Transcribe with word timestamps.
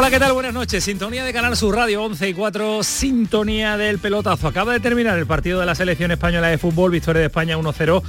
Hola, 0.00 0.10
¿qué 0.10 0.18
tal? 0.18 0.32
Buenas 0.32 0.54
noches. 0.54 0.82
Sintonía 0.82 1.24
de 1.24 1.32
Canal 1.34 1.54
Sur 1.58 1.76
Radio 1.76 2.02
11 2.02 2.30
y 2.30 2.32
4, 2.32 2.82
sintonía 2.82 3.76
del 3.76 3.98
pelotazo. 3.98 4.48
Acaba 4.48 4.72
de 4.72 4.80
terminar 4.80 5.18
el 5.18 5.26
partido 5.26 5.60
de 5.60 5.66
la 5.66 5.74
selección 5.74 6.10
española 6.10 6.48
de 6.48 6.56
fútbol, 6.56 6.90
victoria 6.90 7.20
de 7.20 7.26
España 7.26 7.58
1-0 7.58 8.02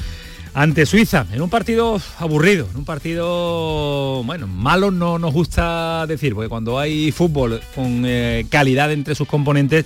ante 0.54 0.86
Suiza, 0.86 1.26
en 1.34 1.42
un 1.42 1.50
partido 1.50 2.00
aburrido, 2.18 2.70
en 2.72 2.78
un 2.78 2.86
partido, 2.86 4.24
bueno, 4.24 4.48
malo 4.48 4.90
no 4.90 5.20
nos 5.20 5.34
gusta 5.34 6.06
decir, 6.08 6.34
porque 6.34 6.48
cuando 6.48 6.80
hay 6.80 7.12
fútbol 7.12 7.60
con 7.76 8.04
eh, 8.06 8.46
calidad 8.50 8.90
entre 8.94 9.14
sus 9.14 9.28
componentes, 9.28 9.86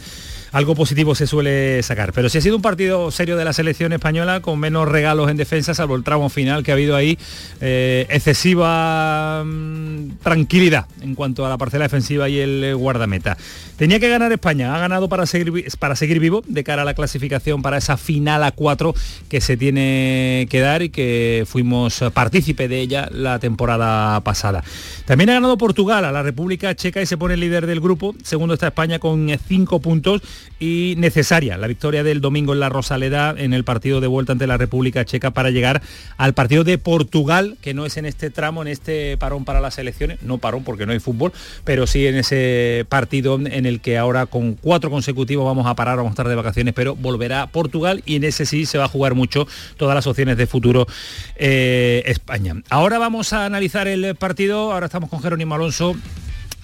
algo 0.55 0.73
positivo 0.73 1.15
se 1.15 1.27
suele 1.27 1.83
sacar. 1.83 2.13
Pero 2.13 2.29
si 2.29 2.37
ha 2.37 2.41
sido 2.41 2.55
un 2.55 2.61
partido 2.61 3.11
serio 3.11 3.35
de 3.35 3.43
la 3.43 3.51
selección 3.51 3.91
española, 3.91 4.39
con 4.39 4.57
menos 4.57 4.87
regalos 4.87 5.29
en 5.29 5.35
defensa, 5.35 5.75
salvo 5.75 5.97
el 5.97 6.03
tramo 6.03 6.29
final 6.29 6.63
que 6.63 6.71
ha 6.71 6.75
habido 6.75 6.95
ahí, 6.95 7.19
eh, 7.59 8.07
excesiva 8.09 9.43
mm, 9.43 10.11
tranquilidad 10.23 10.85
en 11.01 11.13
cuanto 11.13 11.45
a 11.45 11.49
la 11.49 11.57
parcela 11.57 11.83
defensiva 11.83 12.29
y 12.29 12.39
el 12.39 12.63
eh, 12.63 12.73
guardameta. 12.73 13.37
Tenía 13.75 13.99
que 13.99 14.07
ganar 14.07 14.31
España, 14.31 14.73
ha 14.73 14.79
ganado 14.79 15.09
para 15.09 15.25
seguir, 15.25 15.65
para 15.77 15.97
seguir 15.97 16.21
vivo 16.21 16.41
de 16.47 16.63
cara 16.63 16.83
a 16.83 16.85
la 16.85 16.93
clasificación 16.93 17.61
para 17.61 17.75
esa 17.75 17.97
final 17.97 18.41
a 18.45 18.51
cuatro 18.51 18.95
que 19.27 19.41
se 19.41 19.57
tiene 19.57 20.47
que 20.49 20.61
dar 20.61 20.83
y 20.83 20.89
que 20.89 21.43
fuimos 21.45 22.01
partícipe 22.13 22.69
de 22.69 22.79
ella 22.79 23.09
la 23.11 23.39
temporada 23.39 24.21
pasada. 24.21 24.63
También 25.03 25.31
ha 25.31 25.33
ganado 25.33 25.57
Portugal 25.57 26.05
a 26.05 26.13
la 26.13 26.23
República 26.23 26.73
Checa 26.75 27.01
y 27.01 27.05
se 27.05 27.17
pone 27.17 27.33
el 27.33 27.41
líder 27.41 27.67
del 27.67 27.81
grupo. 27.81 28.15
Segundo 28.23 28.53
está 28.53 28.67
España 28.67 28.99
con 28.99 29.29
cinco 29.49 29.81
puntos 29.81 30.21
y 30.59 30.95
necesaria 30.97 31.57
la 31.57 31.67
victoria 31.67 32.03
del 32.03 32.21
domingo 32.21 32.53
en 32.53 32.59
la 32.59 32.69
Rosaleda 32.69 33.33
en 33.37 33.53
el 33.53 33.63
partido 33.63 34.01
de 34.01 34.07
vuelta 34.07 34.31
ante 34.31 34.47
la 34.47 34.57
República 34.57 35.05
Checa 35.05 35.31
para 35.31 35.49
llegar 35.49 35.81
al 36.17 36.33
partido 36.33 36.63
de 36.63 36.77
Portugal, 36.77 37.57
que 37.61 37.73
no 37.73 37.85
es 37.85 37.97
en 37.97 38.05
este 38.05 38.29
tramo, 38.29 38.61
en 38.61 38.69
este 38.69 39.17
parón 39.17 39.45
para 39.45 39.59
las 39.59 39.77
elecciones, 39.77 40.21
no 40.21 40.37
parón 40.37 40.63
porque 40.63 40.85
no 40.85 40.91
hay 40.91 40.99
fútbol, 40.99 41.33
pero 41.63 41.87
sí 41.87 42.07
en 42.07 42.15
ese 42.15 42.85
partido 42.89 43.35
en 43.35 43.65
el 43.65 43.81
que 43.81 43.97
ahora 43.97 44.25
con 44.25 44.53
cuatro 44.53 44.89
consecutivos 44.89 45.45
vamos 45.45 45.67
a 45.67 45.75
parar, 45.75 45.97
vamos 45.97 46.11
a 46.11 46.13
estar 46.13 46.27
de 46.27 46.35
vacaciones, 46.35 46.73
pero 46.73 46.95
volverá 46.95 47.47
Portugal 47.47 48.01
y 48.05 48.15
en 48.15 48.23
ese 48.23 48.45
sí 48.45 48.65
se 48.65 48.77
va 48.77 48.85
a 48.85 48.89
jugar 48.89 49.15
mucho 49.15 49.47
todas 49.77 49.95
las 49.95 50.07
opciones 50.07 50.37
de 50.37 50.47
futuro 50.47 50.87
eh, 51.35 52.03
España. 52.05 52.55
Ahora 52.69 52.97
vamos 52.97 53.33
a 53.33 53.45
analizar 53.45 53.87
el 53.87 54.15
partido, 54.15 54.71
ahora 54.71 54.87
estamos 54.87 55.09
con 55.09 55.21
Jerónimo 55.21 55.55
Alonso 55.55 55.95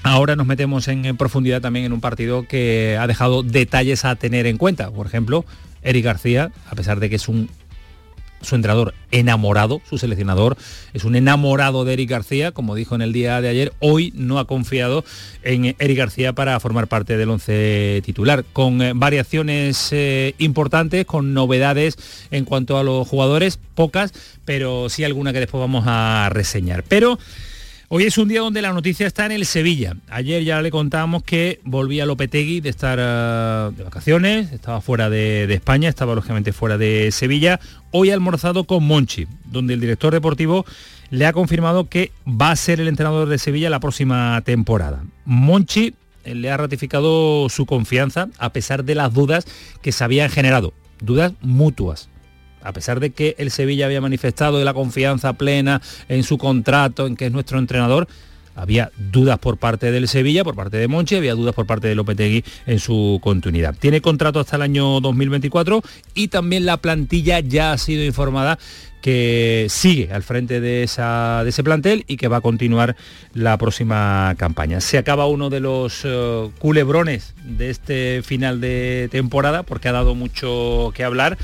Ahora 0.03 0.35
nos 0.35 0.47
metemos 0.47 0.87
en, 0.87 1.15
profundidad 1.17 1.61
también 1.61 1.85
en 1.85 1.93
un 1.93 2.01
partido 2.01 2.47
que 2.47 2.97
ha 2.99 3.07
dejado 3.07 3.43
detalles 3.43 4.03
a 4.03 4.15
tener 4.15 4.47
en 4.47 4.57
cuenta. 4.57 4.89
Por 4.89 5.05
ejemplo, 5.05 5.45
Eric 5.83 6.05
García, 6.05 6.51
a 6.69 6.75
pesar 6.75 6.99
de 6.99 7.09
que 7.09 7.15
es 7.17 7.27
un 7.27 7.49
su 8.41 8.55
entrenador 8.55 8.95
enamorado, 9.11 9.81
su 9.87 9.99
seleccionador 9.99 10.57
es 10.93 11.03
un 11.03 11.15
enamorado 11.15 11.85
de 11.85 11.93
Eric 11.93 12.09
García, 12.09 12.51
como 12.51 12.73
dijo 12.73 12.95
en 12.95 13.03
el 13.03 13.13
día 13.13 13.39
de 13.39 13.49
ayer, 13.49 13.73
hoy 13.79 14.11
no 14.15 14.39
ha 14.39 14.47
confiado 14.47 15.05
en 15.43 15.75
Eric 15.77 15.97
García 15.97 16.33
para 16.33 16.59
formar 16.59 16.87
parte 16.87 17.17
del 17.17 17.29
once 17.29 18.01
titular, 18.03 18.43
con 18.51 18.81
eh, 18.81 18.93
variaciones 18.95 19.89
eh, 19.91 20.33
importantes, 20.39 21.05
con 21.05 21.35
novedades 21.35 21.97
en 22.31 22.45
cuanto 22.45 22.77
a 22.77 22.83
los 22.83 23.07
jugadores, 23.07 23.59
pocas, 23.75 24.11
pero 24.43 24.89
sí 24.89 25.03
alguna 25.03 25.33
que 25.33 25.39
después 25.39 25.61
vamos 25.61 25.83
a 25.85 26.29
reseñar. 26.31 26.83
Pero 26.83 27.19
Hoy 27.93 28.05
es 28.05 28.17
un 28.17 28.29
día 28.29 28.39
donde 28.39 28.61
la 28.61 28.71
noticia 28.71 29.05
está 29.05 29.25
en 29.25 29.33
el 29.33 29.45
Sevilla. 29.45 29.97
Ayer 30.09 30.45
ya 30.45 30.61
le 30.61 30.71
contábamos 30.71 31.23
que 31.23 31.59
volvía 31.65 32.05
Lopetegui 32.05 32.61
de 32.61 32.69
estar 32.69 32.97
eh, 33.01 33.75
de 33.75 33.83
vacaciones, 33.83 34.53
estaba 34.53 34.79
fuera 34.79 35.09
de, 35.09 35.53
España, 35.53 35.89
estaba 35.89 36.15
lógicamente 36.15 36.53
fuera 36.53 36.77
de 36.77 37.11
Sevilla. 37.11 37.59
Hoy 37.91 38.09
ha 38.09 38.13
almorzado 38.13 38.63
con 38.63 38.85
Monchi, 38.85 39.27
donde 39.43 39.73
el 39.73 39.81
director 39.81 40.13
deportivo 40.13 40.65
le 41.09 41.25
ha 41.25 41.33
confirmado 41.33 41.89
que 41.89 42.13
va 42.25 42.51
a 42.51 42.55
ser 42.55 42.79
el 42.79 42.87
entrenador 42.87 43.27
de 43.27 43.37
Sevilla 43.37 43.69
la 43.69 43.81
próxima 43.81 44.41
temporada. 44.45 45.03
Monchi 45.25 45.93
eh, 46.23 46.33
le 46.33 46.49
ha 46.49 46.55
ratificado 46.55 47.49
su 47.49 47.65
confianza 47.65 48.29
a 48.37 48.53
pesar 48.53 48.85
de 48.85 48.95
las 48.95 49.13
dudas 49.13 49.45
que 49.81 49.91
se 49.91 50.01
habían 50.01 50.29
generado, 50.29 50.73
dudas 51.01 51.33
mutuas 51.41 52.07
a 52.63 52.73
pesar 52.73 52.99
de 52.99 53.11
que 53.11 53.35
el 53.37 53.51
Sevilla 53.51 53.85
había 53.85 54.01
manifestado 54.01 54.63
la 54.63 54.73
confianza 54.73 55.33
plena 55.33 55.81
en 56.09 56.23
su 56.23 56.37
contrato, 56.37 57.07
en 57.07 57.15
que 57.15 57.27
es 57.27 57.31
nuestro 57.31 57.59
entrenador, 57.59 58.07
había 58.55 58.91
dudas 58.97 59.39
por 59.39 59.57
parte 59.57 59.91
del 59.91 60.07
Sevilla, 60.07 60.43
por 60.43 60.55
parte 60.55 60.77
de 60.77 60.87
Monchi, 60.87 61.15
había 61.15 61.35
dudas 61.35 61.55
por 61.55 61.65
parte 61.65 61.87
de 61.87 61.95
Lopetegui 61.95 62.43
en 62.65 62.79
su 62.79 63.19
continuidad. 63.23 63.75
Tiene 63.79 64.01
contrato 64.01 64.39
hasta 64.39 64.57
el 64.57 64.61
año 64.63 64.99
2024 64.99 65.81
y 66.13 66.27
también 66.27 66.65
la 66.65 66.77
plantilla 66.77 67.39
ya 67.39 67.71
ha 67.71 67.77
sido 67.77 68.03
informada 68.03 68.59
que 69.01 69.65
sigue 69.69 70.11
al 70.13 70.21
frente 70.21 70.61
de, 70.61 70.87
de 70.87 71.49
ese 71.49 71.63
plantel 71.63 72.03
y 72.07 72.17
que 72.17 72.27
va 72.27 72.37
a 72.37 72.41
continuar 72.41 72.95
la 73.33 73.57
próxima 73.57 74.35
campaña. 74.37 74.79
Se 74.79 74.97
acaba 74.97 75.25
uno 75.25 75.49
de 75.49 75.59
los 75.59 76.01
eh, 76.03 76.49
culebrones 76.59 77.33
de 77.43 77.71
este 77.71 78.21
final 78.23 78.61
de 78.61 79.09
temporada 79.11 79.63
porque 79.63 79.87
ha 79.87 79.93
dado 79.93 80.13
mucho 80.13 80.91
que 80.93 81.03
hablar 81.03 81.37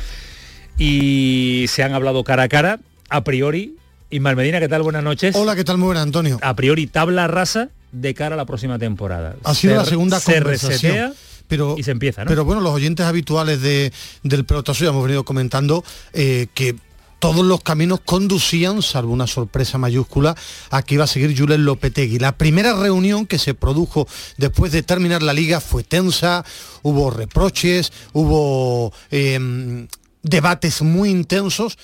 y 0.78 1.66
se 1.68 1.84
han 1.84 1.94
hablado 1.94 2.24
cara 2.24 2.44
a 2.44 2.50
cara, 2.50 2.80
a 3.10 3.24
priori. 3.24 3.76
Ismael 4.10 4.36
Medina, 4.38 4.60
¿qué 4.60 4.70
tal? 4.70 4.84
Buenas 4.84 5.04
noches. 5.04 5.36
Hola, 5.36 5.56
¿qué 5.56 5.64
tal? 5.64 5.78
Muy 5.78 5.88
buenas, 5.88 6.04
Antonio. 6.04 6.40
A 6.42 6.56
priori, 6.56 6.88
tabla 6.88 7.28
rasa 7.28 7.70
de 7.92 8.14
cara 8.14 8.36
a 8.36 8.38
la 8.38 8.46
próxima 8.46 8.80
temporada. 8.80 9.36
Ha 9.44 9.54
sido 9.54 9.76
la 9.76 9.86
segunda 9.86 10.20
se 10.20 10.36
conversación. 10.36 11.14
pero, 11.48 11.76
y 11.78 11.84
se 11.84 11.92
empieza, 11.92 12.24
¿no? 12.24 12.30
Pero 12.30 12.46
bueno, 12.46 12.62
los 12.62 12.74
oyentes 12.74 13.06
habituales 13.06 13.62
de, 13.62 13.92
del 14.24 14.46
pelotazo 14.46 14.84
ya 14.84 14.92
hemos 14.92 15.04
venido 15.04 15.26
comentando 15.26 15.84
eh, 16.14 16.48
que 16.54 16.76
todos 17.20 17.46
los 17.46 17.62
caminos 17.62 18.00
conducían, 18.06 18.82
salvo 18.82 19.12
una 19.12 19.28
sorpresa 19.28 19.78
mayúscula, 19.78 20.36
a 20.70 20.84
que 20.84 20.96
iba 20.96 21.04
a 21.04 21.08
seguir 21.08 21.38
Julen 21.38 21.66
Lopetegui. 21.66 22.20
La 22.20 22.38
primera 22.38 22.74
reunión 22.74 23.26
que 23.26 23.40
se 23.40 23.54
produjo 23.54 24.08
después 24.38 24.72
de 24.72 24.84
terminar 24.84 25.24
la 25.24 25.34
liga 25.34 25.60
fue 25.60 25.84
tensa, 25.84 26.46
hubo 26.84 27.10
reproches, 27.10 27.92
hubo 28.14 28.94
em, 29.10 29.88
debates 30.30 30.82
muy 30.82 31.10
intensos 31.10 31.78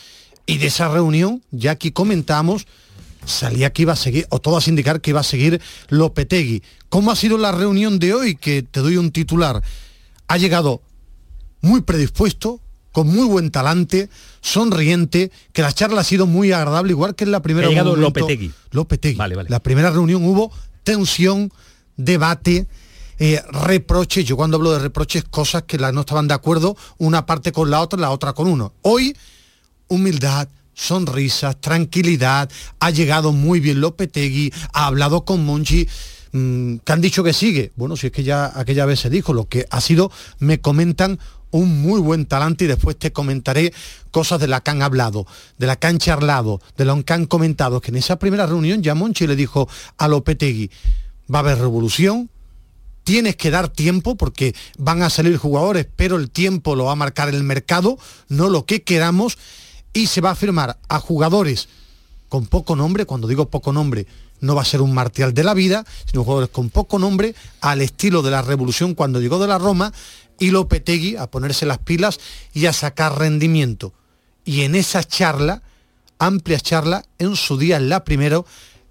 y 0.45 0.57
de 0.57 0.67
esa 0.67 0.89
reunión, 0.89 1.41
ya 1.51 1.71
aquí 1.71 1.91
comentamos, 1.91 2.67
salía 3.25 3.71
que 3.71 3.83
iba 3.83 3.93
a 3.93 3.97
seguir, 3.97 4.27
o 4.29 4.39
todo 4.39 4.57
a 4.57 4.61
indicar 4.67 5.01
que 5.01 5.11
iba 5.11 5.21
a 5.21 5.23
seguir 5.23 5.61
Lopetegui. 5.89 6.63
¿Cómo 6.89 7.11
ha 7.11 7.15
sido 7.15 7.37
la 7.37 7.51
reunión 7.51 7.99
de 7.99 8.13
hoy? 8.13 8.35
Que 8.35 8.63
te 8.63 8.81
doy 8.81 8.97
un 8.97 9.11
titular. 9.11 9.63
Ha 10.27 10.37
llegado 10.37 10.81
muy 11.61 11.81
predispuesto, 11.81 12.59
con 12.91 13.07
muy 13.07 13.25
buen 13.25 13.49
talante, 13.49 14.09
sonriente, 14.41 15.31
que 15.53 15.61
la 15.61 15.71
charla 15.71 16.01
ha 16.01 16.03
sido 16.03 16.27
muy 16.27 16.51
agradable, 16.51 16.91
igual 16.91 17.15
que 17.15 17.23
en 17.23 17.31
la 17.31 17.41
primera... 17.41 17.67
Ha 17.67 17.69
llegado 17.69 17.95
Lopetegui. 17.95 18.51
Lopetegui. 18.71 19.17
Vale, 19.17 19.35
vale. 19.35 19.49
La 19.49 19.61
primera 19.61 19.89
reunión 19.89 20.23
hubo 20.25 20.51
tensión, 20.83 21.51
debate, 21.97 22.67
eh, 23.19 23.41
reproches, 23.51 24.25
yo 24.25 24.35
cuando 24.35 24.57
hablo 24.57 24.71
de 24.71 24.79
reproches, 24.79 25.23
cosas 25.23 25.63
que 25.63 25.77
no 25.77 26.01
estaban 26.01 26.27
de 26.27 26.33
acuerdo 26.33 26.75
una 26.97 27.25
parte 27.25 27.51
con 27.51 27.69
la 27.69 27.81
otra, 27.81 27.99
la 27.99 28.11
otra 28.11 28.33
con 28.33 28.47
uno. 28.47 28.73
Hoy, 28.81 29.15
humildad, 29.87 30.47
sonrisas, 30.73 31.59
tranquilidad, 31.61 32.49
ha 32.79 32.89
llegado 32.89 33.31
muy 33.31 33.59
bien 33.59 33.81
Lopetegui, 33.81 34.51
ha 34.73 34.87
hablado 34.87 35.25
con 35.25 35.45
Monchi, 35.45 35.87
mm, 36.31 36.77
que 36.77 36.91
han 36.91 37.01
dicho 37.01 37.23
que 37.23 37.33
sigue. 37.33 37.71
Bueno, 37.75 37.95
si 37.95 38.07
es 38.07 38.13
que 38.13 38.23
ya 38.23 38.51
aquella 38.55 38.85
vez 38.85 38.99
se 38.99 39.09
dijo, 39.09 39.33
lo 39.33 39.45
que 39.45 39.67
ha 39.69 39.81
sido, 39.81 40.11
me 40.39 40.59
comentan 40.59 41.19
un 41.51 41.83
muy 41.83 42.01
buen 42.01 42.25
talante 42.25 42.65
y 42.65 42.67
después 42.67 42.97
te 42.97 43.13
comentaré 43.13 43.73
cosas 44.09 44.39
de 44.39 44.47
la 44.47 44.61
que 44.61 44.71
han 44.71 44.81
hablado, 44.81 45.27
de 45.59 45.67
la 45.67 45.75
que 45.75 45.85
han 45.85 45.99
charlado, 45.99 46.59
de 46.77 46.85
lo 46.85 47.03
que 47.03 47.13
han 47.13 47.27
comentado, 47.27 47.79
que 47.79 47.91
en 47.91 47.97
esa 47.97 48.17
primera 48.17 48.47
reunión 48.47 48.81
ya 48.81 48.95
Monchi 48.95 49.27
le 49.27 49.35
dijo 49.35 49.69
a 49.97 50.07
Lopetegui, 50.07 50.71
va 51.33 51.39
a 51.39 51.41
haber 51.41 51.59
revolución, 51.59 52.29
tienes 53.03 53.35
que 53.35 53.51
dar 53.51 53.69
tiempo 53.69 54.15
porque 54.15 54.55
van 54.77 55.01
a 55.03 55.09
salir 55.09 55.37
jugadores, 55.37 55.87
pero 55.95 56.17
el 56.17 56.29
tiempo 56.29 56.75
lo 56.75 56.85
va 56.85 56.93
a 56.93 56.95
marcar 56.95 57.29
el 57.29 57.43
mercado, 57.43 57.97
no 58.29 58.49
lo 58.49 58.65
que 58.65 58.83
queramos, 58.83 59.37
y 59.93 60.07
se 60.07 60.21
va 60.21 60.31
a 60.31 60.35
firmar 60.35 60.77
a 60.89 60.99
jugadores 60.99 61.69
con 62.29 62.47
poco 62.47 62.75
nombre, 62.75 63.05
cuando 63.05 63.27
digo 63.27 63.49
poco 63.49 63.71
nombre, 63.71 64.07
no 64.39 64.55
va 64.55 64.63
a 64.63 64.65
ser 64.65 64.81
un 64.81 64.93
martial 64.93 65.33
de 65.33 65.43
la 65.43 65.53
vida, 65.53 65.85
sino 66.05 66.23
jugadores 66.23 66.49
con 66.49 66.69
poco 66.69 66.99
nombre, 66.99 67.35
al 67.61 67.81
estilo 67.81 68.21
de 68.21 68.31
la 68.31 68.41
revolución 68.41 68.95
cuando 68.95 69.21
llegó 69.21 69.39
de 69.39 69.47
la 69.47 69.59
Roma, 69.59 69.93
y 70.39 70.49
Lopetegui 70.49 71.15
a 71.15 71.27
ponerse 71.27 71.65
las 71.65 71.77
pilas 71.77 72.19
y 72.53 72.65
a 72.65 72.73
sacar 72.73 73.19
rendimiento. 73.19 73.93
Y 74.43 74.61
en 74.61 74.75
esa 74.75 75.03
charla 75.03 75.61
amplias 76.23 76.63
charlas. 76.63 77.05
En 77.19 77.35
su 77.35 77.57
día, 77.57 77.77
en 77.77 77.89
la 77.89 78.03
primero, 78.03 78.45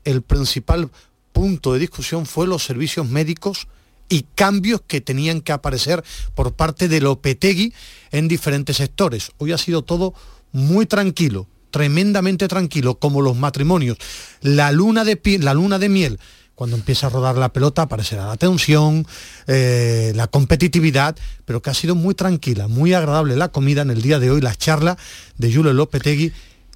el 0.04 0.22
principal 0.22 0.90
punto 1.32 1.72
de 1.72 1.80
discusión 1.80 2.26
fue 2.26 2.46
los 2.46 2.64
servicios 2.64 3.08
médicos 3.08 3.68
y 4.08 4.26
cambios 4.34 4.82
que 4.87 5.00
tenían 5.00 5.40
que 5.40 5.52
aparecer 5.52 6.04
por 6.34 6.52
parte 6.54 6.88
de 6.88 7.00
Lopetegui 7.00 7.72
en 8.10 8.28
diferentes 8.28 8.76
sectores. 8.76 9.32
Hoy 9.38 9.52
ha 9.52 9.58
sido 9.58 9.82
todo 9.82 10.14
muy 10.52 10.87
tranquilo, 10.87 11.49
tremendamente 11.70 12.46
tranquilo, 12.49 12.99
como 12.99 13.22
los 13.22 13.37
matrimonios. 13.37 13.96
La 14.43 14.70
luna 14.70 15.04
de, 15.04 15.20
la 15.40 15.54
luna 15.54 15.78
de 15.78 15.88
miel, 15.88 16.20
cuando 16.54 16.76
empieza 16.76 17.06
a 17.06 17.10
rodar 17.10 17.37
la 17.37 17.52
pelota, 17.52 17.82
aparecerá 17.82 18.26
la 18.26 18.37
tensión, 18.37 19.06
eh, 19.46 20.12
la 20.14 20.26
competitividad, 20.26 21.16
pero 21.44 21.62
que 21.62 21.70
ha 21.70 21.75
sido 21.75 21.94
muy 21.94 22.14
tranquila, 22.14 22.69
muy 22.69 22.93
agradable 22.93 23.37
la 23.37 23.48
comida 23.48 23.82
en 23.82 23.90
el 23.90 24.02
día 24.02 24.19
de 24.19 24.31
hoy, 24.31 24.40
las 24.40 24.58
charlas 24.58 24.98
de 25.38 25.52
Julio 25.52 25.72
Lopetegui 25.72 26.32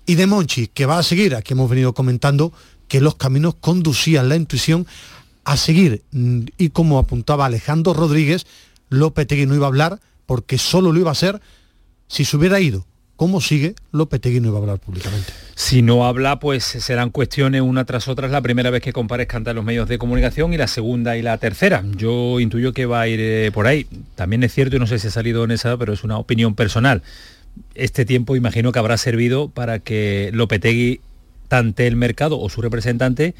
y 0.06 0.14
de 0.14 0.26
Monchi, 0.26 0.68
que 0.68 0.86
va 0.86 0.98
a 0.98 1.02
seguir, 1.02 1.34
aquí 1.34 1.52
hemos 1.52 1.68
venido 1.68 1.92
comentando 1.92 2.52
que 2.88 3.00
los 3.00 3.16
caminos 3.16 3.56
conducían 3.60 4.28
la 4.28 4.36
intuición 4.36 4.86
a 5.46 5.56
seguir. 5.56 6.02
Mm, 6.10 6.46
y 6.58 6.70
como 6.70 6.98
apuntaba 6.98 7.46
Alejandro 7.46 7.94
Rodríguez, 7.94 8.46
Lopetegui 8.90 9.46
no 9.46 9.54
iba 9.54 9.66
a 9.66 9.68
hablar 9.68 10.00
porque 10.26 10.58
solo 10.58 10.92
lo 10.92 10.98
iba 10.98 11.10
a 11.10 11.12
hacer 11.12 11.40
si 12.08 12.24
se 12.24 12.36
hubiera 12.36 12.60
ido. 12.60 12.84
¿Cómo 13.14 13.40
sigue? 13.40 13.76
Lopetegui 13.92 14.40
no 14.40 14.48
iba 14.48 14.58
a 14.58 14.60
hablar 14.60 14.78
públicamente. 14.80 15.32
Si 15.54 15.82
no 15.82 16.04
habla, 16.04 16.40
pues 16.40 16.64
serán 16.64 17.10
cuestiones 17.10 17.62
una 17.62 17.84
tras 17.84 18.08
otra. 18.08 18.28
La 18.28 18.42
primera 18.42 18.70
vez 18.70 18.82
que 18.82 18.92
comparezca 18.92 19.36
ante 19.36 19.54
los 19.54 19.64
medios 19.64 19.88
de 19.88 19.98
comunicación 19.98 20.52
y 20.52 20.58
la 20.58 20.66
segunda 20.66 21.16
y 21.16 21.22
la 21.22 21.38
tercera. 21.38 21.82
Yo 21.96 22.40
intuyo 22.40 22.72
que 22.72 22.84
va 22.84 23.02
a 23.02 23.08
ir 23.08 23.20
eh, 23.20 23.50
por 23.54 23.68
ahí. 23.68 23.86
También 24.16 24.42
es 24.42 24.52
cierto, 24.52 24.76
y 24.76 24.78
no 24.80 24.88
sé 24.88 24.98
si 24.98 25.06
ha 25.06 25.10
salido 25.12 25.44
en 25.44 25.52
esa, 25.52 25.78
pero 25.78 25.92
es 25.92 26.02
una 26.02 26.18
opinión 26.18 26.56
personal. 26.56 27.02
Este 27.74 28.04
tiempo 28.04 28.36
imagino 28.36 28.72
que 28.72 28.80
habrá 28.80 28.98
servido 28.98 29.48
para 29.48 29.78
que 29.78 30.30
Lopetegui 30.34 31.00
tante 31.48 31.86
el 31.86 31.94
mercado 31.94 32.38
o 32.38 32.50
su 32.50 32.60
representante 32.60 33.34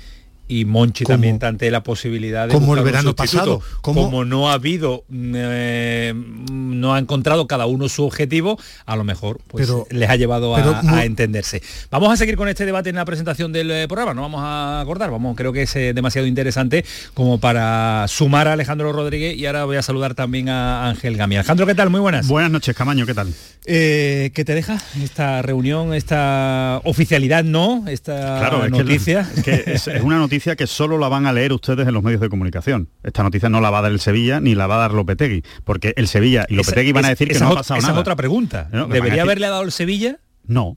y 0.48 0.64
Monchi 0.64 1.04
también 1.04 1.38
ante 1.43 1.70
la 1.70 1.82
posibilidad 1.82 2.46
de 2.46 2.54
como 2.54 2.76
el 2.76 2.84
verano 2.84 3.16
pasado 3.16 3.60
como 3.81 4.25
no 4.25 4.50
ha 4.50 4.54
habido 4.54 5.04
eh, 5.12 6.14
no 6.14 6.94
ha 6.94 6.98
encontrado 6.98 7.46
cada 7.46 7.66
uno 7.66 7.88
su 7.88 8.04
objetivo 8.04 8.58
a 8.84 8.96
lo 8.96 9.04
mejor 9.04 9.40
pues 9.48 9.72
les 9.90 10.08
ha 10.08 10.16
llevado 10.16 10.54
a, 10.54 11.04
entenderse. 11.04 11.62
Vamos 11.90 12.12
a 12.12 12.16
seguir 12.16 12.37
con 12.37 12.48
este 12.48 12.64
debate 12.64 12.90
en 12.90 12.96
la 12.96 13.04
presentación 13.04 13.52
del 13.52 13.70
eh, 13.70 13.88
programa. 13.88 14.14
No 14.14 14.22
vamos 14.22 14.40
a 14.43 14.81
acordar 14.81 15.10
vamos 15.10 15.37
creo 15.37 15.52
que 15.52 15.62
es 15.62 15.76
eh, 15.76 15.93
demasiado 15.93 16.26
interesante 16.26 16.84
como 17.14 17.38
para 17.38 18.06
sumar 18.08 18.48
a 18.48 18.52
Alejandro 18.52 18.93
Rodríguez 18.93 19.37
y 19.37 19.46
ahora 19.46 19.64
voy 19.64 19.76
a 19.76 19.82
saludar 19.82 20.14
también 20.14 20.48
a 20.48 20.88
Ángel 20.88 21.16
Gami 21.16 21.37
Alejandro 21.37 21.66
qué 21.66 21.75
tal 21.75 21.90
muy 21.90 22.00
buenas. 22.00 22.28
Buenas 22.28 22.50
noches 22.50 22.75
Camaño 22.76 23.04
qué 23.06 23.14
tal 23.14 23.32
¿qué 23.64 24.31
te 24.32 24.54
deja 24.54 24.81
esta 25.02 25.43
reunión 25.43 25.93
esta 25.93 26.81
oficialidad 26.84 27.43
no 27.43 27.84
esta 27.88 28.69
noticia 28.69 29.28
es 29.44 29.88
una 30.02 30.19
noticia 30.19 30.36
que 30.56 30.67
solo 30.67 30.99
la 30.99 31.09
van 31.09 31.27
a 31.27 31.33
leer 31.33 31.53
ustedes 31.53 31.87
en 31.87 31.94
los 31.94 32.03
medios 32.03 32.21
de 32.21 32.29
comunicación. 32.29 32.88
Esta 33.03 33.23
noticia 33.23 33.49
no 33.49 33.61
la 33.61 33.71
va 33.71 33.79
a 33.79 33.83
dar 33.83 33.93
el 33.93 34.00
Sevilla 34.00 34.41
ni 34.41 34.55
la 34.55 34.67
va 34.67 34.77
a 34.77 34.79
dar 34.79 34.93
Lopetegui, 34.93 35.43
porque 35.65 35.94
el 35.97 36.09
Sevilla 36.09 36.47
y 36.49 36.55
Lopetegui 36.55 36.93
van 36.93 37.06
a 37.06 37.09
decir 37.09 37.29
que 37.29 37.38
no 37.38 37.49
ha 37.49 37.55
pasado 37.55 37.81
nada. 37.81 37.88
Esa 37.88 37.99
es 37.99 38.00
otra 38.00 38.17
pregunta. 38.17 38.69
¿Debería 38.88 39.23
haberle 39.23 39.49
dado 39.49 39.62
el 39.62 39.73
Sevilla? 39.73 40.19
No, 40.44 40.77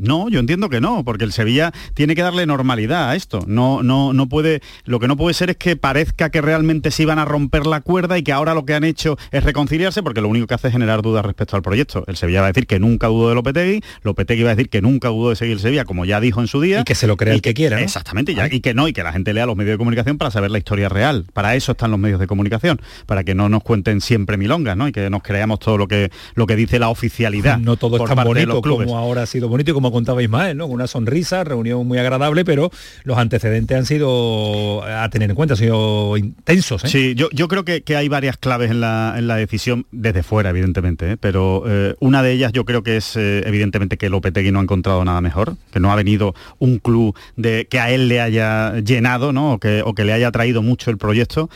no, 0.00 0.28
yo 0.28 0.40
entiendo 0.40 0.68
que 0.68 0.80
no, 0.80 1.04
porque 1.04 1.24
el 1.24 1.32
Sevilla 1.32 1.72
tiene 1.94 2.14
que 2.14 2.22
darle 2.22 2.46
normalidad 2.46 3.10
a 3.10 3.16
esto. 3.16 3.40
No, 3.46 3.82
no, 3.82 4.12
no 4.12 4.28
puede. 4.28 4.60
Lo 4.84 5.00
que 5.00 5.08
no 5.08 5.16
puede 5.16 5.34
ser 5.34 5.50
es 5.50 5.56
que 5.56 5.76
parezca 5.76 6.30
que 6.30 6.40
realmente 6.40 6.90
se 6.90 7.02
iban 7.02 7.18
a 7.18 7.24
romper 7.24 7.66
la 7.66 7.80
cuerda 7.80 8.18
y 8.18 8.22
que 8.22 8.32
ahora 8.32 8.54
lo 8.54 8.64
que 8.64 8.74
han 8.74 8.84
hecho 8.84 9.16
es 9.30 9.44
reconciliarse, 9.44 10.02
porque 10.02 10.20
lo 10.20 10.28
único 10.28 10.46
que 10.46 10.54
hace 10.54 10.68
es 10.68 10.72
generar 10.72 11.02
dudas 11.02 11.24
respecto 11.24 11.56
al 11.56 11.62
proyecto. 11.62 12.04
El 12.06 12.16
Sevilla 12.16 12.40
va 12.40 12.46
a 12.46 12.52
decir 12.52 12.66
que 12.66 12.78
nunca 12.78 13.08
dudó 13.08 13.28
de 13.28 13.34
Lopetegui, 13.34 13.82
Lopetegui 14.02 14.42
va 14.42 14.50
a 14.50 14.54
decir 14.54 14.68
que 14.68 14.82
nunca 14.82 15.08
dudó 15.08 15.30
de 15.30 15.36
seguir 15.36 15.54
el 15.54 15.60
Sevilla, 15.60 15.84
como 15.84 16.04
ya 16.04 16.20
dijo 16.20 16.40
en 16.40 16.46
su 16.46 16.60
día. 16.60 16.80
Y 16.80 16.84
que 16.84 16.94
se 16.94 17.06
lo 17.06 17.16
crea 17.16 17.34
el 17.34 17.42
que, 17.42 17.54
quiera. 17.54 17.80
Exactamente, 17.80 18.34
ya, 18.34 18.48
y 18.50 18.60
que 18.60 18.74
no, 18.74 18.88
y 18.88 18.92
que 18.92 19.02
la 19.02 19.12
gente 19.12 19.32
lea 19.32 19.46
los 19.46 19.56
medios 19.56 19.74
de 19.74 19.78
comunicación 19.78 20.18
para 20.18 20.30
saber 20.30 20.50
la 20.50 20.58
historia 20.58 20.88
real. 20.88 21.26
Para 21.32 21.54
eso 21.54 21.72
están 21.72 21.90
los 21.90 22.00
medios 22.00 22.20
de 22.20 22.26
comunicación, 22.26 22.80
para 23.06 23.24
que 23.24 23.34
no 23.34 23.48
nos 23.48 23.62
cuenten 23.62 24.00
siempre 24.00 24.36
milongas, 24.36 24.76
¿no? 24.76 24.88
Y 24.88 24.92
que 24.92 25.10
nos 25.10 25.22
creamos 25.22 25.58
todo 25.58 25.78
lo 25.78 25.88
que 25.88 26.10
lo 26.34 26.46
que 26.46 26.56
dice 26.56 26.78
la 26.78 26.88
oficialidad. 26.88 27.58
No 27.58 27.76
todo 27.76 27.96
es 27.96 28.04
tan 28.04 28.24
bonito 28.24 28.60
como 28.62 28.96
ahora 28.96 29.22
ha 29.22 29.26
sido 29.26 29.48
bonito 29.48 29.70
y 29.70 29.74
como 29.74 29.89
contaba 29.90 30.22
Ismael, 30.22 30.56
¿no? 30.56 30.66
una 30.66 30.86
sonrisa, 30.86 31.44
reunión 31.44 31.86
muy 31.86 31.98
agradable, 31.98 32.44
pero 32.44 32.70
los 33.04 33.18
antecedentes 33.18 33.76
han 33.76 33.86
sido 33.86 34.82
a 34.84 35.08
tener 35.10 35.30
en 35.30 35.36
cuenta, 35.36 35.54
han 35.54 35.58
sido 35.58 36.16
intensos. 36.16 36.84
¿eh? 36.84 36.88
Sí, 36.88 37.14
yo, 37.14 37.48
creo 37.48 37.64
que, 37.64 37.82
hay 37.96 38.08
varias 38.08 38.36
claves 38.36 38.70
en 38.70 38.80
la, 38.80 39.36
decisión, 39.36 39.86
desde 39.90 40.22
fuera, 40.22 40.50
evidentemente, 40.50 41.12
¿eh? 41.12 41.16
pero 41.16 41.64
eh, 41.66 41.94
una 42.00 42.22
de 42.22 42.32
ellas 42.32 42.52
yo 42.52 42.64
creo 42.64 42.82
que 42.82 42.96
es 42.96 43.16
evidentemente 43.16 43.96
que 43.96 44.08
Lopetegui 44.08 44.52
no 44.52 44.60
ha 44.60 44.62
encontrado 44.62 45.04
nada 45.04 45.20
mejor, 45.20 45.56
que 45.72 45.80
no 45.80 45.92
ha 45.92 45.96
venido 45.96 46.34
un 46.58 46.78
club 46.78 47.16
de, 47.36 47.66
que 47.70 47.80
a 47.80 47.90
él 47.90 48.08
le 48.08 48.20
haya 48.20 48.78
llenado, 48.80 49.32
¿no? 49.32 49.54
o, 49.54 49.58
que, 49.58 49.82
o 49.84 49.94
que 49.94 50.04
le 50.04 50.12
haya 50.12 50.30
traído 50.30 50.62
mucho 50.62 50.90
el 50.90 50.98
proyecto 50.98 51.48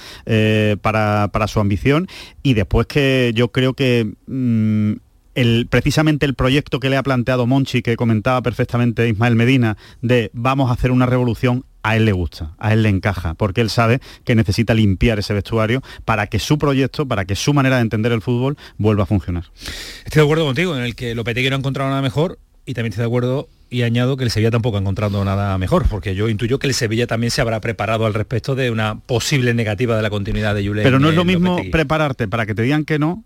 para, 0.82 1.30
su 1.46 1.60
ambición, 1.60 2.08
y 2.42 2.54
después 2.54 2.86
que 2.86 3.32
yo 3.34 3.48
creo 3.48 3.74
que... 3.74 4.12
Precisamente 5.68 6.26
el 6.26 6.34
proyecto 6.34 6.80
que 6.80 6.90
le 6.90 6.96
ha 6.96 7.02
planteado 7.02 7.46
Monchi, 7.46 7.82
que 7.82 7.96
comentaba 7.96 8.42
perfectamente 8.42 9.08
Ismael 9.08 9.34
Medina, 9.34 9.76
de 10.00 10.30
vamos 10.32 10.70
a 10.70 10.74
hacer 10.74 10.90
una 10.90 11.06
revolución, 11.06 11.64
a 11.82 11.96
él 11.96 12.06
le 12.06 12.12
gusta, 12.12 12.54
a 12.58 12.72
él 12.72 12.82
le 12.82 12.88
encaja, 12.88 13.34
porque 13.34 13.60
él 13.60 13.68
sabe 13.68 14.00
que 14.24 14.34
necesita 14.34 14.72
limpiar 14.72 15.18
ese 15.18 15.34
vestuario 15.34 15.82
para 16.04 16.28
que 16.28 16.38
su 16.38 16.56
proyecto, 16.56 17.06
para 17.06 17.26
que 17.26 17.36
su 17.36 17.52
manera 17.52 17.76
de 17.76 17.82
entender 17.82 18.10
el 18.12 18.22
fútbol 18.22 18.56
vuelva 18.78 19.02
a 19.02 19.06
funcionar. 19.06 19.44
Estoy 20.04 20.20
de 20.20 20.24
acuerdo 20.24 20.46
contigo 20.46 20.76
en 20.76 20.82
el 20.82 20.94
que 20.96 21.14
Lopetegui 21.14 21.50
no 21.50 21.56
ha 21.56 21.58
encontrado 21.58 21.90
nada 21.90 22.00
mejor 22.00 22.38
y 22.64 22.72
también 22.72 22.92
estoy 22.92 23.02
de 23.02 23.08
acuerdo 23.08 23.48
y 23.68 23.82
añado 23.82 24.16
que 24.16 24.24
el 24.24 24.30
Sevilla 24.30 24.50
tampoco 24.50 24.78
ha 24.78 24.80
encontrado 24.80 25.22
nada 25.24 25.58
mejor, 25.58 25.86
porque 25.88 26.14
yo 26.14 26.28
intuyo 26.28 26.58
que 26.58 26.68
el 26.68 26.74
Sevilla 26.74 27.06
también 27.06 27.30
se 27.30 27.40
habrá 27.40 27.60
preparado 27.60 28.06
al 28.06 28.14
respecto 28.14 28.54
de 28.54 28.70
una 28.70 29.00
posible 29.00 29.52
negativa 29.52 29.96
de 29.96 30.02
la 30.02 30.10
continuidad 30.10 30.54
de 30.54 30.66
Julen. 30.66 30.84
Pero 30.84 31.00
no 31.00 31.10
es 31.10 31.14
lo 31.14 31.24
mismo 31.24 31.58
prepararte 31.70 32.28
para 32.28 32.46
que 32.46 32.54
te 32.54 32.62
digan 32.62 32.84
que 32.84 32.98
no 32.98 33.24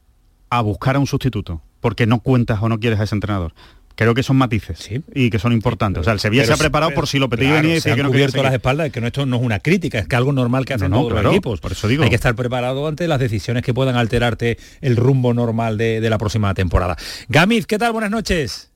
a 0.50 0.62
buscar 0.62 0.96
a 0.96 0.98
un 0.98 1.06
sustituto 1.06 1.62
porque 1.80 2.06
no 2.06 2.20
cuentas 2.20 2.58
o 2.62 2.68
no 2.68 2.78
quieres 2.80 3.00
a 3.00 3.04
ese 3.04 3.14
entrenador. 3.14 3.52
Creo 3.94 4.14
que 4.14 4.22
son 4.22 4.36
matices 4.36 4.78
¿Sí? 4.78 5.02
y 5.12 5.28
que 5.28 5.40
son 5.40 5.52
importantes. 5.52 6.02
o 6.02 6.04
sea, 6.04 6.12
el 6.12 6.20
Sevilla 6.20 6.44
se 6.44 6.52
ha 6.52 6.56
preparado 6.56 6.92
por 6.94 7.08
si 7.08 7.18
lo 7.18 7.28
pedía 7.28 7.54
venía 7.54 7.72
y 7.72 7.74
decía 7.74 7.96
que 7.96 8.04
no 8.04 8.10
cubierto 8.10 8.40
las 8.44 8.54
espaldas, 8.54 8.92
que 8.92 9.00
no, 9.00 9.08
esto 9.08 9.26
no 9.26 9.36
es 9.38 9.42
una 9.42 9.58
crítica, 9.58 9.98
es 9.98 10.06
que 10.06 10.14
algo 10.14 10.32
normal 10.32 10.64
que 10.64 10.74
hacen 10.74 10.92
todos 10.92 11.12
los 11.12 11.32
equipos. 11.32 11.60
Por 11.60 11.72
eso 11.72 11.88
digo. 11.88 12.04
Hay 12.04 12.08
que 12.08 12.14
estar 12.14 12.36
preparado 12.36 12.86
ante 12.86 13.08
las 13.08 13.18
decisiones 13.18 13.64
que 13.64 13.74
puedan 13.74 13.96
alterarte 13.96 14.56
el 14.82 14.94
rumbo 14.94 15.34
normal 15.34 15.78
de, 15.78 16.00
de 16.00 16.10
la 16.10 16.18
próxima 16.18 16.54
temporada. 16.54 16.96
Gamiz, 17.28 17.66
¿qué 17.66 17.76
tal? 17.76 17.90
Buenas 17.90 18.12
noches. 18.12 18.70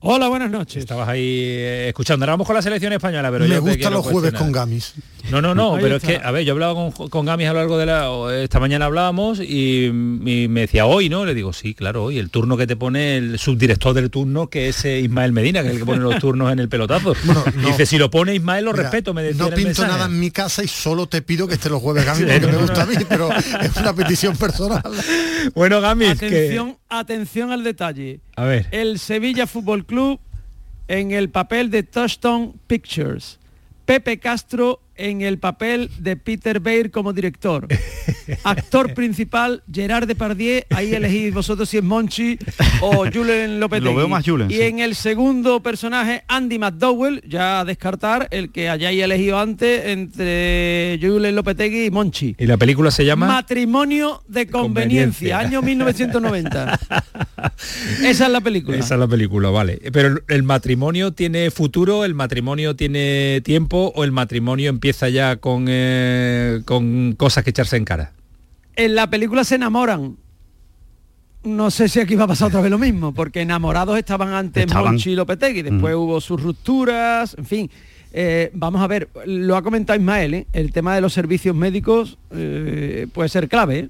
Hola, 0.00 0.28
buenas 0.28 0.50
noches. 0.50 0.76
Estabas 0.76 1.08
ahí 1.08 1.20
eh, 1.22 1.88
escuchando. 1.88 2.24
Ahora 2.24 2.34
vamos 2.34 2.46
con 2.46 2.54
la 2.54 2.62
selección 2.62 2.92
española, 2.92 3.30
pero 3.30 3.46
me 3.46 3.58
gustan 3.58 3.92
los 3.92 4.06
jueves 4.06 4.34
con 4.34 4.52
Gamis. 4.52 4.94
No, 5.30 5.42
no, 5.42 5.54
no, 5.54 5.76
pero 5.80 5.96
es 5.96 6.02
que, 6.02 6.16
a 6.22 6.30
ver, 6.30 6.44
yo 6.44 6.52
hablaba 6.52 6.74
con, 6.74 7.08
con, 7.08 7.26
Gamis 7.26 7.48
a 7.48 7.52
lo 7.52 7.58
largo 7.58 7.78
de 7.78 7.86
la... 7.86 8.10
Esta 8.42 8.60
mañana 8.60 8.86
hablábamos 8.86 9.40
y, 9.40 9.90
me 9.92 10.60
decía, 10.60 10.86
hoy, 10.86 11.08
¿no? 11.08 11.24
Le 11.24 11.34
digo, 11.34 11.52
sí, 11.52 11.74
claro, 11.74 12.04
hoy. 12.04 12.18
El 12.18 12.30
turno 12.30 12.56
que 12.56 12.66
te 12.66 12.76
pone 12.76 13.16
el 13.16 13.38
subdirector 13.38 13.94
del 13.94 14.10
turno, 14.10 14.48
que 14.48 14.68
es 14.68 14.84
eh, 14.84 15.00
Ismael 15.00 15.32
Medina, 15.32 15.62
que 15.62 15.68
es 15.68 15.74
el 15.74 15.80
que 15.80 15.86
pone 15.86 16.02
los 16.02 16.18
turnos 16.18 16.52
en 16.52 16.58
el 16.58 16.68
pelotazo. 16.68 17.14
Dice, 17.66 17.86
si 17.86 17.98
lo 17.98 18.10
pone 18.10 18.34
Ismael, 18.34 18.64
lo 18.64 18.72
respeto, 18.72 19.14
me 19.14 19.22
decía 19.22 19.44
No 19.44 19.50
pinto 19.50 19.86
nada 19.86 20.06
en 20.06 20.18
mi 20.18 20.30
casa 20.30 20.62
y 20.62 20.68
solo 20.68 21.06
te 21.06 21.22
pido 21.22 21.48
que 21.48 21.54
esté 21.54 21.68
los 21.68 21.82
jueves, 21.82 22.04
Gamis, 22.04 22.24
porque 22.24 22.46
me 22.46 22.56
gusta 22.56 22.82
a 22.82 22.86
mí, 22.86 22.94
pero 23.08 23.30
es 23.32 23.76
una 23.76 23.94
petición 23.94 24.36
personal. 24.36 24.82
Bueno, 25.54 25.80
Gamis, 25.80 26.10
Atención, 26.10 26.76
atención 26.88 27.52
al 27.52 27.64
detalle. 27.64 28.20
A 28.36 28.44
ver. 28.44 28.66
El 28.70 28.98
Sevilla 28.98 29.46
Fútbol 29.46 29.84
Club 29.84 30.20
en 30.88 31.10
el 31.10 31.30
papel 31.30 31.70
de 31.70 31.82
Touchstone 31.82 32.54
Pictures. 32.66 33.38
Pepe 33.84 34.18
Castro 34.18 34.80
en 34.96 35.22
el 35.22 35.38
papel 35.38 35.90
de 35.98 36.16
Peter 36.16 36.60
Baer 36.60 36.90
como 36.90 37.12
director. 37.12 37.66
Actor 38.44 38.94
principal, 38.94 39.62
Gerard 39.72 40.06
Depardieu, 40.06 40.62
ahí 40.70 40.94
elegís 40.94 41.32
vosotros 41.32 41.68
si 41.68 41.78
es 41.78 41.82
Monchi 41.82 42.38
o 42.80 43.06
Julen 43.12 43.60
Lopetegui. 43.60 43.92
Lo 43.92 43.96
veo 43.96 44.08
más 44.08 44.24
Julen. 44.24 44.50
Y 44.50 44.60
en 44.60 44.78
el 44.80 44.94
segundo 44.94 45.62
personaje, 45.62 46.24
Andy 46.28 46.58
McDowell, 46.58 47.22
ya 47.26 47.60
a 47.60 47.64
descartar 47.64 48.28
el 48.30 48.50
que 48.50 48.68
hayáis 48.68 49.02
elegido 49.02 49.38
antes 49.38 49.86
entre 49.86 50.98
Julen 51.00 51.34
Lopetegui 51.36 51.86
y 51.86 51.90
Monchi. 51.90 52.34
¿Y 52.38 52.46
la 52.46 52.56
película 52.56 52.90
se 52.90 53.04
llama? 53.04 53.26
Matrimonio 53.26 54.22
de 54.26 54.46
conveniencia, 54.48 55.38
año 55.38 55.62
1990. 55.62 56.78
Esa 58.02 58.26
es 58.26 58.32
la 58.32 58.40
película. 58.40 58.76
Esa 58.76 58.94
es 58.94 59.00
la 59.00 59.08
película, 59.08 59.50
vale. 59.50 59.80
Pero 59.92 60.20
el 60.28 60.42
matrimonio 60.42 61.12
tiene 61.12 61.50
futuro, 61.50 62.04
el 62.04 62.14
matrimonio 62.14 62.76
tiene 62.76 63.40
tiempo 63.44 63.92
o 63.94 64.04
el 64.04 64.12
matrimonio 64.12 64.70
empieza 64.70 64.85
empieza 64.86 65.08
ya 65.08 65.36
con, 65.36 65.66
eh, 65.68 66.62
con 66.64 67.14
cosas 67.14 67.42
que 67.42 67.50
echarse 67.50 67.76
en 67.76 67.84
cara. 67.84 68.12
En 68.76 68.94
la 68.94 69.10
película 69.10 69.42
se 69.42 69.56
enamoran. 69.56 70.16
No 71.42 71.72
sé 71.72 71.88
si 71.88 71.98
aquí 71.98 72.14
va 72.14 72.24
a 72.24 72.28
pasar 72.28 72.48
otra 72.48 72.60
vez 72.60 72.70
lo 72.70 72.78
mismo, 72.78 73.12
porque 73.12 73.40
enamorados 73.40 73.98
estaban 73.98 74.32
antes 74.32 74.72
Monchi 74.72 75.10
y 75.10 75.14
Lopetegui, 75.16 75.62
después 75.62 75.94
mm. 75.94 75.98
hubo 75.98 76.20
sus 76.20 76.40
rupturas, 76.40 77.34
en 77.36 77.44
fin. 77.44 77.70
Eh, 78.12 78.50
vamos 78.54 78.80
a 78.80 78.86
ver, 78.86 79.08
lo 79.26 79.56
ha 79.56 79.62
comentado 79.62 79.98
Ismael, 79.98 80.34
¿eh? 80.34 80.46
el 80.52 80.72
tema 80.72 80.94
de 80.94 81.00
los 81.00 81.12
servicios 81.12 81.54
médicos 81.56 82.16
puede 82.30 83.28
ser 83.28 83.48
clave. 83.48 83.88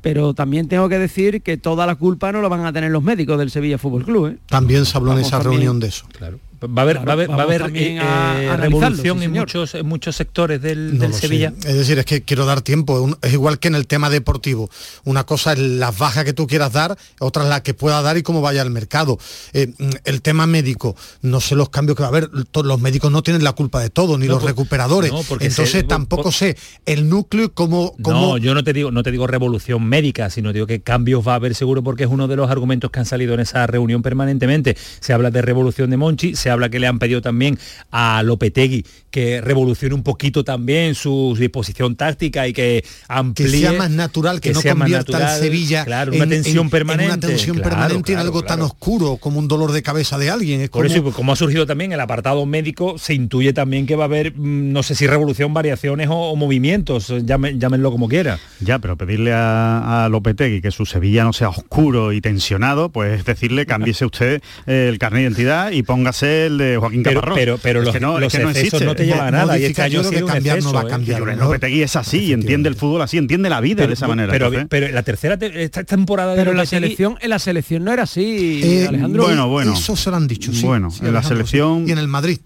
pero 0.00 0.32
también 0.34 0.68
tengo 0.68 0.88
que 0.88 0.98
decir 0.98 1.42
que 1.42 1.58
toda 1.58 1.86
la 1.86 1.96
culpa 1.96 2.32
no 2.32 2.40
lo 2.40 2.48
van 2.48 2.64
a 2.64 2.72
tener 2.72 2.90
los 2.90 3.02
médicos 3.02 3.38
del 3.38 3.50
Sevilla 3.50 3.78
Fútbol 3.78 4.04
Club. 4.04 4.26
¿eh? 4.28 4.38
También 4.46 4.86
se 4.86 4.96
habló 4.96 5.12
en 5.12 5.18
esa 5.18 5.38
reunión 5.38 5.80
de 5.80 5.88
eso. 5.88 6.06
Claro. 6.16 6.38
Va 6.64 6.82
a 6.82 6.84
haber, 6.84 6.98
va 6.98 7.12
a 7.12 7.42
haber, 7.42 7.62
eh, 7.74 7.98
eh, 8.00 8.56
revolución 8.56 9.22
en, 9.22 9.32
muchos, 9.32 9.74
en 9.74 9.86
muchos 9.86 10.14
sectores 10.14 10.62
del, 10.62 11.12
Sevilla. 11.12 11.52
Es 11.64 11.74
decir, 11.74 11.98
es 11.98 12.04
que 12.04 12.22
quiero 12.22 12.46
dar 12.46 12.62
tiempo. 12.62 13.16
Es 13.22 13.32
igual 13.32 13.58
que 13.58 13.68
en 13.68 13.74
el 13.74 13.86
tema 13.86 14.10
deportivo. 14.10 14.70
Una 15.04 15.24
cosa 15.24 15.52
es 15.52 15.58
las 15.58 15.96
bajas 15.98 16.24
que 16.24 16.32
tú 16.32 16.46
quieras 16.46 16.72
dar, 16.72 16.96
otra 17.18 17.42
es 17.42 17.48
la 17.48 17.62
que 17.62 17.74
pueda 17.74 18.00
dar 18.02 18.16
y 18.16 18.22
cómo 18.22 18.40
vaya 18.40 18.62
el 18.62 18.70
mercado. 18.70 19.18
Eh, 19.52 19.72
el 20.04 20.22
tema 20.22 20.46
médico, 20.46 20.96
no 21.22 21.40
sé 21.40 21.56
los 21.56 21.70
cambios 21.70 21.96
que 21.96 22.02
va 22.02 22.08
a 22.08 22.10
haber. 22.10 22.30
Los 22.30 22.80
médicos 22.80 23.10
no 23.10 23.22
tienen 23.22 23.42
la 23.42 23.52
culpa 23.52 23.80
de 23.80 23.90
todo, 23.90 24.16
ni 24.18 24.26
los 24.26 24.42
recuperadores. 24.42 25.12
Entonces 25.40 25.86
tampoco 25.86 26.30
sé 26.30 26.56
el 26.86 27.08
núcleo 27.08 27.52
como, 27.52 27.94
No, 27.98 28.38
yo 28.38 28.54
no 28.54 28.62
te 28.62 28.72
digo, 28.72 28.90
no 28.90 29.02
te 29.02 29.10
digo 29.10 29.26
revolución 29.26 29.84
médica, 29.84 30.30
sino 30.30 30.52
digo 30.52 30.66
que 30.66 30.80
cambios 30.80 31.26
va 31.26 31.32
a 31.32 31.36
haber 31.36 31.54
seguro 31.54 31.82
porque 31.82 32.04
es 32.04 32.10
uno 32.10 32.28
de 32.28 32.36
los 32.36 32.50
argumentos 32.50 32.90
que 32.90 33.00
han 33.00 33.06
salido 33.06 33.34
en 33.34 33.40
esa 33.40 33.66
reunión 33.66 34.02
permanentemente. 34.02 34.76
Se 35.00 35.12
habla 35.12 35.30
de 35.30 35.42
revolución 35.42 35.90
de 35.90 35.96
Monchi, 35.96 36.36
se 36.36 36.50
habla 36.52 36.68
que 36.68 36.78
le 36.78 36.86
han 36.86 36.98
pedido 36.98 37.20
también 37.20 37.58
a 37.90 38.22
Lopetegui 38.22 38.84
que 39.10 39.42
revolucione 39.42 39.94
un 39.94 40.02
poquito 40.02 40.42
también 40.42 40.94
su 40.94 41.36
disposición 41.38 41.96
táctica 41.96 42.48
y 42.48 42.52
que 42.52 42.84
amplíe 43.08 43.50
que 43.50 43.58
sea 43.58 43.72
más 43.72 43.90
natural 43.90 44.40
que, 44.40 44.52
no 44.52 44.62
convierta 44.62 45.34
al 45.34 45.40
Sevilla 45.40 45.84
claro, 45.84 46.12
una 46.14 46.26
tensión 46.26 46.70
permanente 46.70 47.04
en 47.04 47.10
una 47.12 47.20
tensión 47.20 47.58
permanente 47.58 48.12
en 48.12 48.18
algo 48.18 48.42
tan 48.42 48.62
oscuro 48.62 49.18
como 49.18 49.38
un 49.38 49.48
dolor 49.48 49.72
de 49.72 49.82
cabeza 49.82 50.16
de 50.18 50.30
alguien 50.30 50.68
por 50.68 50.86
eso 50.86 51.02
como 51.12 51.32
ha 51.32 51.36
surgido 51.36 51.66
también 51.66 51.92
el 51.92 52.00
apartado 52.00 52.46
médico 52.46 52.98
se 52.98 53.14
intuye 53.14 53.52
también 53.52 53.86
que 53.86 53.96
va 53.96 54.04
a 54.04 54.06
haber 54.06 54.32
mm, 54.34 54.72
no 54.72 54.82
sé 54.82 54.94
si 54.94 55.06
revolución 55.06 55.52
variaciones 55.54 56.08
o, 56.10 56.34
movimientos 56.36 57.12
llámenlo 57.24 57.90
como 57.90 58.08
quiera. 58.08 58.38
Ya 58.60 58.78
pero 58.78 58.96
pedirle 58.96 59.32
a, 59.32 60.04
a 60.04 60.08
Lopetegui 60.08 60.60
que 60.60 60.70
su 60.70 60.86
Sevilla 60.86 61.24
no 61.24 61.32
sea 61.32 61.48
oscuro 61.48 62.12
y 62.12 62.20
tensionado 62.20 62.90
pues 62.90 63.24
decirle 63.24 63.66
cámbiese 63.72 64.04
usted 64.04 64.42
el 64.66 64.98
carnet 64.98 65.20
de 65.20 65.28
identidad 65.28 65.70
y 65.70 65.82
póngase 65.82 66.41
el 66.46 66.58
de 66.58 66.76
Joaquín 66.76 67.02
pero, 67.02 67.20
Caparrós. 67.20 67.38
Pero, 67.38 67.58
pero 67.58 67.82
los, 67.82 67.92
que 67.92 68.00
no, 68.00 68.18
los 68.18 68.34
excesos 68.34 68.82
no 68.82 68.94
te 68.94 69.06
llevan 69.06 69.28
a 69.28 69.38
nada. 69.38 69.58
Y 69.58 69.64
este 69.64 69.82
año 69.82 70.08
que 70.08 70.24
cambiar 70.24 70.62
no 70.62 70.72
va 70.72 70.82
a 70.82 70.86
cambiar. 70.86 71.28
¿eh? 71.28 71.36
Lopetegui 71.36 71.82
es 71.82 71.96
así, 71.96 72.32
entiende 72.32 72.68
el 72.68 72.76
fútbol 72.76 73.02
así, 73.02 73.18
entiende 73.18 73.48
la 73.48 73.60
vida 73.60 73.86
de 73.86 73.92
esa 73.92 74.08
manera. 74.08 74.32
Pero, 74.32 74.50
pero 74.68 74.88
la 74.88 75.02
tercera 75.02 75.38
esta 75.40 75.84
temporada 75.84 76.34
pero 76.34 76.52
de 76.52 76.56
la 76.56 76.66
selección, 76.66 77.16
en 77.20 77.30
la 77.30 77.38
selección 77.38 77.84
no 77.84 77.92
era 77.92 78.04
así, 78.04 78.60
eh, 78.62 78.86
Alejandro. 78.88 79.24
Bueno, 79.24 79.48
bueno. 79.48 79.72
Eso 79.74 79.96
se 79.96 80.10
lo 80.10 80.16
han 80.16 80.28
dicho, 80.28 80.52
sí. 80.52 80.64
Bueno, 80.64 80.88
en 81.00 81.12
la 81.12 81.22
selección... 81.22 81.88
Y 81.88 81.92
en 81.92 81.98
el 81.98 82.08
Madrid. 82.08 82.38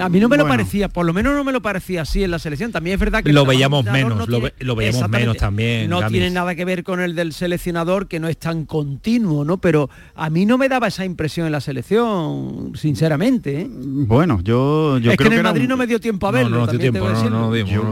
A 0.00 0.08
mí 0.08 0.20
no 0.20 0.28
me 0.28 0.36
lo 0.36 0.46
parecía, 0.46 0.88
por 0.88 1.06
lo 1.06 1.12
menos 1.12 1.34
no 1.34 1.44
me 1.44 1.52
lo 1.52 1.62
parecía 1.62 2.02
así 2.02 2.24
en 2.24 2.30
la 2.30 2.38
selección. 2.38 2.72
También 2.72 2.94
es 2.94 3.00
verdad 3.00 3.22
que 3.22 3.32
lo 3.32 3.44
veíamos 3.44 3.84
menos, 3.84 4.28
lo, 4.28 4.76
veíamos 4.76 5.08
menos 5.08 5.36
también. 5.36 5.88
No 5.88 6.06
tiene 6.08 6.30
nada 6.30 6.54
que 6.54 6.64
ver 6.64 6.82
con 6.82 7.00
el 7.00 7.14
del 7.14 7.32
seleccionador 7.32 8.08
que 8.08 8.20
no 8.20 8.28
es 8.28 8.38
tan 8.38 8.64
continuo, 8.64 9.44
¿no? 9.44 9.58
Pero 9.58 9.88
a 10.14 10.30
mí 10.30 10.46
no 10.46 10.58
me 10.58 10.68
daba 10.68 10.88
esa 10.88 11.04
impresión 11.04 11.46
en 11.46 11.52
la 11.52 11.60
selección, 11.60 12.72
sinceramente. 12.74 13.62
¿eh? 13.62 13.66
Bueno, 13.70 14.40
yo, 14.42 14.98
yo 14.98 15.12
es 15.12 15.16
creo 15.16 15.30
que 15.30 15.36
en 15.36 15.40
el 15.40 15.44
Madrid 15.44 15.68
no 15.68 15.76
me 15.76 15.86
dio 15.86 16.00
tiempo 16.00 16.26
a 16.26 16.30
verlo. 16.30 16.66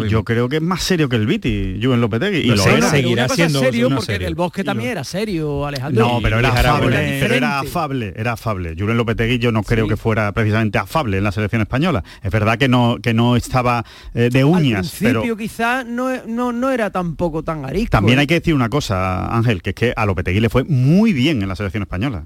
yo, 0.08 0.24
creo 0.24 0.48
que 0.48 0.56
es 0.56 0.62
más 0.62 0.82
serio 0.82 1.08
que 1.08 1.16
el 1.16 1.26
Viti, 1.26 1.78
Juven 1.82 2.00
Lopetegui. 2.00 2.38
Y 2.38 2.54
lo 2.54 2.66
era. 2.66 2.90
seguirá 2.90 3.28
siendo 3.28 3.60
serio 3.60 3.90
porque 3.94 4.16
el 4.16 4.34
Bosque 4.34 4.64
también 4.64 4.90
era 4.90 5.04
serio, 5.04 5.66
Alejandro. 5.66 6.08
No, 6.08 6.20
pero 6.22 6.38
era 6.38 6.48
afable, 6.50 7.18
era 7.18 7.60
afable, 7.60 8.14
era 8.16 8.32
afable. 8.32 8.74
Julen 8.78 8.96
Lopetegui 8.96 9.38
yo 9.38 9.52
no 9.52 9.62
creo 9.62 9.86
que 9.88 9.96
fuera 9.96 10.32
precisamente 10.32 10.78
afable 10.78 11.18
en 11.18 11.24
la 11.24 11.32
selección 11.32 11.62
española 11.62 11.83
es 12.22 12.30
verdad 12.30 12.58
que 12.58 12.68
no, 12.68 12.96
que 13.02 13.14
no 13.14 13.36
estaba 13.36 13.84
eh, 14.14 14.30
de 14.32 14.44
uñas. 14.44 14.92
Al 14.92 14.98
principio 14.98 15.36
quizás 15.36 15.86
no, 15.86 16.24
no, 16.26 16.52
no, 16.52 16.70
era 16.70 16.90
tampoco 16.90 17.42
tan 17.42 17.64
arisco. 17.64 17.90
También 17.90 18.18
hay 18.18 18.24
¿eh? 18.24 18.28
que 18.28 18.34
decir 18.34 18.54
una 18.54 18.68
cosa, 18.68 19.34
Ángel, 19.34 19.62
que 19.62 19.70
es 19.70 19.76
que 19.76 19.92
a 19.96 20.06
Lopetegui 20.06 20.40
le 20.40 20.48
fue 20.48 20.64
muy 20.64 21.12
bien 21.12 21.42
en 21.42 21.48
la 21.48 21.56
selección 21.56 21.82
española 21.82 22.24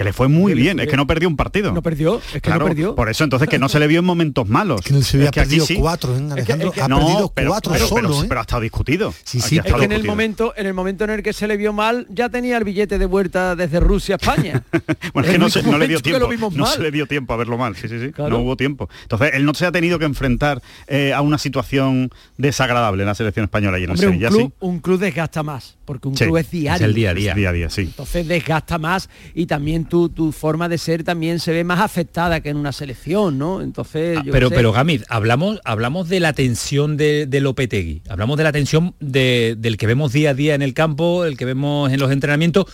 que 0.00 0.04
le 0.04 0.14
fue 0.14 0.28
muy 0.28 0.54
bien, 0.54 0.80
es 0.80 0.88
que 0.88 0.96
no 0.96 1.06
perdió 1.06 1.28
un 1.28 1.36
partido. 1.36 1.72
No 1.72 1.82
perdió, 1.82 2.22
es 2.32 2.40
que 2.40 2.48
no 2.48 2.64
perdió. 2.64 2.94
Por 2.94 3.10
eso 3.10 3.22
entonces 3.22 3.50
que 3.50 3.58
no 3.58 3.68
se 3.68 3.78
le 3.78 3.86
vio 3.86 3.98
en 3.98 4.06
momentos 4.06 4.48
malos. 4.48 4.80
Que 4.80 4.94
no 4.94 5.02
se 5.02 5.18
había 5.18 5.30
perdido 5.30 5.66
cuatro, 5.78 6.16
¿eh? 6.16 6.26
Alejandro, 6.32 6.72
ha 6.74 6.88
perdido 6.88 7.32
cuatro 7.34 7.74
solo, 7.86 8.22
¿eh? 8.22 8.26
pero, 8.26 8.40
ha 8.40 8.44
estado 8.44 8.62
discutido. 8.62 9.12
Sí, 9.24 9.42
sí, 9.42 9.58
es 9.58 9.74
que 9.74 9.84
en 9.84 9.92
el 9.92 10.04
momento, 10.04 10.54
en 10.56 10.64
el 10.64 10.72
momento 10.72 11.04
en 11.04 11.10
el 11.10 11.22
que 11.22 11.34
se 11.34 11.46
le 11.46 11.58
vio 11.58 11.74
mal, 11.74 12.06
ya 12.08 12.30
tenía 12.30 12.56
el 12.56 12.64
billete 12.64 12.98
de 12.98 13.04
vuelta 13.04 13.54
desde 13.54 13.78
Rusia 13.78 14.14
a 14.14 14.16
España. 14.16 14.64
bueno, 15.12 15.28
es 15.28 15.32
que 15.34 15.38
no, 15.38 15.50
se, 15.50 15.62
no 15.64 15.76
le 15.76 15.86
dio 15.86 16.00
tiempo. 16.00 16.50
No 16.54 16.64
se 16.64 16.80
le 16.80 16.90
dio 16.90 17.04
tiempo 17.04 17.34
a 17.34 17.36
verlo 17.36 17.58
mal, 17.58 17.76
sí, 17.76 17.86
sí, 17.86 18.00
sí. 18.00 18.10
No 18.16 18.38
hubo 18.38 18.56
tiempo. 18.56 18.88
Entonces, 19.02 19.32
él 19.34 19.44
no 19.44 19.52
se 19.52 19.66
ha 19.66 19.72
tenido 19.72 19.98
que 19.98 20.06
enfrentar 20.06 20.62
eh, 20.86 21.12
a 21.12 21.20
una 21.20 21.36
situación 21.36 22.08
desagradable 22.38 23.02
en 23.02 23.06
la 23.06 23.14
selección 23.14 23.44
española 23.44 23.78
y 23.78 23.84
en 23.84 23.90
Hombre, 23.90 24.06
el 24.06 24.12
Sevilla, 24.12 24.28
un 24.30 24.34
club, 24.34 24.52
un 24.60 24.80
club 24.80 24.98
desgasta 24.98 25.42
más, 25.42 25.76
porque 25.84 26.08
un 26.08 26.14
club 26.14 26.38
es 26.38 26.50
diario. 26.50 26.86
Es 26.86 26.88
el 26.88 26.94
día 26.94 27.10
a 27.10 27.14
día. 27.14 27.34
día, 27.34 27.50
a 27.50 27.52
día 27.52 27.68
sí. 27.68 27.82
Entonces 27.82 28.26
desgasta 28.26 28.78
más 28.78 29.10
y 29.34 29.44
también 29.44 29.89
tu, 29.90 30.08
tu 30.08 30.32
forma 30.32 30.70
de 30.70 30.78
ser 30.78 31.04
también 31.04 31.38
se 31.38 31.52
ve 31.52 31.64
más 31.64 31.80
afectada 31.80 32.40
que 32.40 32.48
en 32.48 32.56
una 32.56 32.72
selección, 32.72 33.36
¿no? 33.36 33.60
Entonces, 33.60 34.16
ah, 34.18 34.24
pero, 34.32 34.48
pero 34.48 34.72
Gamid, 34.72 35.02
hablamos, 35.10 35.60
hablamos 35.64 36.08
de 36.08 36.20
la 36.20 36.32
tensión 36.32 36.96
de, 36.96 37.26
de 37.26 37.40
Lopetegui, 37.40 38.00
hablamos 38.08 38.38
de 38.38 38.44
la 38.44 38.52
tensión 38.52 38.94
del 39.00 39.76
que 39.76 39.86
vemos 39.86 40.14
día 40.14 40.30
a 40.30 40.34
día 40.34 40.54
en 40.54 40.62
el 40.62 40.72
campo, 40.72 41.26
el 41.26 41.36
que 41.36 41.44
vemos 41.44 41.92
en 41.92 42.00
los 42.00 42.10
entrenamientos, 42.10 42.64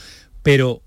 pero 0.44 0.82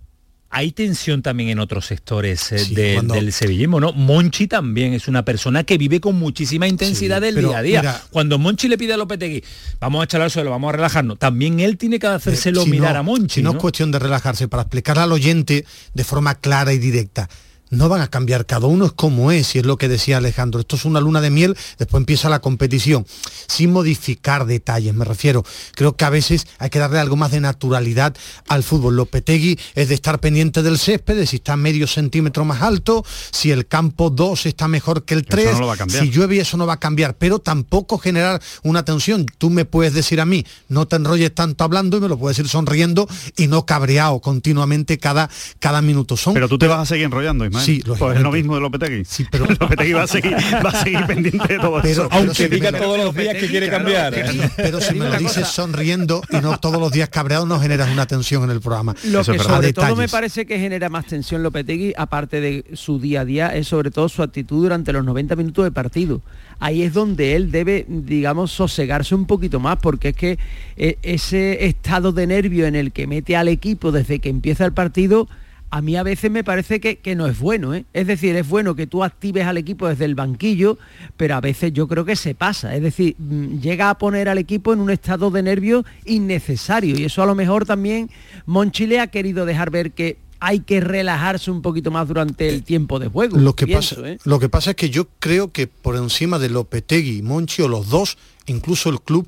hay 0.51 0.71
tensión 0.71 1.21
también 1.21 1.49
en 1.49 1.59
otros 1.59 1.85
sectores 1.85 2.51
eh, 2.51 3.01
del 3.03 3.31
sevillismo, 3.31 3.79
¿no? 3.79 3.93
Monchi 3.93 4.47
también 4.47 4.93
es 4.93 5.07
una 5.07 5.23
persona 5.23 5.63
que 5.63 5.77
vive 5.77 6.01
con 6.01 6.17
muchísima 6.17 6.67
intensidad 6.67 7.21
del 7.21 7.35
día 7.35 7.57
a 7.57 7.61
día. 7.61 8.01
Cuando 8.09 8.39
Monchi 8.39 8.67
le 8.67 8.77
pide 8.77 8.93
a 8.93 8.97
Lopetegui, 8.97 9.43
vamos 9.79 10.01
a 10.01 10.03
echar 10.05 10.21
al 10.21 10.31
suelo, 10.31 10.49
vamos 10.49 10.69
a 10.69 10.71
relajarnos, 10.73 11.19
también 11.19 11.59
él 11.59 11.77
tiene 11.77 11.99
que 11.99 12.07
hacérselo 12.07 12.65
mirar 12.65 12.97
a 12.97 13.03
Monchi. 13.03 13.35
Si 13.35 13.41
no, 13.43 13.51
es 13.51 13.57
cuestión 13.57 13.91
de 13.91 13.99
relajarse, 13.99 14.47
para 14.47 14.63
explicarle 14.63 15.03
al 15.03 15.11
oyente 15.11 15.65
de 15.93 16.03
forma 16.03 16.35
clara 16.35 16.73
y 16.73 16.79
directa 16.79 17.29
no 17.69 17.89
van 17.89 18.01
a 18.01 18.07
cambiar, 18.07 18.45
cada 18.45 18.67
uno 18.67 18.85
es 18.85 18.91
como 18.93 19.31
es, 19.31 19.55
y 19.55 19.59
es 19.59 19.65
lo 19.65 19.77
que 19.77 19.87
decía 19.87 20.17
Alejandro, 20.17 20.59
esto 20.59 20.75
es 20.75 20.85
una 20.85 20.99
luna 20.99 21.21
de 21.21 21.29
miel, 21.29 21.57
después 21.77 22.01
empieza 22.01 22.29
la 22.29 22.39
competición, 22.39 23.05
sin 23.47 23.71
modificar 23.71 24.45
detalles, 24.45 24.93
me 24.93 25.05
refiero, 25.05 25.43
creo 25.75 25.95
que 25.95 26.05
a 26.05 26.09
veces 26.09 26.47
hay 26.57 26.69
que 26.69 26.79
darle 26.79 26.99
algo 26.99 27.15
más 27.15 27.31
de 27.31 27.41
naturalidad 27.41 28.15
al 28.47 28.63
fútbol. 28.63 28.95
Lopetegui 28.95 29.59
es 29.75 29.89
de 29.89 29.95
estar 29.95 30.19
pendiente 30.19 30.63
del 30.63 30.77
césped, 30.77 31.15
de 31.15 31.27
si 31.27 31.37
está 31.37 31.55
medio 31.57 31.87
centímetro 31.87 32.45
más 32.45 32.61
alto, 32.61 33.05
si 33.31 33.51
el 33.51 33.67
campo 33.67 34.09
2 34.09 34.45
está 34.45 34.67
mejor 34.67 35.03
que 35.03 35.13
el 35.13 35.25
3, 35.25 35.57
si 35.89 36.09
llueve 36.09 36.39
eso 36.39 36.57
no 36.57 36.65
va 36.65 36.73
a 36.73 36.79
cambiar, 36.79 37.15
pero 37.17 37.39
tampoco 37.39 37.97
generar 37.97 38.41
una 38.63 38.83
tensión. 38.83 39.25
Tú 39.37 39.49
me 39.49 39.65
puedes 39.65 39.93
decir 39.93 40.21
a 40.21 40.25
mí, 40.25 40.45
no 40.67 40.87
te 40.87 40.95
enrolles 40.95 41.33
tanto 41.33 41.63
hablando 41.63 41.97
y 41.97 42.01
me 42.01 42.07
lo 42.07 42.17
puedes 42.17 42.37
decir 42.37 42.49
sonriendo 42.49 43.07
y 43.37 43.47
no 43.47 43.65
cabreado 43.65 44.19
continuamente 44.19 44.97
cada, 44.97 45.29
cada 45.59 45.81
minuto. 45.81 46.17
Son, 46.17 46.33
pero 46.33 46.47
tú 46.47 46.57
te 46.57 46.67
vas 46.67 46.79
a 46.79 46.85
seguir 46.85 47.05
enrollando, 47.05 47.45
Ismael. 47.45 47.58
Sí, 47.59 47.83
pues 47.85 48.15
es 48.15 48.21
lo 48.21 48.31
mismo 48.31 48.55
de 48.55 48.61
Lopetegui. 48.61 49.05
Sí, 49.05 49.25
pero 49.29 49.45
Lopetegui 49.59 49.93
va 49.93 50.03
a 50.03 50.07
seguir, 50.07 50.33
va 50.33 50.69
a 50.69 50.83
seguir 50.83 51.05
pendiente 51.05 51.53
de 51.53 51.59
todo 51.59 51.81
eso. 51.81 52.07
Aunque 52.11 52.47
diga 52.47 52.71
todos 52.71 52.97
los 52.97 53.15
días 53.15 53.35
que 53.35 53.47
quiere 53.47 53.69
cambiar. 53.69 54.13
Pero 54.55 54.81
si 54.81 54.95
me 54.95 55.09
lo 55.09 55.17
dices 55.17 55.47
sonriendo 55.47 56.21
y 56.29 56.37
no 56.37 56.59
todos 56.59 56.79
los 56.79 56.91
días 56.91 57.09
cabreado, 57.09 57.45
no 57.45 57.59
generas 57.59 57.89
una 57.91 58.05
tensión 58.05 58.43
en 58.43 58.51
el 58.51 58.61
programa. 58.61 58.95
Lo 59.05 59.23
que 59.23 59.39
sobre 59.39 59.73
todo 59.73 59.95
me 59.95 60.07
parece 60.07 60.45
que 60.45 60.59
genera 60.59 60.89
más 60.89 61.05
tensión 61.05 61.43
Lopetegui, 61.43 61.93
aparte 61.97 62.41
de 62.41 62.65
su 62.73 62.99
día 62.99 63.21
a 63.21 63.25
día, 63.25 63.55
es 63.55 63.67
sobre 63.67 63.91
todo 63.91 64.09
su 64.09 64.23
actitud 64.23 64.63
durante 64.63 64.93
los 64.93 65.03
90 65.05 65.35
minutos 65.35 65.65
de 65.65 65.71
partido. 65.71 66.21
Ahí 66.59 66.83
es 66.83 66.93
donde 66.93 67.35
él 67.35 67.51
debe, 67.51 67.85
digamos, 67.87 68.51
sosegarse 68.51 69.15
un 69.15 69.25
poquito 69.25 69.59
más, 69.59 69.77
porque 69.77 70.09
es 70.09 70.15
que 70.15 70.39
eh, 70.75 70.97
ese 71.03 71.65
estado 71.65 72.11
de 72.11 72.27
nervio 72.27 72.65
en 72.65 72.75
el 72.75 72.91
que 72.91 73.07
mete 73.07 73.37
al 73.37 73.47
equipo 73.47 73.91
desde 73.91 74.19
que 74.19 74.29
empieza 74.29 74.65
el 74.65 74.73
partido, 74.73 75.27
a 75.71 75.81
mí 75.81 75.95
a 75.95 76.03
veces 76.03 76.31
me 76.31 76.43
parece 76.43 76.79
que, 76.79 77.15
no 77.15 77.27
es 77.27 77.39
bueno. 77.39 77.73
¿eh? 77.73 77.85
Es 77.93 78.07
decir, 78.07 78.35
es 78.35 78.47
bueno 78.47 78.75
que 78.75 78.87
tú 78.87 79.03
actives 79.03 79.45
al 79.45 79.57
equipo 79.57 79.87
desde 79.87 80.05
el 80.05 80.15
banquillo, 80.15 80.77
pero 81.17 81.35
a 81.35 81.41
veces 81.41 81.73
yo 81.73 81.87
creo 81.87 82.05
que 82.05 82.15
se 82.15 82.33
pasa. 82.33 82.75
Es 82.75 82.81
decir, 82.81 83.15
mm, 83.17 83.59
llega 83.59 83.89
a 83.89 83.97
poner 83.97 84.29
al 84.29 84.37
equipo 84.37 84.73
en 84.73 84.79
un 84.79 84.89
estado 84.89 85.29
de 85.31 85.43
nervio 85.43 85.85
innecesario. 86.05 86.97
Y 86.97 87.05
eso 87.05 87.21
a 87.21 87.25
lo 87.25 87.35
mejor 87.35 87.65
también 87.65 88.09
Monchi 88.45 88.87
le 88.87 88.99
ha 88.99 89.07
querido 89.07 89.45
dejar 89.45 89.69
ver 89.69 89.91
que 89.91 90.17
hay 90.39 90.61
que 90.61 90.79
relajarse 90.79 91.51
un 91.51 91.61
poquito 91.61 91.91
más 91.91 92.07
durante 92.07 92.49
el 92.49 92.63
tiempo 92.63 92.97
de 92.97 93.07
juego. 93.09 93.37
Lo 93.37 93.55
que, 93.55 93.67
pasa, 93.67 93.95
¿eh? 94.05 94.17
lo 94.23 94.39
que 94.39 94.49
pasa 94.49 94.71
es 94.71 94.75
que 94.75 94.89
yo 94.89 95.07
creo 95.19 95.51
que 95.51 95.67
por 95.67 95.97
encima 95.97 96.39
de 96.39 96.49
Lopetegui 96.49 97.17
y 97.17 97.21
Monchi, 97.21 97.61
o 97.61 97.67
los 97.67 97.89
dos, 97.89 98.17
incluso 98.47 98.89
el 98.89 99.01
club, 99.01 99.27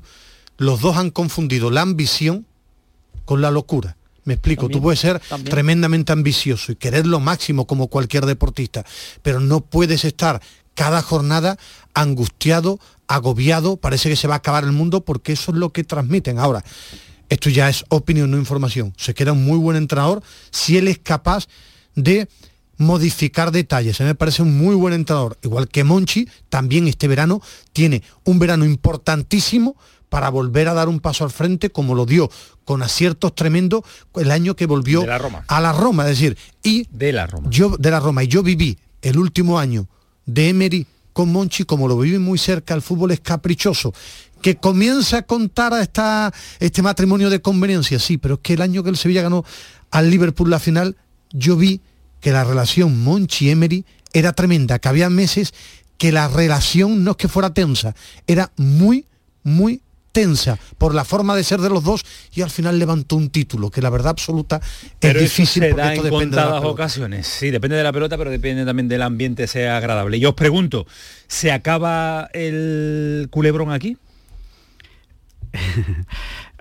los 0.56 0.80
dos 0.80 0.96
han 0.96 1.10
confundido 1.10 1.70
la 1.70 1.82
ambición 1.82 2.46
con 3.24 3.40
la 3.42 3.50
locura. 3.50 3.96
Me 4.24 4.34
explico, 4.34 4.68
tú 4.68 4.80
puedes 4.80 5.00
ser 5.00 5.20
tremendamente 5.44 6.12
ambicioso 6.12 6.72
y 6.72 6.76
querer 6.76 7.06
lo 7.06 7.18
máximo 7.18 7.66
como 7.66 7.88
cualquier 7.88 8.24
deportista, 8.26 8.84
pero 9.22 9.40
no 9.40 9.60
puedes 9.60 10.04
estar 10.04 10.40
cada 10.74 11.02
jornada 11.02 11.58
angustiado, 11.92 12.78
agobiado, 13.08 13.76
parece 13.76 14.08
que 14.08 14.16
se 14.16 14.28
va 14.28 14.34
a 14.34 14.38
acabar 14.38 14.64
el 14.64 14.72
mundo 14.72 15.04
porque 15.04 15.32
eso 15.32 15.50
es 15.50 15.58
lo 15.58 15.70
que 15.70 15.84
transmiten. 15.84 16.38
Ahora, 16.38 16.64
esto 17.28 17.50
ya 17.50 17.68
es 17.68 17.84
opinión, 17.88 18.30
no 18.30 18.38
información. 18.38 18.94
Se 18.96 19.14
queda 19.14 19.32
un 19.32 19.44
muy 19.44 19.58
buen 19.58 19.76
entrenador 19.76 20.22
si 20.50 20.76
él 20.76 20.88
es 20.88 20.98
capaz 20.98 21.48
de 21.94 22.28
modificar 22.78 23.52
detalles. 23.52 24.00
A 24.00 24.04
mí 24.04 24.08
me 24.08 24.14
parece 24.14 24.42
un 24.42 24.56
muy 24.56 24.74
buen 24.74 24.94
entrenador. 24.94 25.38
Igual 25.42 25.68
que 25.68 25.84
Monchi, 25.84 26.28
también 26.48 26.88
este 26.88 27.08
verano 27.08 27.40
tiene 27.72 28.02
un 28.24 28.38
verano 28.38 28.64
importantísimo 28.64 29.76
para 30.12 30.28
volver 30.28 30.68
a 30.68 30.74
dar 30.74 30.90
un 30.90 31.00
paso 31.00 31.24
al 31.24 31.30
frente 31.30 31.70
como 31.70 31.94
lo 31.94 32.04
dio 32.04 32.30
con 32.66 32.82
aciertos 32.82 33.34
tremendos 33.34 33.80
el 34.16 34.30
año 34.30 34.54
que 34.54 34.66
volvió 34.66 35.06
la 35.06 35.16
Roma. 35.16 35.42
a 35.48 35.58
la 35.58 35.72
Roma, 35.72 36.02
es 36.02 36.10
decir, 36.10 36.36
y 36.62 36.86
De 36.90 37.14
la 37.14 37.26
Roma. 37.26 37.48
yo 37.50 37.78
de 37.78 37.90
la 37.90 37.98
Roma 37.98 38.22
y 38.22 38.28
yo 38.28 38.42
viví 38.42 38.76
el 39.00 39.16
último 39.16 39.58
año 39.58 39.88
de 40.26 40.50
Emery 40.50 40.86
con 41.14 41.32
Monchi 41.32 41.64
como 41.64 41.88
lo 41.88 41.96
viví 41.96 42.18
muy 42.18 42.36
cerca, 42.36 42.74
el 42.74 42.82
fútbol 42.82 43.12
es 43.12 43.20
caprichoso. 43.20 43.94
Que 44.42 44.56
comienza 44.56 45.16
a 45.16 45.22
contar 45.22 45.72
a 45.72 45.80
esta, 45.80 46.30
este 46.60 46.82
matrimonio 46.82 47.30
de 47.30 47.40
conveniencia, 47.40 47.98
sí, 47.98 48.18
pero 48.18 48.34
es 48.34 48.40
que 48.42 48.52
el 48.52 48.60
año 48.60 48.82
que 48.82 48.90
el 48.90 48.98
Sevilla 48.98 49.22
ganó 49.22 49.46
al 49.90 50.10
Liverpool 50.10 50.50
la 50.50 50.58
final, 50.58 50.94
yo 51.32 51.56
vi 51.56 51.80
que 52.20 52.32
la 52.32 52.44
relación 52.44 53.02
Monchi-Emery 53.02 53.86
era 54.12 54.34
tremenda, 54.34 54.78
que 54.78 54.88
había 54.90 55.08
meses 55.08 55.54
que 55.96 56.12
la 56.12 56.28
relación 56.28 57.02
no 57.02 57.12
es 57.12 57.16
que 57.16 57.28
fuera 57.28 57.54
tensa, 57.54 57.94
era 58.26 58.52
muy, 58.58 59.06
muy 59.42 59.80
tensa 60.12 60.58
por 60.78 60.94
la 60.94 61.04
forma 61.04 61.34
de 61.34 61.42
ser 61.42 61.60
de 61.60 61.70
los 61.70 61.82
dos 61.82 62.04
y 62.34 62.42
al 62.42 62.50
final 62.50 62.78
levantó 62.78 63.16
un 63.16 63.30
título, 63.30 63.70
que 63.70 63.82
la 63.82 63.90
verdad 63.90 64.10
absoluta 64.10 64.60
Pero 65.00 65.18
es 65.18 65.26
eso 65.26 65.42
difícil 65.42 65.62
se 65.62 65.72
da 65.72 65.94
en 65.94 66.02
de 66.02 66.10
contadas 66.10 66.62
ocasiones. 66.64 67.26
Sí, 67.26 67.50
depende 67.50 67.76
de 67.76 67.82
la 67.82 67.92
pelota, 67.92 68.16
pero 68.16 68.30
depende 68.30 68.64
también 68.64 68.88
del 68.88 69.02
ambiente 69.02 69.46
sea 69.46 69.76
agradable. 69.76 70.18
Y 70.18 70.24
os 70.24 70.34
pregunto, 70.34 70.86
¿se 71.26 71.50
acaba 71.50 72.28
el 72.32 73.28
culebrón 73.30 73.72
aquí? 73.72 73.96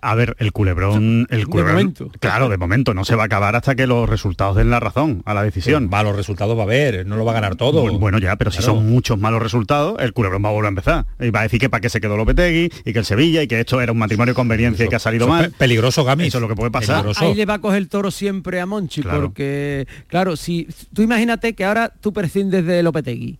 A 0.04 0.16
ver, 0.16 0.36
el 0.40 0.52
culebrón, 0.52 1.28
el 1.30 1.48
culebrón, 1.48 1.76
momento. 1.76 2.10
claro, 2.20 2.50
de 2.50 2.58
momento 2.58 2.94
no 2.96 3.06
se 3.06 3.16
va 3.16 3.24
a 3.24 3.26
acabar 3.28 3.56
hasta 3.56 3.76
que 3.76 3.86
los 3.86 4.10
resultados 4.10 4.56
den 4.56 4.70
la 4.72 4.80
razón 4.80 5.22
a 5.26 5.34
la 5.36 5.44
decisión. 5.44 5.90
Malos 5.90 6.16
resultados 6.16 6.58
va 6.58 6.62
a 6.62 6.64
haber, 6.66 7.06
no 7.06 7.18
lo 7.18 7.26
va 7.26 7.32
a 7.32 7.36
ganar 7.36 7.56
todo. 7.56 7.86
Bu- 7.86 8.00
Bueno, 8.00 8.18
ya, 8.18 8.36
pero 8.36 8.50
si 8.52 8.62
son 8.64 8.90
muchos 8.90 9.20
malos 9.20 9.42
resultados, 9.42 9.96
el 10.00 10.14
culebrón 10.14 10.44
va 10.44 10.50
a 10.50 10.52
volver 10.54 10.66
a 10.66 10.70
empezar. 10.70 11.06
Y 11.20 11.30
va 11.30 11.42
a 11.42 11.44
decir 11.44 11.60
que 11.60 11.70
para 11.70 11.82
qué 11.82 11.90
se 11.90 12.02
quedó 12.02 12.18
Lopetegui 12.18 12.70
y 12.84 12.94
que 12.94 13.00
el 13.00 13.06
Sevilla 13.06 13.44
y 13.44 13.48
que 13.48 13.60
esto 13.60 13.80
era 13.80 13.92
un 13.92 14.00
matrimonio 14.00 14.32
de 14.34 14.36
conveniencia 14.36 14.86
y 14.86 14.90
que 14.90 14.96
ha 14.96 15.00
salido 15.00 15.28
mal. 15.28 15.52
pe- 15.52 15.58
peligroso, 15.58 16.04
Gamis. 16.04 16.28
Eso 16.30 16.38
es 16.40 16.42
lo 16.42 16.48
que 16.48 16.56
puede 16.56 16.72
pasar. 16.72 16.96
Peligroso. 17.04 17.24
Ahí 17.26 17.36
le 17.36 17.46
va 17.46 17.54
a 17.56 17.60
coger 17.60 17.78
el 17.78 17.88
toro 17.90 18.10
siempre 18.12 18.60
a 18.60 18.66
Monchi, 18.66 19.02
Claro. 19.04 19.22
porque, 19.22 19.88
claro, 20.08 20.36
si 20.36 20.68
tú 20.94 21.04
imagínate 21.04 21.54
que 21.54 21.64
ahora 21.66 21.94
tú 22.02 22.12
prescindes 22.12 22.66
de 22.66 22.82
Lopetegui. 22.82 23.38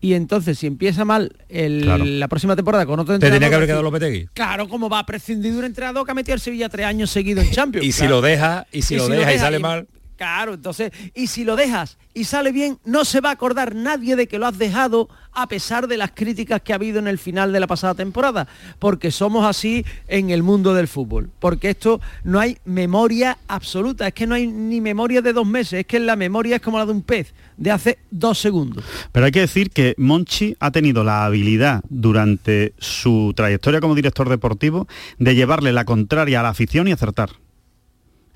Y 0.00 0.14
entonces, 0.14 0.58
si 0.58 0.66
empieza 0.68 1.04
mal 1.04 1.32
el- 1.48 1.82
Claro. 1.82 2.04
la 2.04 2.28
próxima 2.28 2.54
temporada 2.54 2.86
con 2.86 3.00
otro 3.00 3.12
Te 3.12 3.14
entrenador... 3.16 3.36
tenía 3.40 3.48
que 3.50 3.54
haber 3.56 3.66
quedado 3.68 3.82
Lopetegui. 3.82 4.28
Claro, 4.32 4.68
como 4.68 4.88
va 4.88 5.00
a 5.00 5.06
prescindir 5.06 5.52
de 5.52 5.58
un 5.58 5.64
entrenador 5.64 6.04
que 6.04 6.12
ha 6.12 6.14
metido 6.14 6.34
al 6.34 6.40
Sevilla 6.40 6.68
tres 6.68 6.86
años 6.86 7.10
seguidos 7.10 7.44
en 7.44 7.50
Champions. 7.50 7.84
Y 7.86 7.90
si 7.92 8.06
lo 8.06 8.20
deja, 8.20 8.66
y 8.70 8.82
si 8.82 8.96
lo 8.96 9.08
deja 9.08 9.34
y 9.34 9.38
sale 9.38 9.58
mal. 9.58 9.88
Claro, 10.18 10.54
entonces, 10.54 10.90
y 11.14 11.28
si 11.28 11.44
lo 11.44 11.54
dejas 11.54 11.96
y 12.12 12.24
sale 12.24 12.50
bien, 12.50 12.78
no 12.84 13.04
se 13.04 13.20
va 13.20 13.28
a 13.28 13.34
acordar 13.34 13.76
nadie 13.76 14.16
de 14.16 14.26
que 14.26 14.40
lo 14.40 14.48
has 14.48 14.58
dejado 14.58 15.08
a 15.32 15.46
pesar 15.46 15.86
de 15.86 15.96
las 15.96 16.10
críticas 16.10 16.60
que 16.60 16.72
ha 16.72 16.74
habido 16.74 16.98
en 16.98 17.06
el 17.06 17.18
final 17.18 17.52
de 17.52 17.60
la 17.60 17.68
pasada 17.68 17.94
temporada, 17.94 18.48
porque 18.80 19.12
somos 19.12 19.46
así 19.46 19.84
en 20.08 20.30
el 20.30 20.42
mundo 20.42 20.74
del 20.74 20.88
fútbol, 20.88 21.30
porque 21.38 21.70
esto 21.70 22.00
no 22.24 22.40
hay 22.40 22.58
memoria 22.64 23.38
absoluta, 23.46 24.08
es 24.08 24.14
que 24.14 24.26
no 24.26 24.34
hay 24.34 24.48
ni 24.48 24.80
memoria 24.80 25.22
de 25.22 25.32
dos 25.32 25.46
meses, 25.46 25.80
es 25.80 25.86
que 25.86 26.00
la 26.00 26.16
memoria 26.16 26.56
es 26.56 26.62
como 26.62 26.78
la 26.78 26.86
de 26.86 26.90
un 26.90 27.02
pez, 27.02 27.32
de 27.56 27.70
hace 27.70 27.98
dos 28.10 28.40
segundos. 28.40 28.84
Pero 29.12 29.26
hay 29.26 29.30
que 29.30 29.40
decir 29.40 29.70
que 29.70 29.94
Monchi 29.98 30.56
ha 30.58 30.72
tenido 30.72 31.04
la 31.04 31.26
habilidad 31.26 31.84
durante 31.88 32.74
su 32.78 33.32
trayectoria 33.36 33.80
como 33.80 33.94
director 33.94 34.28
deportivo 34.28 34.88
de 35.18 35.36
llevarle 35.36 35.72
la 35.72 35.84
contraria 35.84 36.40
a 36.40 36.42
la 36.42 36.48
afición 36.48 36.88
y 36.88 36.92
acertar. 36.92 37.30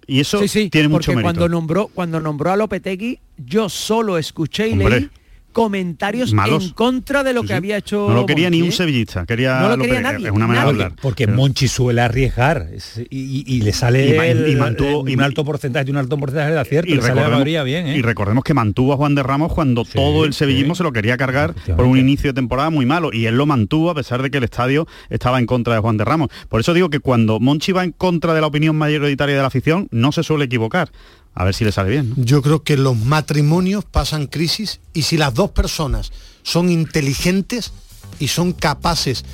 Y 0.07 0.21
eso 0.21 0.39
sí, 0.41 0.49
sí, 0.49 0.71
tiene 0.71 0.89
porque 0.89 1.11
mucho 1.11 1.13
mérito. 1.13 1.25
cuando 1.25 1.49
nombró, 1.49 1.89
cuando 1.89 2.21
nombró 2.21 2.51
a 2.53 2.57
Lopetegui, 2.57 3.19
yo 3.39 3.69
solo 3.69 4.19
escuché 4.19 4.69
y 4.69 4.73
Hombre. 4.73 5.01
leí 5.01 5.11
comentarios 5.53 6.33
Malos. 6.33 6.65
en 6.65 6.71
contra 6.73 7.23
de 7.23 7.33
lo 7.33 7.43
Sí, 7.43 7.47
que 7.49 7.53
sí. 7.55 7.57
había 7.57 7.77
hecho 7.77 8.07
No 8.09 8.15
lo 8.15 8.27
quería 8.27 8.51
ni 8.51 8.63
un 8.63 8.69
¿eh? 8.69 8.73
sevillista, 8.73 9.25
quería, 9.27 9.61
No 9.61 9.69
lo 9.77 9.79
quería 9.79 10.01
nadie, 10.01 10.27
es 10.27 10.33
una 10.33 10.47
manera 10.47 10.65
de 10.65 10.71
hablar. 10.71 10.93
Porque 11.01 11.27
Pero- 11.27 11.37
Monchi 11.37 11.69
suele 11.69 12.01
arriesgar 12.01 12.69
es- 12.73 12.99
y, 12.99 13.05
y- 13.11 13.45
y 13.47 13.61
le 13.63 13.73
sale 13.73 14.09
Y 14.09 14.17
ma- 14.17 14.27
y 14.27 14.31
el- 14.31 14.59
mantuvo- 14.59 15.05
el- 15.07 15.11
y- 15.13 15.15
un 15.15 15.21
alto 15.23 15.45
porcentaje, 15.45 15.91
un 15.91 15.97
alto 15.97 16.17
porcentaje 16.19 16.53
de 16.53 16.59
acierto, 16.61 16.91
y 16.91 16.95
le 16.95 17.01
sale 17.03 17.09
la 17.15 17.21
recordemos, 17.23 17.39
mayoría 17.39 17.63
bien, 17.63 17.87
¿eh? 17.87 17.97
y 17.97 18.03
recordemos 18.03 18.45
que 18.45 18.55
mantuvo 18.55 18.93
a 18.93 18.97
Juan 18.97 19.15
de 19.15 19.23
Ramos 19.23 19.53
cuando 19.53 19.85
Sí, 19.85 19.93
todo 19.95 20.25
el 20.25 20.33
sevillismo 20.35 20.75
sí. 20.75 20.79
se 20.79 20.83
lo 20.85 20.93
quería 20.93 21.17
cargar 21.17 21.55
por 21.77 21.85
un 21.85 21.99
inicio 21.99 22.31
de 22.31 22.35
temporada 22.35 22.71
muy 22.71 22.87
malo 22.87 23.11
y 23.13 23.27
él 23.27 23.37
lo 23.37 23.47
mantuvo 23.47 23.91
a 23.91 23.95
pesar 23.95 24.23
de 24.23 24.31
que 24.31 24.39
el 24.39 24.45
estadio 24.45 24.87
estaba 25.11 25.39
en 25.39 25.47
contra 25.47 25.75
de 25.75 25.81
Juan 25.81 25.97
de 25.97 26.05
Ramos. 26.05 26.29
Por 26.49 26.61
eso 26.61 26.75
digo 26.75 26.91
que 26.91 27.01
cuando 27.01 27.39
Monchi 27.41 27.73
va 27.73 27.85
en 27.85 27.93
contra 27.93 28.35
de 28.35 28.41
la 28.41 28.47
opinión 28.47 28.77
mayoritaria 28.77 29.35
de 29.37 29.41
la 29.41 29.49
afición 29.49 29.89
no 29.91 30.13
se 30.13 30.23
suele 30.23 30.45
equivocar. 30.47 30.91
A 31.35 31.45
ver 31.45 31.55
si 31.55 31.65
le 31.65 31.73
sale 31.73 31.91
bien. 31.91 32.11
¿no? 32.11 32.25
Yo 32.25 32.43
creo 32.43 32.63
que 32.63 32.77
los 32.77 32.97
matrimonios 32.97 33.85
pasan 33.85 34.27
crisis 34.27 34.81
y 34.93 35.03
si 35.03 35.17
las 35.17 35.35
dos 35.35 35.51
personas 35.51 36.13
son 36.43 36.71
inteligentes 36.71 37.73
y 38.19 38.29
son 38.29 38.53
capaces 38.53 39.25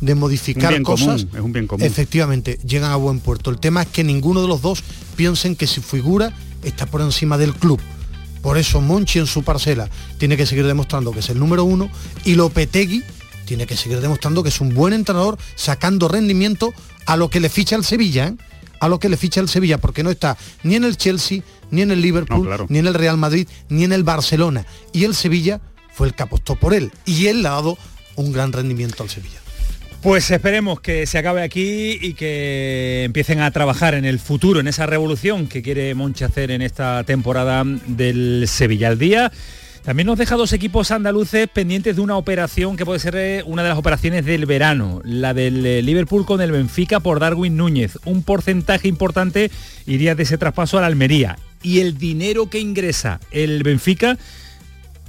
de 0.00 0.14
modificar 0.14 0.70
bien 0.70 0.82
cosas, 0.82 1.24
común, 1.24 1.30
es 1.32 1.40
un 1.40 1.52
bien 1.52 1.66
común. 1.66 1.86
efectivamente 1.86 2.58
llegan 2.66 2.90
a 2.90 2.96
buen 2.96 3.20
puerto. 3.20 3.50
El 3.50 3.58
tema 3.58 3.82
es 3.82 3.88
que 3.88 4.02
ninguno 4.02 4.42
de 4.42 4.48
los 4.48 4.60
dos 4.60 4.82
piensen 5.14 5.54
que 5.54 5.66
su 5.66 5.80
figura 5.82 6.32
está 6.62 6.86
por 6.86 7.00
encima 7.02 7.38
del 7.38 7.54
club. 7.54 7.80
Por 8.42 8.58
eso 8.58 8.80
Monchi 8.80 9.20
en 9.20 9.26
su 9.26 9.44
parcela 9.44 9.88
tiene 10.18 10.36
que 10.36 10.46
seguir 10.46 10.66
demostrando 10.66 11.12
que 11.12 11.20
es 11.20 11.30
el 11.30 11.38
número 11.38 11.64
uno 11.64 11.88
y 12.24 12.34
Lopetegui 12.34 13.04
tiene 13.46 13.66
que 13.66 13.76
seguir 13.76 14.00
demostrando 14.00 14.42
que 14.42 14.48
es 14.48 14.60
un 14.60 14.74
buen 14.74 14.92
entrenador 14.92 15.38
sacando 15.54 16.08
rendimiento 16.08 16.72
a 17.06 17.16
lo 17.16 17.30
que 17.30 17.38
le 17.38 17.48
ficha 17.48 17.76
el 17.76 17.84
Sevilla, 17.84 18.28
¿eh? 18.28 18.34
A 18.82 18.88
lo 18.88 18.98
que 18.98 19.08
le 19.08 19.16
ficha 19.16 19.40
el 19.40 19.48
Sevilla, 19.48 19.78
porque 19.78 20.02
no 20.02 20.10
está 20.10 20.36
ni 20.64 20.74
en 20.74 20.82
el 20.82 20.96
Chelsea, 20.96 21.42
ni 21.70 21.82
en 21.82 21.92
el 21.92 22.02
Liverpool, 22.02 22.40
No, 22.40 22.44
claro. 22.46 22.66
ni 22.68 22.80
en 22.80 22.88
el 22.88 22.94
Real 22.94 23.16
Madrid, 23.16 23.46
ni 23.68 23.84
en 23.84 23.92
el 23.92 24.02
Barcelona. 24.02 24.66
Y 24.92 25.04
el 25.04 25.14
Sevilla 25.14 25.60
fue 25.94 26.08
el 26.08 26.14
que 26.14 26.24
apostó 26.24 26.56
por 26.56 26.74
él. 26.74 26.90
Y 27.06 27.28
él 27.28 27.42
le 27.42 27.48
ha 27.48 27.52
dado 27.52 27.78
un 28.16 28.32
gran 28.32 28.52
rendimiento 28.52 29.04
al 29.04 29.08
Sevilla. 29.08 29.38
Pues 30.02 30.28
esperemos 30.32 30.80
que 30.80 31.06
se 31.06 31.16
acabe 31.18 31.42
aquí 31.44 31.96
y 32.02 32.14
que 32.14 33.04
empiecen 33.04 33.38
a 33.40 33.52
trabajar 33.52 33.94
en 33.94 34.04
el 34.04 34.18
futuro, 34.18 34.58
en 34.58 34.66
esa 34.66 34.84
revolución 34.84 35.46
que 35.46 35.62
quiere 35.62 35.94
Monchi 35.94 36.24
hacer 36.24 36.50
en 36.50 36.60
esta 36.60 37.04
temporada 37.04 37.62
del 37.86 38.46
Sevilla 38.48 38.88
al 38.88 38.98
día. 38.98 39.30
También 39.82 40.06
nos 40.06 40.16
deja 40.16 40.36
dos 40.36 40.52
equipos 40.52 40.92
andaluces 40.92 41.48
pendientes 41.48 41.96
de 41.96 42.02
una 42.02 42.16
operación 42.16 42.76
que 42.76 42.84
puede 42.84 43.00
ser 43.00 43.16
eh, 43.16 43.42
una 43.44 43.64
de 43.64 43.68
las 43.68 43.78
operaciones 43.78 44.24
del 44.24 44.46
verano, 44.46 45.00
la 45.04 45.34
del 45.34 45.66
eh, 45.66 45.82
Liverpool 45.82 46.24
con 46.24 46.40
el 46.40 46.52
Benfica 46.52 47.00
por 47.00 47.18
Darwin 47.18 47.56
Núñez. 47.56 47.98
Un 48.04 48.22
porcentaje 48.22 48.86
importante 48.86 49.50
iría 49.84 50.14
de 50.14 50.22
ese 50.22 50.38
traspaso 50.38 50.78
a 50.78 50.82
la 50.82 50.86
Almería. 50.86 51.36
Y 51.62 51.80
el 51.80 51.98
dinero 51.98 52.48
que 52.48 52.60
ingresa 52.60 53.18
el 53.32 53.64
Benfica, 53.64 54.18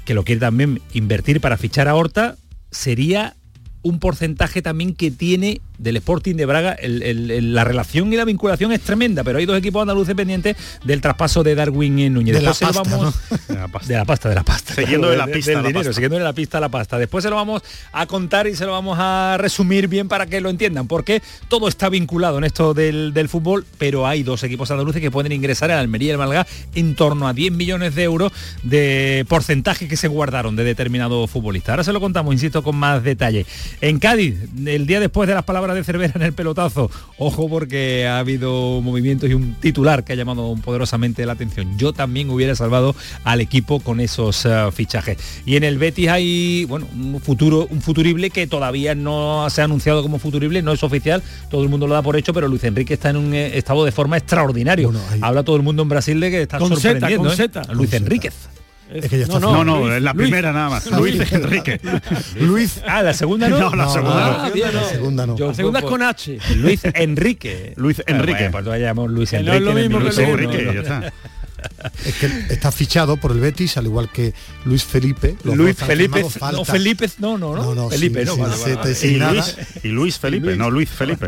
que 0.05 0.15
lo 0.15 0.23
quiere 0.23 0.41
también 0.41 0.81
invertir 0.93 1.39
para 1.39 1.57
fichar 1.57 1.87
a 1.87 1.93
Horta, 1.93 2.37
sería 2.71 3.35
un 3.83 3.99
porcentaje 3.99 4.63
también 4.63 4.95
que 4.95 5.11
tiene 5.11 5.61
del 5.83 5.97
Sporting 5.97 6.35
de 6.35 6.45
Braga. 6.45 6.71
El- 6.73 7.03
el- 7.03 7.29
el- 7.31 7.53
la 7.53 7.63
relación 7.63 8.11
y 8.11 8.15
la 8.15 8.25
vinculación 8.25 8.71
es 8.71 8.81
tremenda, 8.81 9.23
pero 9.23 9.37
hay 9.39 9.45
dos 9.45 9.57
equipos 9.57 9.81
andaluces 9.81 10.15
pendientes 10.15 10.55
del 10.83 11.01
traspaso 11.01 11.43
de 11.43 11.55
Darwin 11.55 11.99
en 11.99 12.13
Núñez. 12.13 12.35
De 12.35 12.41
la 12.41 12.49
Después 12.49 12.57
se 12.57 12.73
lo 12.77 12.83
pasta, 12.83 12.97
vamos- 12.97 13.15
De 13.47 13.55
la 13.55 13.67
pasta. 13.67 13.87
de 13.87 13.95
la 13.99 14.05
pasta, 14.05 14.29
de 14.29 14.35
la 14.35 14.43
pasta. 14.43 14.73
Siguiendo 14.75 15.09
de 15.09 15.17
la 15.17 15.27
pista 15.27 15.51
del 15.51 15.57
la 15.61 15.67
dinero, 15.67 15.79
pasta. 15.81 15.93
siguiendo 15.93 16.17
de 16.17 16.23
la 16.23 16.33
pista 16.33 16.57
a 16.57 16.61
la 16.61 16.69
pasta. 16.69 16.97
Después 16.97 17.23
se 17.23 17.29
lo 17.29 17.35
vamos 17.35 17.61
a 17.91 18.05
contar 18.07 18.47
y 18.47 18.55
se 18.55 18.65
lo 18.65 18.71
vamos 18.71 18.97
a 18.99 19.35
resumir 19.39 19.87
bien 19.87 20.07
para 20.07 20.25
que 20.25 20.41
lo 20.41 20.49
entiendan, 20.49 20.87
porque 20.87 21.21
todo 21.49 21.67
está 21.67 21.89
vinculado 21.89 22.37
en 22.37 22.45
esto 22.45 22.73
del, 22.73 23.13
del 23.13 23.29
fútbol, 23.29 23.65
pero 23.77 24.07
hay 24.07 24.23
dos 24.23 24.43
equipos 24.43 24.71
andaluces 24.71 25.01
que 25.01 25.11
pueden 25.11 25.31
ingresar 25.31 25.69
en 25.69 25.77
Almería 25.77 26.07
y 26.07 26.11
el 26.11 26.17
Málaga 26.17 26.47
en 26.75 26.95
torno 26.95 27.27
a 27.27 27.33
10 27.33 27.51
millones 27.51 27.95
de 27.95 28.03
euros 28.03 28.31
de 28.63 29.25
porcentaje 29.27 29.87
que 29.87 29.97
se 29.97 30.07
guardaron 30.07 30.55
de 30.55 30.63
determinado 30.63 31.27
futbolista. 31.27 31.73
Ahora 31.73 31.83
se 31.83 31.93
lo 31.93 31.99
contamos, 31.99 32.33
insisto, 32.33 32.63
con 32.63 32.75
más 32.75 33.03
detalle. 33.03 33.45
En 33.81 33.99
Cádiz, 33.99 34.35
el 34.65 34.85
día 34.87 34.99
después 34.99 35.27
de 35.27 35.35
las 35.35 35.43
palabras 35.43 35.72
de 35.73 35.83
Cervera 35.83 36.13
en 36.15 36.21
el 36.21 36.33
pelotazo, 36.33 36.89
ojo 37.17 37.49
porque 37.49 38.07
ha 38.07 38.19
habido 38.19 38.81
movimientos 38.81 39.29
y 39.29 39.33
un 39.33 39.55
titular 39.55 40.03
que 40.03 40.13
ha 40.13 40.15
llamado 40.15 40.55
poderosamente 40.63 41.25
la 41.25 41.33
atención. 41.33 41.77
Yo 41.77 41.93
también 41.93 42.29
hubiera 42.29 42.55
salvado 42.55 42.95
al 43.23 43.41
equipo 43.41 43.79
con 43.79 43.99
esos 43.99 44.45
eh, 44.45 44.69
fichajes. 44.73 45.17
Y 45.45 45.55
en 45.55 45.63
el 45.63 45.77
Betis 45.77 46.09
hay, 46.09 46.65
bueno, 46.65 46.87
un 46.95 47.19
futuro, 47.21 47.67
un 47.69 47.81
futurible 47.81 48.29
que 48.29 48.47
todavía 48.47 48.95
no 48.95 49.47
se 49.49 49.61
ha 49.61 49.65
anunciado 49.65 50.01
como 50.01 50.19
futurible, 50.19 50.61
no 50.61 50.71
es 50.73 50.83
oficial, 50.83 51.21
todo 51.49 51.63
el 51.63 51.69
mundo 51.69 51.87
lo 51.87 51.93
da 51.93 52.01
por 52.01 52.15
hecho, 52.15 52.33
pero 52.33 52.47
Luis 52.47 52.63
Enrique 52.63 52.93
está 52.93 53.09
en 53.09 53.17
un 53.17 53.33
eh, 53.33 53.57
estado 53.57 53.85
de 53.85 53.91
forma 53.91 54.17
extraordinario. 54.17 54.91
Bueno, 54.91 55.03
Habla 55.21 55.43
todo 55.43 55.55
el 55.55 55.63
mundo 55.63 55.83
en 55.83 55.89
Brasil 55.89 56.19
de 56.19 56.31
que 56.31 56.41
está 56.43 56.57
Con 56.59 56.69
sorprendiendo. 56.69 57.23
con 57.29 57.31
¿eh? 57.33 57.35
Z. 57.35 57.73
Luis 57.73 57.89
Con 57.89 58.03
Enríquez. 58.03 58.33
Es 58.91 59.09
que 59.09 59.17
ya 59.17 59.23
está 59.23 59.39
No, 59.39 59.63
no, 59.63 59.79
Luis, 59.79 59.93
es 59.95 60.01
la 60.03 60.13
Luis. 60.13 60.27
primera 60.29 60.53
nada 60.53 60.69
más. 60.69 60.85
Luis 60.91 61.31
Enrique. 61.31 61.79
Luis, 62.39 62.81
Ah, 62.87 63.01
la 63.01 63.13
segunda 63.13 63.49
no. 63.49 63.57
No, 63.59 63.75
la 63.75 63.89
segunda 63.89 64.43
Ah, 64.43 64.47
no. 64.47 64.53
bien, 64.53 64.73
La 64.75 64.83
segunda 64.83 65.25
no. 65.25 65.35
Yo- 65.37 65.47
La 65.47 65.53
segunda 65.53 65.79
es 65.79 65.83
pues- 65.83 65.91
con 65.91 66.01
H. 66.03 66.37
Luis 66.57 66.81
Enrique. 66.93 67.73
Luis 67.75 68.03
Enrique. 68.05 68.49
Bueno, 68.49 68.65
pues 68.69 68.81
llamamos 68.81 69.11
Luis 69.11 69.33
no 69.33 69.39
Enrique. 69.39 69.57
es 69.57 69.63
lo 69.63 69.73
mismo 69.73 69.97
que 69.99 70.03
Luis. 70.05 70.17
Enrique, 70.19 70.71
ya 70.73 70.81
está. 70.81 71.13
Es 72.05 72.15
que 72.15 72.25
está 72.53 72.71
fichado 72.71 73.17
por 73.17 73.31
el 73.31 73.39
Betis, 73.39 73.77
al 73.77 73.85
igual 73.85 74.09
que 74.11 74.33
Luis 74.65 74.83
Felipe. 74.83 75.35
Luis 75.43 75.75
Felipe, 75.77 76.21
no 76.51 76.65
Felipe, 76.65 77.09
no, 77.19 77.37
no, 77.37 77.55
no, 77.55 77.63
No, 77.63 77.75
no, 77.75 77.89
Felipe, 77.89 78.25
sin- 78.25 78.27
no, 78.27 78.33
sin 78.33 78.43
vale, 78.43 78.55
vale, 78.55 78.63
Z, 78.73 78.81
vale. 78.81 78.95
sin 78.95 79.15
y. 79.15 79.19
Luis, 79.19 79.57
y 79.83 79.87
Luis 79.89 80.19
Felipe, 80.19 80.45
Luis. 80.47 80.57
no 80.57 80.69
Luis 80.71 80.89
Felipe. 80.89 81.27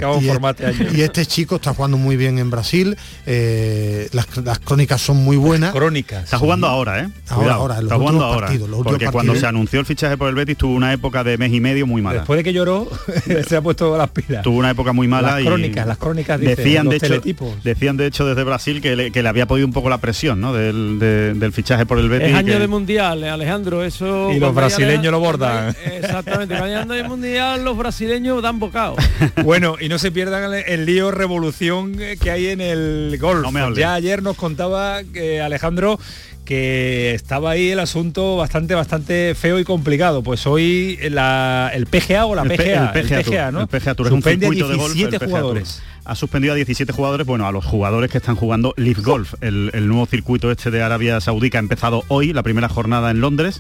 Y, 0.93 1.01
este 1.01 1.25
chico 1.25 1.55
está 1.57 1.73
jugando 1.73 1.97
muy 1.97 2.17
bien 2.17 2.39
en 2.39 2.49
Brasil, 2.49 2.97
eh, 3.25 4.09
las, 4.11 4.27
las 4.37 4.59
crónicas 4.59 5.01
son 5.01 5.17
muy 5.17 5.37
buenas. 5.37 5.71
Crónicas. 5.73 6.23
Está 6.25 6.37
jugando 6.37 6.67
ahora, 6.67 6.99
¿eh? 7.01 7.09
Ahora, 7.29 7.35
Cuidado, 7.43 7.61
ahora, 7.61 7.79
está 7.79 7.95
jugando 7.95 8.23
ahora. 8.23 8.47
partidos, 8.47 8.69
porque 8.83 9.07
cuando 9.07 9.35
se 9.35 9.45
anunció 9.45 9.79
el 9.79 9.85
fichaje 9.85 10.17
por 10.17 10.29
el 10.29 10.35
Betis 10.35 10.57
tuvo 10.57 10.73
una 10.73 10.93
época 10.93 11.23
de 11.23 11.37
mes 11.37 11.51
y 11.53 11.59
medio 11.59 11.85
muy 11.87 12.01
mala. 12.01 12.19
Después 12.19 12.37
de 12.37 12.43
que 12.43 12.53
lloró, 12.53 12.89
se 13.47 13.55
ha 13.55 13.61
puesto 13.61 13.97
las 13.97 14.09
pilas. 14.09 14.43
Tuvo 14.43 14.57
una 14.57 14.71
época 14.71 14.93
muy 14.93 15.07
mala 15.07 15.33
Las 15.33 15.41
y 15.41 15.45
crónicas, 15.45 15.87
las 15.87 15.97
crónicas, 15.97 16.39
decían 16.39 16.89
de 16.89 16.97
hecho 16.97 17.21
decían 17.63 17.97
de 17.97 18.07
hecho 18.07 18.25
desde 18.25 18.43
Brasil 18.43 18.81
que 18.81 18.95
le, 18.95 19.11
que 19.11 19.21
le 19.23 19.29
había 19.29 19.45
podido 19.47 19.67
un 19.67 19.73
poco 19.73 19.89
la 19.89 19.97
presión 19.99 20.24
¿no? 20.33 20.53
del, 20.53 20.97
de- 20.97 21.33
del 21.35 21.51
fichaje 21.53 21.85
por 21.85 21.99
el 21.99 22.09
Betis 22.09 22.29
Es 22.29 22.35
año 22.35 22.53
que- 22.53 22.59
de 22.59 22.67
mundial, 22.67 23.23
eh, 23.23 23.29
Alejandro, 23.29 23.83
eso... 23.83 24.31
Y 24.31 24.39
los 24.39 24.55
brasileños 24.55 25.11
lo 25.11 25.19
bordan. 25.19 25.75
Exactamente, 25.85 26.55
cuando 26.57 26.75
año 26.79 26.93
de 26.93 27.03
mundial 27.03 27.63
los 27.63 27.77
brasileños 27.77 28.41
dan 28.41 28.57
bocado. 28.59 28.95
Bueno, 29.43 29.75
y 29.79 29.89
no 29.89 29.99
se 29.99 30.11
pierdan 30.11 30.51
el, 30.53 30.63
el 30.65 30.85
lío 30.85 31.11
revolución 31.11 31.93
eh, 31.99 32.17
que 32.19 32.31
hay 32.31 32.47
en 32.47 32.61
el 32.61 33.17
golf. 33.21 33.43
No 33.43 33.51
me 33.51 33.59
hables. 33.59 33.77
ya 33.79 33.93
ayer 33.93 34.23
nos 34.23 34.35
contaba 34.37 35.03
que 35.03 35.41
Alejandro 35.41 35.99
que 36.45 37.13
estaba 37.15 37.51
ahí 37.51 37.71
el 37.71 37.79
asunto 37.79 38.37
bastante 38.37 38.75
bastante 38.75 39.33
feo 39.35 39.59
y 39.59 39.63
complicado. 39.63 40.21
Pues 40.21 40.45
hoy 40.45 40.97
la- 41.09 41.71
el 41.73 41.87
PGA 41.87 42.25
o 42.25 42.35
la 42.35 42.43
el 42.43 42.49
P- 42.49 42.57
PGA, 42.57 42.91
el 42.93 43.01
PGA, 43.03 43.23
Tour, 43.23 43.53
¿no? 43.53 43.61
el 43.61 43.67
PGA 43.67 43.95
Tour 43.95 44.07
es 44.07 44.13
un 44.13 44.21
circuito 44.21 44.67
de 44.69 44.75
golf, 44.75 44.91
el 44.91 44.97
17 44.97 45.17
PGA 45.19 45.27
jugadores. 45.27 45.81
Tour. 45.81 45.94
Ha 46.05 46.15
suspendido 46.15 46.53
a 46.53 46.55
17 46.55 46.93
jugadores, 46.93 47.25
bueno, 47.25 47.47
a 47.47 47.51
los 47.51 47.65
jugadores 47.65 48.11
que 48.11 48.19
están 48.19 48.35
jugando 48.35 48.73
Leaf 48.77 48.99
Golf, 49.03 49.33
el, 49.41 49.71
el 49.73 49.87
nuevo 49.87 50.05
circuito 50.05 50.51
este 50.51 50.69
de 50.71 50.83
Arabia 50.83 51.19
Saudí 51.19 51.49
que 51.49 51.57
ha 51.57 51.59
empezado 51.59 52.03
hoy, 52.07 52.31
la 52.31 52.43
primera 52.43 52.69
jornada 52.69 53.09
en 53.11 53.21
Londres. 53.21 53.59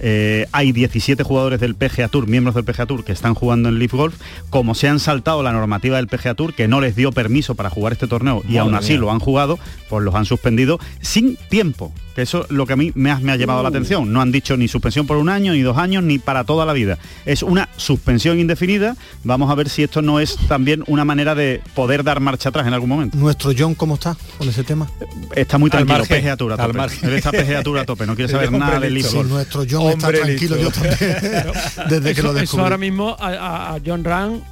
Eh, 0.00 0.46
hay 0.52 0.72
17 0.72 1.22
jugadores 1.22 1.60
del 1.60 1.74
PGA 1.74 2.08
Tour, 2.08 2.26
miembros 2.26 2.54
del 2.54 2.64
PGA 2.64 2.86
Tour, 2.86 3.04
que 3.04 3.12
están 3.12 3.34
jugando 3.34 3.68
en 3.68 3.78
Leaf 3.78 3.92
Golf. 3.92 4.14
Como 4.50 4.74
se 4.74 4.88
han 4.88 5.00
saltado 5.00 5.42
la 5.42 5.52
normativa 5.52 5.96
del 5.96 6.08
PGA 6.08 6.34
Tour, 6.34 6.54
que 6.54 6.68
no 6.68 6.80
les 6.80 6.96
dio 6.96 7.12
permiso 7.12 7.54
para 7.54 7.70
jugar 7.70 7.92
este 7.92 8.06
torneo, 8.06 8.42
y 8.48 8.56
aún 8.58 8.74
así 8.74 8.92
mía. 8.92 9.00
lo 9.00 9.10
han 9.12 9.20
jugado, 9.20 9.58
pues 9.88 10.04
los 10.04 10.14
han 10.14 10.24
suspendido 10.24 10.78
sin 11.00 11.36
tiempo. 11.48 11.92
Que 12.14 12.22
eso 12.22 12.44
es 12.44 12.50
lo 12.52 12.64
que 12.64 12.74
a 12.74 12.76
mí 12.76 12.92
me 12.94 13.10
ha, 13.10 13.18
me 13.18 13.32
ha 13.32 13.36
llamado 13.36 13.60
la 13.64 13.70
atención. 13.70 14.12
No 14.12 14.20
han 14.20 14.30
dicho 14.30 14.56
ni 14.56 14.68
suspensión 14.68 15.04
por 15.04 15.16
un 15.16 15.28
año, 15.28 15.52
ni 15.52 15.62
dos 15.62 15.76
años, 15.78 16.04
ni 16.04 16.20
para 16.20 16.44
toda 16.44 16.64
la 16.64 16.72
vida. 16.72 16.96
Es 17.26 17.42
una 17.42 17.68
suspensión 17.76 18.38
indefinida. 18.38 18.96
Vamos 19.24 19.50
a 19.50 19.56
ver 19.56 19.68
si 19.68 19.82
esto 19.82 20.00
no 20.00 20.20
es 20.20 20.36
también 20.46 20.84
una 20.86 21.04
manera 21.04 21.34
de 21.34 21.60
poder 21.74 22.04
dar 22.04 22.20
marcha 22.20 22.50
atrás 22.50 22.68
en 22.68 22.72
algún 22.72 22.88
momento. 22.88 23.18
Nuestro 23.18 23.50
John, 23.58 23.74
¿cómo 23.74 23.94
está 23.94 24.16
con 24.38 24.48
ese 24.48 24.62
tema? 24.62 24.88
Está 25.34 25.58
muy 25.58 25.66
Al 25.72 25.84
tranquilo, 25.84 25.98
margen, 25.98 26.22
PGA 26.22 26.36
Tour 26.36 26.52
a 26.52 26.54
al 26.54 26.60
tope. 26.68 26.78
margen. 26.78 27.08
Él 27.08 27.14
está 27.16 27.32
PGA 27.32 27.62
Tour 27.64 27.78
a 27.80 27.84
tope, 27.84 28.06
no 28.06 28.14
quiere 28.14 28.30
saber 28.30 28.52
nada 28.52 28.78
del. 28.78 28.94
Leaf 28.94 29.06
Sí, 29.08 29.16
Golf. 29.16 29.28
nuestro 29.30 29.64
John 29.68 29.83
está 29.90 30.06
Hombre 30.08 30.22
tranquilo, 30.22 30.56
listo. 30.56 30.82
yo 30.84 30.88
también, 30.88 30.98
desde 31.88 32.04
que 32.14 32.20
eso, 32.20 32.22
lo 32.22 32.30
eso 32.30 32.40
descubrí. 32.40 32.62
ahora 32.64 32.78
mismo 32.78 33.16
a, 33.18 33.28
a- 33.74 33.78
John 33.84 34.02
mm, 34.02 34.42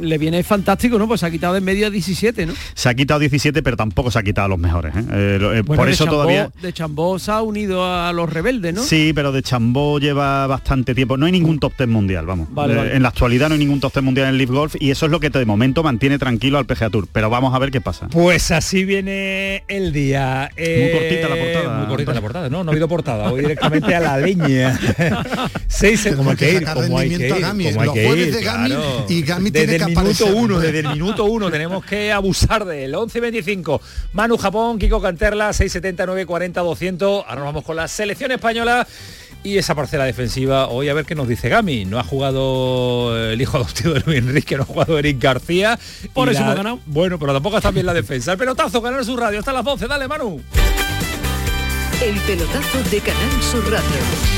le 0.00 0.18
viene 0.18 0.42
fantástico, 0.42 0.98
¿no? 0.98 1.06
Pues 1.08 1.20
se 1.20 1.26
ha 1.26 1.30
quitado 1.30 1.52
de 1.54 1.58
en 1.58 1.64
medio 1.64 1.86
a 1.86 1.90
17, 1.90 2.46
¿no? 2.46 2.52
Se 2.74 2.88
ha 2.88 2.94
quitado 2.94 3.20
17, 3.20 3.62
pero 3.62 3.76
tampoco 3.76 4.10
se 4.10 4.18
ha 4.18 4.22
quitado 4.22 4.46
a 4.46 4.48
los 4.48 4.58
mejores. 4.58 4.94
¿eh? 4.94 5.00
Eh, 5.10 5.38
eh, 5.56 5.62
Bueno, 5.66 5.82
por 5.82 5.88
eso 5.88 6.04
Chambó- 6.04 6.10
todavía... 6.10 6.50
De 6.62 6.72
Chambó 6.72 7.18
se 7.18 7.30
ha 7.32 7.42
unido 7.42 7.84
a 7.84 8.12
los 8.12 8.32
rebeldes, 8.32 8.74
¿no? 8.74 8.82
Sí, 8.82 9.12
pero 9.14 9.32
de 9.32 9.42
Chambó 9.42 9.98
lleva 9.98 10.46
bastante 10.46 10.94
tiempo. 10.94 11.16
No 11.16 11.26
hay 11.26 11.32
ningún 11.32 11.58
top 11.58 11.72
ten 11.76 11.90
mundial, 11.90 12.26
vamos. 12.26 12.48
Vale, 12.52 12.72
Eh, 12.74 12.76
vale. 12.76 12.96
En 12.96 13.02
la 13.02 13.08
actualidad 13.08 13.48
no 13.48 13.54
hay 13.54 13.58
ningún 13.58 13.80
top 13.80 13.92
ten 13.92 14.04
mundial 14.04 14.28
en 14.28 14.38
Leaf 14.38 14.50
Golf 14.50 14.76
y 14.78 14.90
eso 14.90 15.06
es 15.06 15.12
lo 15.12 15.20
que 15.20 15.30
de 15.30 15.44
momento 15.44 15.82
mantiene 15.82 16.18
tranquilo 16.18 16.58
al 16.58 16.66
PGA 16.66 16.90
Tour. 16.90 17.08
Pero 17.12 17.28
vamos 17.30 17.54
a 17.54 17.58
ver 17.58 17.70
qué 17.70 17.80
pasa. 17.80 18.08
Pues 18.08 18.50
así 18.50 18.84
viene 18.84 19.64
el 19.68 19.92
día. 19.92 20.50
Eh, 20.56 20.90
Muy 20.92 21.00
cortita 21.00 21.28
la 21.28 21.36
portada, 21.44 21.78
Muy 21.78 21.86
cortita 21.88 22.14
la 22.14 22.20
portada, 22.20 22.48
no, 22.48 22.64
no 22.64 22.70
ha 22.70 22.72
habido 22.72 22.88
portada. 22.88 23.30
Voy 23.30 23.40
directamente 23.40 23.94
a 23.94 24.00
la 24.00 24.18
leña. 24.18 24.78
Seis, 25.66 26.02
Tenemos 26.04 26.18
como 26.18 26.30
hay 26.30 26.36
que 26.36 26.46
que 26.46 26.52
ir, 26.56 26.64
como 26.64 26.98
hay 26.98 27.08
que 27.08 27.16
rendimiento 27.18 27.34
a 27.34 27.38
ir, 27.38 27.42
Gami, 27.44 27.64
como 27.72 27.80
hay 27.82 27.90
que 27.92 28.06
jueves 28.06 28.28
ir, 28.28 28.34
de 28.34 28.42
Gami, 28.42 28.68
claro. 28.68 29.06
y 29.08 29.22
Gami 29.22 29.37
desde 29.44 29.50
tiene 29.50 29.72
el 29.74 29.80
que 29.80 29.86
minuto 29.86 30.10
aparecer. 30.24 30.34
uno, 30.34 30.58
desde 30.60 30.78
el 30.80 30.88
minuto 30.88 31.24
uno 31.24 31.50
tenemos 31.50 31.84
que 31.84 32.12
abusar 32.12 32.64
de 32.64 32.84
él. 32.84 32.94
11 32.94 33.18
y 33.18 33.20
25. 33.20 33.80
Manu 34.12 34.36
Japón, 34.36 34.78
Kiko 34.78 35.00
Canterla, 35.00 35.52
670, 35.52 36.06
940, 36.06 36.60
200. 36.60 37.24
Ahora 37.26 37.34
nos 37.36 37.44
vamos 37.44 37.64
con 37.64 37.76
la 37.76 37.88
selección 37.88 38.30
española. 38.32 38.86
Y 39.44 39.56
esa 39.56 39.76
parcela 39.76 40.04
defensiva, 40.04 40.66
hoy 40.68 40.88
a 40.88 40.94
ver 40.94 41.04
qué 41.04 41.14
nos 41.14 41.28
dice 41.28 41.48
Gami. 41.48 41.84
No 41.84 42.00
ha 42.00 42.04
jugado 42.04 43.16
el 43.30 43.40
hijo 43.40 43.56
adoptivo 43.56 43.94
de 43.94 44.00
Luis 44.00 44.18
Enrique, 44.18 44.56
no 44.56 44.64
ha 44.64 44.66
jugado 44.66 44.98
Eric 44.98 45.22
García. 45.22 45.78
Por 46.12 46.28
eso 46.28 46.40
la- 46.40 46.46
hemos 46.46 46.56
ganado. 46.56 46.80
Bueno, 46.86 47.18
pero 47.20 47.32
tampoco 47.32 47.56
está 47.56 47.70
bien 47.70 47.86
la 47.86 47.94
defensa. 47.94 48.32
El 48.32 48.38
pelotazo, 48.38 48.80
ganar 48.80 49.04
su 49.04 49.16
radio 49.16 49.38
hasta 49.38 49.52
las 49.52 49.64
12. 49.64 49.86
Dale, 49.86 50.08
Manu. 50.08 50.42
El 52.02 52.16
pelotazo 52.22 52.82
de 52.90 53.00
Canal 53.00 53.42
Sur 53.42 53.64
Radio. 53.70 54.37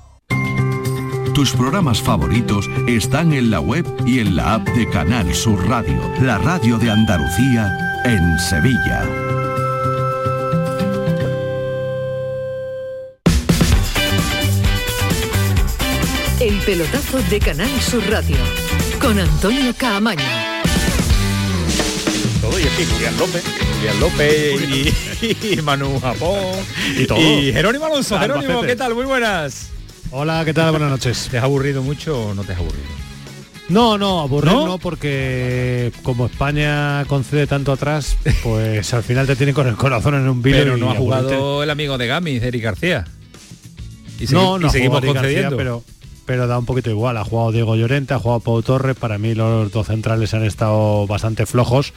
Tus 1.33 1.53
programas 1.53 2.01
favoritos 2.01 2.69
están 2.87 3.31
en 3.31 3.51
la 3.51 3.61
web 3.61 3.85
y 4.05 4.19
en 4.19 4.35
la 4.35 4.55
app 4.55 4.67
de 4.67 4.87
Canal 4.89 5.33
Sur 5.33 5.65
Radio, 5.67 6.11
la 6.21 6.37
radio 6.37 6.77
de 6.77 6.91
Andalucía 6.91 8.01
en 8.03 8.37
Sevilla. 8.37 9.07
El 16.41 16.57
pelotazo 16.65 17.19
de 17.29 17.39
Canal 17.39 17.81
Sur 17.81 18.03
Radio. 18.09 18.37
Con 18.99 19.17
Antonio 19.17 19.73
Caamaño. 19.77 20.25
Todo 22.41 22.59
y 22.59 22.63
aquí, 22.63 22.85
Julián 22.91 23.17
López, 23.17 23.43
Julián 23.77 23.99
López 24.01 24.61
y, 25.21 25.53
y 25.53 25.61
Manu 25.61 25.97
Japón 26.01 26.57
Y 26.97 27.05
todo. 27.05 27.19
Y 27.19 27.53
Jerónimo 27.53 27.85
Alonso. 27.85 28.19
Jerónimo, 28.19 28.61
¿qué 28.63 28.75
tal? 28.75 28.93
Muy 28.93 29.05
buenas. 29.05 29.70
Hola, 30.11 30.43
¿qué 30.45 30.53
tal? 30.53 30.71
Buenas 30.71 30.89
noches. 30.89 31.27
¿Te 31.31 31.37
has 31.37 31.43
aburrido 31.43 31.81
mucho 31.83 32.27
o 32.29 32.33
no 32.33 32.43
te 32.43 32.51
has 32.53 32.59
aburrido? 32.59 32.83
No, 33.69 33.97
no, 33.97 34.19
aburrir 34.19 34.51
¿No? 34.51 34.65
¿No? 34.67 34.77
porque 34.77 35.93
como 36.03 36.25
España 36.25 37.05
concede 37.05 37.47
tanto 37.47 37.71
atrás, 37.71 38.17
pues 38.43 38.93
al 38.93 39.03
final 39.03 39.25
te 39.27 39.35
tiene 39.37 39.53
con 39.53 39.67
el 39.67 39.75
corazón 39.75 40.15
en 40.15 40.27
un 40.27 40.41
vilo. 40.41 40.57
Pero 40.57 40.77
no 40.77 40.89
ha 40.91 40.95
aburrirte. 40.95 41.35
jugado 41.35 41.63
el 41.63 41.69
amigo 41.69 41.97
de 41.97 42.07
Gamis, 42.07 42.43
Eric 42.43 42.63
García. 42.63 43.05
Y, 44.19 44.25
no, 44.33 44.59
no 44.59 44.67
y 44.67 44.69
seguimos 44.69 45.01
García, 45.01 45.13
concediendo. 45.21 45.57
pero, 45.57 45.83
pero 46.25 46.47
da 46.47 46.57
un 46.57 46.65
poquito 46.65 46.89
igual. 46.89 47.17
Ha 47.17 47.23
jugado 47.23 47.51
Diego 47.51 47.75
Llorente, 47.75 48.13
ha 48.13 48.19
jugado 48.19 48.39
Pau 48.39 48.61
Torres. 48.61 48.95
Para 48.95 49.17
mí 49.17 49.35
los 49.35 49.71
dos 49.71 49.87
centrales 49.87 50.33
han 50.33 50.43
estado 50.43 51.07
bastante 51.07 51.45
flojos. 51.45 51.93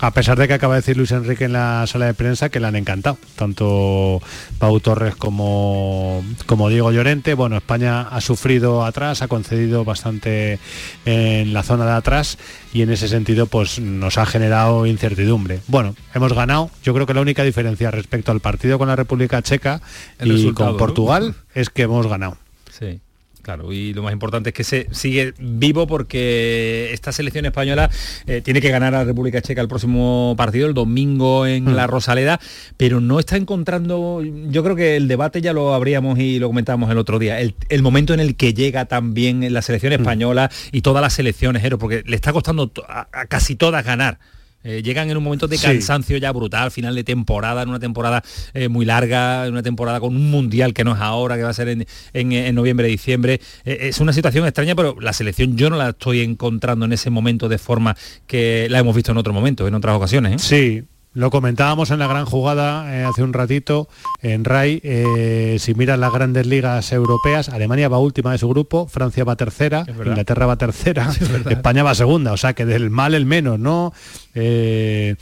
A 0.00 0.10
pesar 0.12 0.36
de 0.38 0.48
que 0.48 0.54
acaba 0.54 0.74
de 0.74 0.80
decir 0.80 0.96
Luis 0.96 1.12
Enrique 1.12 1.44
en 1.44 1.52
la 1.52 1.86
sala 1.86 2.06
de 2.06 2.14
prensa 2.14 2.48
que 2.48 2.60
le 2.60 2.66
han 2.66 2.76
encantado, 2.76 3.16
tanto 3.36 4.20
Pau 4.58 4.80
Torres 4.80 5.14
como, 5.14 6.24
como 6.46 6.68
Diego 6.68 6.90
Llorente. 6.92 7.34
Bueno, 7.34 7.56
España 7.56 8.02
ha 8.02 8.20
sufrido 8.20 8.84
atrás, 8.84 9.22
ha 9.22 9.28
concedido 9.28 9.84
bastante 9.84 10.58
en 11.04 11.52
la 11.52 11.62
zona 11.62 11.86
de 11.86 11.92
atrás 11.92 12.38
y 12.72 12.82
en 12.82 12.90
ese 12.90 13.08
sentido 13.08 13.46
pues 13.46 13.78
nos 13.78 14.18
ha 14.18 14.26
generado 14.26 14.84
incertidumbre. 14.86 15.60
Bueno, 15.68 15.94
hemos 16.12 16.32
ganado. 16.32 16.70
Yo 16.82 16.92
creo 16.92 17.06
que 17.06 17.14
la 17.14 17.20
única 17.20 17.44
diferencia 17.44 17.90
respecto 17.90 18.32
al 18.32 18.40
partido 18.40 18.78
con 18.78 18.88
la 18.88 18.96
República 18.96 19.42
Checa 19.42 19.80
El 20.18 20.36
y 20.36 20.52
con 20.52 20.72
¿no? 20.72 20.76
Portugal 20.76 21.34
es 21.54 21.70
que 21.70 21.82
hemos 21.82 22.06
ganado. 22.06 22.36
Sí. 22.70 23.00
Claro, 23.44 23.74
y 23.74 23.92
lo 23.92 24.02
más 24.02 24.14
importante 24.14 24.48
es 24.48 24.54
que 24.54 24.64
se 24.64 24.86
sigue 24.90 25.34
vivo 25.38 25.86
porque 25.86 26.88
esta 26.94 27.12
selección 27.12 27.44
española 27.44 27.90
eh, 28.26 28.40
tiene 28.42 28.62
que 28.62 28.70
ganar 28.70 28.94
a 28.94 29.00
la 29.00 29.04
República 29.04 29.42
Checa 29.42 29.60
el 29.60 29.68
próximo 29.68 30.32
partido, 30.34 30.66
el 30.66 30.72
domingo 30.72 31.46
en 31.46 31.64
Mm. 31.66 31.74
la 31.74 31.86
Rosaleda, 31.86 32.40
pero 32.78 33.00
no 33.02 33.20
está 33.20 33.36
encontrando, 33.36 34.22
yo 34.48 34.64
creo 34.64 34.76
que 34.76 34.96
el 34.96 35.08
debate 35.08 35.42
ya 35.42 35.52
lo 35.52 35.74
abríamos 35.74 36.18
y 36.18 36.38
lo 36.38 36.46
comentábamos 36.48 36.90
el 36.90 36.96
otro 36.96 37.18
día, 37.18 37.38
el, 37.38 37.54
el 37.68 37.82
momento 37.82 38.14
en 38.14 38.20
el 38.20 38.34
que 38.34 38.54
llega 38.54 38.86
también 38.86 39.52
la 39.52 39.60
selección 39.60 39.92
Mm. 39.92 39.96
española 40.00 40.50
y 40.72 40.80
todas 40.80 41.02
las 41.02 41.12
selecciones, 41.12 41.62
porque 41.78 42.02
le 42.06 42.16
está 42.16 42.32
costando 42.32 42.72
a 42.88 43.26
casi 43.26 43.56
todas 43.56 43.84
ganar. 43.84 44.18
Eh, 44.64 44.82
llegan 44.82 45.10
en 45.10 45.16
un 45.16 45.22
momento 45.22 45.46
de 45.46 45.58
Sí. 45.58 45.64
cansancio 45.66 46.16
ya 46.16 46.32
brutal, 46.32 46.70
final 46.70 46.94
de 46.94 47.04
temporada, 47.04 47.62
en 47.62 47.68
una 47.68 47.78
temporada 47.78 48.22
eh, 48.54 48.68
muy 48.68 48.84
larga, 48.84 49.46
en 49.46 49.52
una 49.52 49.62
temporada 49.62 50.00
con 50.00 50.16
un 50.16 50.30
mundial 50.30 50.72
que 50.74 50.82
no 50.84 50.94
es 50.94 51.00
ahora, 51.00 51.36
que 51.36 51.42
va 51.42 51.50
a 51.50 51.54
ser 51.54 51.68
en, 51.68 51.86
en- 52.14 52.32
en 52.32 52.54
noviembre, 52.54 52.88
diciembre. 52.88 53.40
Eh, 53.64 53.78
es 53.82 54.00
una 54.00 54.12
situación 54.12 54.44
extraña, 54.46 54.74
pero 54.74 54.96
la 55.00 55.12
selección 55.12 55.56
yo 55.56 55.70
no 55.70 55.76
la 55.76 55.90
estoy 55.90 56.20
encontrando 56.22 56.84
en 56.86 56.92
ese 56.92 57.10
momento 57.10 57.48
de 57.48 57.58
forma 57.58 57.96
que 58.26 58.66
la 58.70 58.78
hemos 58.78 58.96
visto 58.96 59.12
en 59.12 59.18
otro 59.18 59.32
momento, 59.32 59.68
en 59.68 59.74
otras 59.74 59.94
ocasiones. 59.96 60.32
¿eh? 60.32 60.38
Sí, 60.38 60.84
lo 61.14 61.30
comentábamos 61.30 61.90
en 61.90 62.00
la 62.00 62.08
gran 62.08 62.24
jugada 62.24 62.92
eh, 62.94 63.04
hace 63.04 63.22
un 63.22 63.32
ratito 63.32 63.88
en 64.20 64.44
RAI. 64.44 64.80
eh, 64.82 65.56
si 65.60 65.74
miras 65.74 65.98
las 65.98 66.12
grandes 66.12 66.46
ligas 66.46 66.90
europeas, 66.92 67.48
Alemania 67.48 67.88
va 67.88 67.98
última 67.98 68.32
de 68.32 68.38
su 68.38 68.48
grupo, 68.48 68.88
Francia 68.88 69.22
va 69.24 69.36
tercera. 69.36 69.86
Inglaterra 69.88 70.46
va 70.46 70.56
tercera. 70.56 71.08
España 71.48 71.84
va 71.84 71.94
segunda. 71.94 72.32
O 72.32 72.36
sea 72.36 72.52
que 72.54 72.66
del 72.66 72.90
mal 72.90 73.14
el 73.14 73.26
menos, 73.26 73.60
¿no? 73.60 73.92
Eh, 74.34 75.14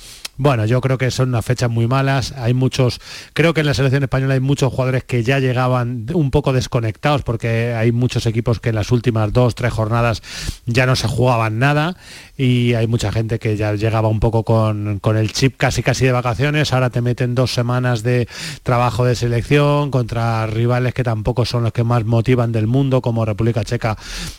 bueno, 0.43 0.67
yo 0.67 0.81
creo 0.81 0.99
que 0.99 1.13
son 1.13 1.29
unas 1.29 1.45
fechas 1.45 1.71
muy 1.71 1.87
malas. 1.87 2.33
Hay 2.33 2.53
muchos, 2.53 3.01
creo 3.33 3.55
que 3.55 3.61
en 3.61 3.67
la 3.67 3.75
selección 3.75 4.03
española 4.03 4.35
hay 4.35 4.41
muchos 4.41 4.73
jugadores 4.73 5.05
que 5.05 5.23
ya 5.23 5.39
llegaban 5.39 6.07
un 6.13 6.33
poco 6.33 6.53
desconectados 6.53 7.23
porque 7.23 7.75
hay 7.75 7.93
muchos 7.93 8.27
equipos 8.27 8.59
que 8.59 8.71
en 8.71 8.75
las 8.75 8.91
últimas 8.91 9.33
dos, 9.33 9.55
tres 9.55 9.73
jornadas 9.73 10.21
ya 10.67 10.85
no 10.85 10.97
se 10.97 11.07
jugaban 11.07 11.61
nada 11.61 11.97
y 12.37 12.75
hay 12.75 12.89
mucha 12.89 13.13
gente 13.13 13.39
que 13.39 13.57
ya 13.57 13.75
llegaba 13.75 14.09
un 14.09 14.19
poco 14.19 14.43
con, 14.43 14.99
con 14.99 15.17
el 15.17 15.33
chip 15.33 15.57
casi 15.57 15.85
casi 15.85 16.07
de 16.07 16.13
vacaciones. 16.13 16.73
Ahora 16.73 16.91
te 16.91 17.03
meten 17.03 17.37
dos 17.37 17.55
semanas 17.55 18.03
de 18.03 18.27
trabajo 18.65 19.05
de 19.05 19.15
selección 19.15 19.93
contra 19.93 20.49
rivales 20.49 20.93
que 20.93 21.05
tampoco 21.05 21.45
son 21.45 21.63
los 21.63 21.73
que 21.73 21.85
más 21.85 22.05
motivan 22.05 22.51
del 22.51 22.67
mundo, 22.67 23.01
como 23.01 23.25
República 23.25 23.63
Checa 23.63 23.97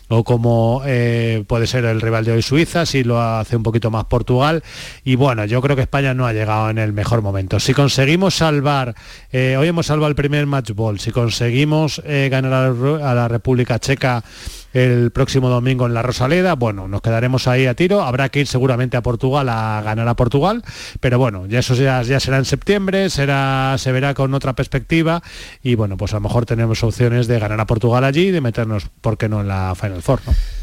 o 0.08 0.22
como 0.22 0.82
eh, 0.84 1.44
puede 1.46 1.66
ser 1.66 1.86
el 1.86 2.02
rival 2.02 2.26
de 2.26 2.32
hoy 2.32 2.42
Suiza, 2.42 2.84
si 2.84 3.04
lo 3.04 3.22
hace 3.22 3.56
un 3.56 3.62
poquito 3.62 3.90
más 3.90 4.04
Portugal. 4.04 4.62
Y 5.02 5.16
bueno, 5.16 5.46
yo 5.46 5.62
creo 5.62 5.76
que 5.76 5.93
España 5.94 6.12
no 6.12 6.26
ha 6.26 6.32
llegado 6.32 6.70
en 6.70 6.78
el 6.78 6.92
mejor 6.92 7.22
momento. 7.22 7.60
Si 7.60 7.72
conseguimos 7.72 8.34
salvar, 8.34 8.96
eh, 9.30 9.56
hoy 9.56 9.68
hemos 9.68 9.86
salvado 9.86 10.08
el 10.08 10.16
primer 10.16 10.44
match 10.44 10.72
ball, 10.72 10.98
si 10.98 11.12
conseguimos 11.12 12.02
eh, 12.04 12.28
ganar 12.32 12.52
a 12.52 13.14
la, 13.14 13.28
República 13.28 13.78
Checa 13.78 14.24
el 14.72 15.12
próximo 15.12 15.48
domingo 15.48 15.86
en 15.86 15.94
la 15.94 16.02
Rosaleda, 16.02 16.54
bueno, 16.56 16.88
nos 16.88 17.00
quedaremos 17.00 17.46
ahí 17.46 17.66
a 17.66 17.74
tiro, 17.74 18.02
habrá 18.02 18.28
que 18.28 18.40
ir 18.40 18.48
seguramente 18.48 18.96
a 18.96 19.04
Portugal 19.04 19.48
a 19.48 19.82
ganar 19.84 20.08
a 20.08 20.16
Portugal, 20.16 20.64
pero 20.98 21.20
bueno, 21.20 21.46
ya 21.46 21.60
eso 21.60 21.76
ya, 21.76 22.02
será 22.18 22.38
en 22.38 22.44
septiembre, 22.44 23.08
será, 23.08 23.76
se 23.78 23.92
verá 23.92 24.14
con 24.14 24.34
otra 24.34 24.54
perspectiva 24.54 25.22
y 25.62 25.76
bueno, 25.76 25.96
pues 25.96 26.12
a 26.12 26.16
lo 26.16 26.22
mejor 26.22 26.44
tenemos 26.44 26.82
opciones 26.82 27.28
de 27.28 27.38
ganar 27.38 27.60
a 27.60 27.66
Portugal 27.68 28.02
allí 28.02 28.22
y 28.22 28.30
de 28.32 28.40
meternos, 28.40 28.90
¿por 29.00 29.16
qué 29.16 29.28
no?, 29.28 29.42
en 29.42 29.46
la 29.46 29.76
Final 29.76 30.02
Four. 30.02 30.22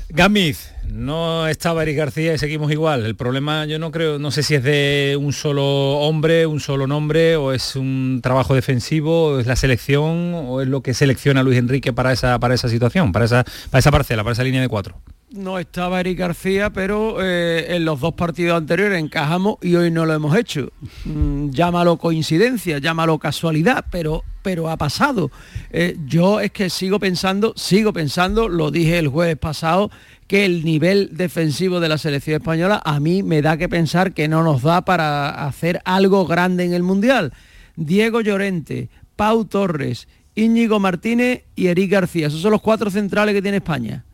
Gamiz, 0.10 0.74
no 0.88 1.48
estaba 1.48 1.84
Eric 1.84 1.98
García 1.98 2.34
y 2.34 2.38
seguimos 2.38 2.72
igual. 2.72 3.06
El 3.06 3.16
problema 3.16 3.66
yo 3.66 3.80
no 3.80 3.92
creo, 3.92 4.20
no 4.20 4.32
sé 4.32 4.44
si 4.44 4.56
es 4.56 4.64
de 4.64 5.18
un 5.20 5.34
solo 5.34 5.64
hombre, 6.00 6.46
un 6.46 6.60
solo 6.60 6.88
nombre, 6.88 7.36
o 7.36 7.54
es 7.54 7.76
un 7.76 8.20
trabajo 8.22 8.56
defensivo, 8.56 9.28
o 9.28 9.40
es 9.40 9.48
la 9.48 9.56
selección, 9.56 10.34
o 10.34 10.62
es 10.62 10.68
lo 10.68 10.82
que 10.82 10.94
selecciona 10.94 11.44
Luis 11.44 11.58
Enrique 11.58 11.94
para 11.94 12.12
esa, 12.12 12.40
para 12.40 12.54
esa 12.54 12.70
situación, 12.70 13.12
para 13.12 13.26
esa, 13.26 13.44
para 13.70 13.80
esa 13.80 13.92
parcela, 13.92 14.24
para 14.24 14.34
esa 14.34 14.44
línea 14.44 14.62
de 14.62 14.70
cuatro. 14.70 15.02
No 15.32 15.60
estaba 15.60 16.02
Eric 16.02 16.20
García, 16.20 16.72
pero 16.72 17.24
eh, 17.24 17.78
en 17.78 17.86
los 17.86 18.02
dos 18.02 18.16
partidos 18.16 18.58
anteriores 18.58 19.00
encajamos 19.00 19.60
y 19.62 19.76
hoy 19.76 19.90
no 19.90 20.06
lo 20.06 20.14
hemos 20.14 20.36
hecho. 20.36 20.74
Mm, 21.06 21.52
llámalo 21.52 21.96
coincidencia, 21.96 22.80
llámalo 22.80 23.18
casualidad, 23.18 23.86
pero, 23.90 24.26
pero 24.42 24.70
ha 24.70 24.76
pasado. 24.76 25.32
Eh, 25.72 25.96
yo 26.06 26.42
es 26.42 26.52
que 26.52 26.70
sigo 26.70 27.00
pensando, 27.00 27.54
sigo 27.56 27.94
pensando, 27.94 28.50
lo 28.50 28.72
dije 28.72 29.00
el 29.00 29.08
jueves 29.08 29.38
pasado, 29.38 29.90
que 30.32 30.46
el 30.46 30.64
nivel 30.64 31.10
defensivo 31.12 31.82
de 31.82 31.90
la 31.90 31.98
selección 31.98 32.38
española 32.38 32.82
a 32.86 33.02
mí 33.02 33.22
me 33.22 33.42
da 33.42 33.58
que 33.58 33.68
pensar 33.68 34.14
que 34.14 34.30
no 34.30 34.44
nos 34.44 34.62
da 34.62 34.86
para 34.86 35.46
hacer 35.46 35.82
algo 35.84 36.26
grande 36.26 36.64
en 36.64 36.72
el 36.72 36.84
Mundial. 36.84 37.34
Diego 37.76 38.22
Llorente, 38.22 38.88
Pau 39.18 39.44
Torres, 39.44 40.08
Íñigo 40.34 40.80
Martínez 40.80 41.44
y 41.54 41.68
Eric 41.68 41.92
García. 41.92 42.28
Esos 42.28 42.40
son 42.40 42.52
los 42.52 42.62
cuatro 42.62 42.90
centrales 42.90 43.36
que 43.36 43.42
tiene 43.42 43.58
España. 43.58 44.06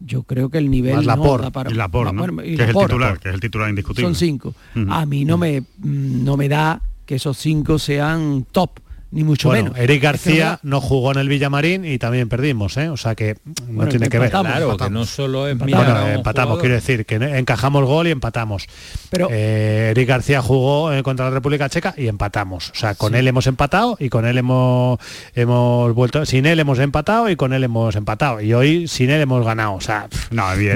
Yo 0.00 0.22
creo 0.22 0.48
que 0.48 0.56
el 0.56 0.70
nivel 0.70 1.04
Más 1.04 1.18
no 1.18 1.36
da 1.36 1.50
para 1.50 1.70
y 1.70 1.74
Laporte, 1.74 2.14
¿no? 2.14 2.22
bueno, 2.22 2.42
y 2.42 2.46
que 2.46 2.52
es 2.54 2.60
el 2.60 2.66
Laporte. 2.68 2.86
titular, 2.88 3.18
que 3.18 3.28
es 3.28 3.34
el 3.34 3.40
titular 3.40 3.68
indiscutible. 3.68 4.06
Son 4.06 4.14
cinco. 4.14 4.54
A 4.88 5.04
mí 5.04 5.26
no 5.26 5.36
me, 5.36 5.60
mm, 5.60 6.24
no 6.24 6.38
me 6.38 6.48
da 6.48 6.80
que 7.04 7.16
esos 7.16 7.36
cinco 7.36 7.78
sean 7.78 8.46
top, 8.52 8.80
ni 9.10 9.24
mucho 9.24 9.48
Bueno, 9.48 9.70
menos. 9.72 9.78
Eric 9.78 9.90
Es 9.90 10.00
que 10.00 10.06
no 10.06 10.12
García 10.12 10.60
no 10.62 10.80
jugó 10.80 11.12
en 11.12 11.18
el 11.18 11.28
Villamarín 11.28 11.84
y 11.84 11.98
también 11.98 12.28
perdimos, 12.28 12.76
¿eh? 12.76 12.90
O 12.90 12.96
sea 12.96 13.14
que 13.14 13.36
no 13.44 13.52
Bueno, 13.72 13.90
tiene 13.90 14.08
que 14.10 14.18
ver. 14.18 14.26
empatamos, 14.26 14.52
Claro, 14.52 14.76
que 14.76 14.90
no 14.90 15.04
solo 15.06 15.48
Empatamos. 15.48 15.84
Bueno, 15.86 16.08
empatamos, 16.08 16.58
quiero 16.58 16.74
decir, 16.74 17.06
que 17.06 17.14
encajamos 17.16 17.84
gol 17.84 18.06
y 18.08 18.10
empatamos. 18.10 18.66
Pero- 19.10 19.28
Eh, 19.30 19.88
Eric 19.92 20.08
García 20.08 20.42
jugó 20.42 20.92
eh, 20.92 21.02
contra 21.02 21.26
la 21.26 21.30
República 21.30 21.68
Checa 21.68 21.94
y 21.96 22.06
empatamos. 22.08 22.70
O 22.70 22.74
sea, 22.74 22.94
con 22.94 23.14
él 23.14 23.26
hemos 23.28 23.46
empatado 23.46 23.96
y 23.98 24.08
con 24.10 24.26
él 24.26 24.36
hemos, 24.38 24.98
hemos 25.34 25.94
vuelto, 25.94 26.26
sin 26.26 26.44
él 26.46 26.60
hemos 26.60 26.78
empatado 26.78 27.30
y 27.30 27.36
con 27.36 27.52
él 27.52 27.64
hemos 27.64 27.96
empatado. 27.96 28.40
Y 28.42 28.52
hoy 28.52 28.88
sin 28.88 29.10
él 29.10 29.20
hemos 29.22 29.44
ganado. 29.44 29.74
O 29.74 29.80
sea, 29.80 30.08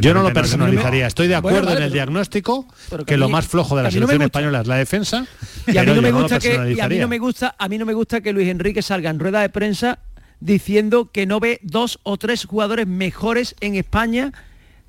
yo 0.00 0.14
no 0.14 0.22
lo 0.22 0.32
personalizaría. 0.32 1.06
Estoy 1.06 1.28
de 1.28 1.38
Bueno, 1.40 1.58
acuerdo 1.58 1.66
vale, 1.74 1.78
en 1.80 1.84
el 1.84 1.90
pero- 1.90 2.04
diagnóstico 2.04 2.66
pero 2.88 3.04
que 3.04 3.12
que 3.12 3.16
lo 3.18 3.28
más 3.28 3.46
flojo 3.46 3.76
de 3.76 3.82
la 3.82 3.88
no 3.88 3.92
selección 3.92 4.22
española 4.22 4.60
es 4.62 4.66
la 4.66 4.76
defensa. 4.76 5.26
Y 5.66 5.76
a 5.76 5.82
mí 5.84 5.92
no 5.92 6.00
me 6.02 6.10
gusta 6.12 6.38
que 6.38 6.48
y 6.48 6.50
a 6.50 6.58
mí 6.60 6.64
personalizaría. 6.76 7.02
no 7.02 7.08
me 7.08 7.18
gusta 7.18 7.54
a 7.58 7.68
mí 7.68 7.78
no 7.78 7.84
me 7.86 7.92
gusta 7.92 8.21
que 8.22 8.32
Luis 8.32 8.48
Enrique 8.48 8.82
salga 8.82 9.10
en 9.10 9.18
rueda 9.18 9.40
de 9.40 9.48
prensa 9.48 9.98
diciendo 10.40 11.10
que 11.12 11.26
no 11.26 11.40
ve 11.40 11.60
dos 11.62 11.98
o 12.02 12.16
tres 12.16 12.44
jugadores 12.44 12.86
mejores 12.86 13.54
en 13.60 13.76
España 13.76 14.32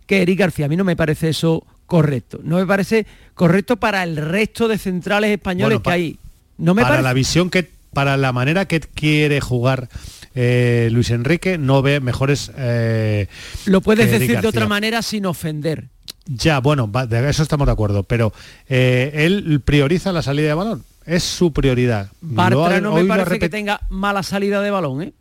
que 0.08 0.22
Eric 0.22 0.40
García. 0.40 0.66
A 0.66 0.70
mí 0.70 0.76
no 0.78 0.84
me 0.84 0.96
parece 0.96 1.30
eso 1.30 1.66
correcto. 1.86 2.40
No 2.44 2.58
me 2.58 2.66
parece 2.66 3.06
correcto 3.36 3.78
para 3.78 4.04
el 4.04 4.16
resto 4.18 4.68
de 4.68 4.78
centrales 4.78 5.32
españoles 5.32 5.78
Bueno, 5.80 5.84
que 5.84 5.92
hay. 5.92 6.18
No 6.58 6.74
me 6.74 6.82
para 6.82 6.94
parece. 6.96 7.04
la 7.04 7.14
visión 7.14 7.50
que 7.50 7.70
para 7.94 8.18
la 8.18 8.32
manera 8.32 8.66
que 8.66 8.80
quiere 8.80 9.40
jugar 9.42 9.90
eh, 10.34 10.90
Luis 10.92 11.12
Enrique 11.12 11.60
no 11.60 11.84
ve 11.84 12.00
mejores 12.00 12.52
eh, 12.58 13.28
Lo 13.66 13.82
puedes 13.82 14.10
decir 14.10 14.40
de 14.42 14.48
otra 14.48 14.68
manera 14.68 15.04
sin 15.04 15.28
ofender. 15.28 15.90
ya 16.26 16.60
bueno 16.60 16.92
va- 16.92 17.06
de 17.06 17.30
eso 17.30 17.44
estamos 17.44 17.68
de 17.68 17.72
acuerdo 17.74 18.02
pero 18.02 18.34
eh, 18.68 19.12
él 19.14 19.62
prioriza 19.64 20.12
la 20.12 20.24
salida 20.24 20.48
de 20.48 20.54
balón 20.56 20.84
es 21.06 21.24
su 21.24 21.52
prioridad 21.54 22.10
Bartra 22.22 22.80
no 22.82 22.94
me 22.94 23.06
parece 23.06 23.40
que 23.40 23.50
tenga 23.50 23.82
mala 23.90 24.24
salida 24.24 24.62
de 24.62 24.72
balón, 24.72 25.02
¿eh? 25.02 25.14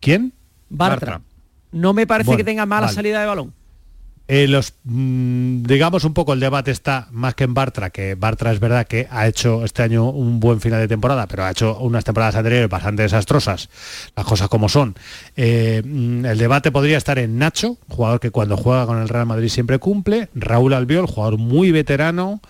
quién 0.00 0.32
Bartra. 0.68 1.12
Bartra. 1.12 1.20
No 1.72 1.92
me 1.92 2.06
parece 2.06 2.26
Bueno, 2.28 2.38
que 2.38 2.44
tenga 2.44 2.66
mala 2.66 2.86
vale. 2.86 2.94
salida 2.94 3.20
de 3.20 3.26
balón. 3.26 3.52
Eh, 4.26 4.48
los 4.48 4.72
mm, 4.84 5.64
digamos 5.64 6.04
un 6.04 6.14
poco 6.14 6.32
el 6.32 6.40
debate 6.40 6.70
está 6.70 7.08
más 7.10 7.34
que 7.34 7.44
en 7.44 7.52
Bartra 7.52 7.90
que 7.90 8.14
Bartra 8.14 8.52
es 8.52 8.58
verdad 8.58 8.86
que 8.86 9.06
ha 9.10 9.26
hecho 9.26 9.66
este 9.66 9.82
año 9.82 10.08
un 10.08 10.40
buen 10.40 10.62
final 10.62 10.80
de 10.80 10.88
temporada 10.88 11.26
pero 11.26 11.44
ha 11.44 11.50
hecho 11.50 11.76
unas 11.80 12.04
temporadas 12.04 12.34
anteriores 12.34 12.70
bastante 12.70 13.02
desastrosas 13.02 13.68
las 14.16 14.24
cosas 14.24 14.48
como 14.48 14.70
son 14.70 14.94
Eh, 15.36 15.82
mm, 15.84 16.24
el 16.24 16.38
debate 16.38 16.72
podría 16.72 16.96
estar 16.96 17.18
en 17.18 17.36
Nacho 17.38 17.76
jugador 17.88 18.18
que 18.18 18.30
cuando 18.30 18.56
juega 18.56 18.86
con 18.86 18.98
el 19.02 19.10
Real 19.10 19.26
Madrid 19.26 19.48
siempre 19.50 19.78
cumple 19.78 20.30
Raúl 20.34 20.72
Albiol 20.72 21.06
jugador 21.06 21.36
muy 21.36 21.70
veterano 21.70 22.40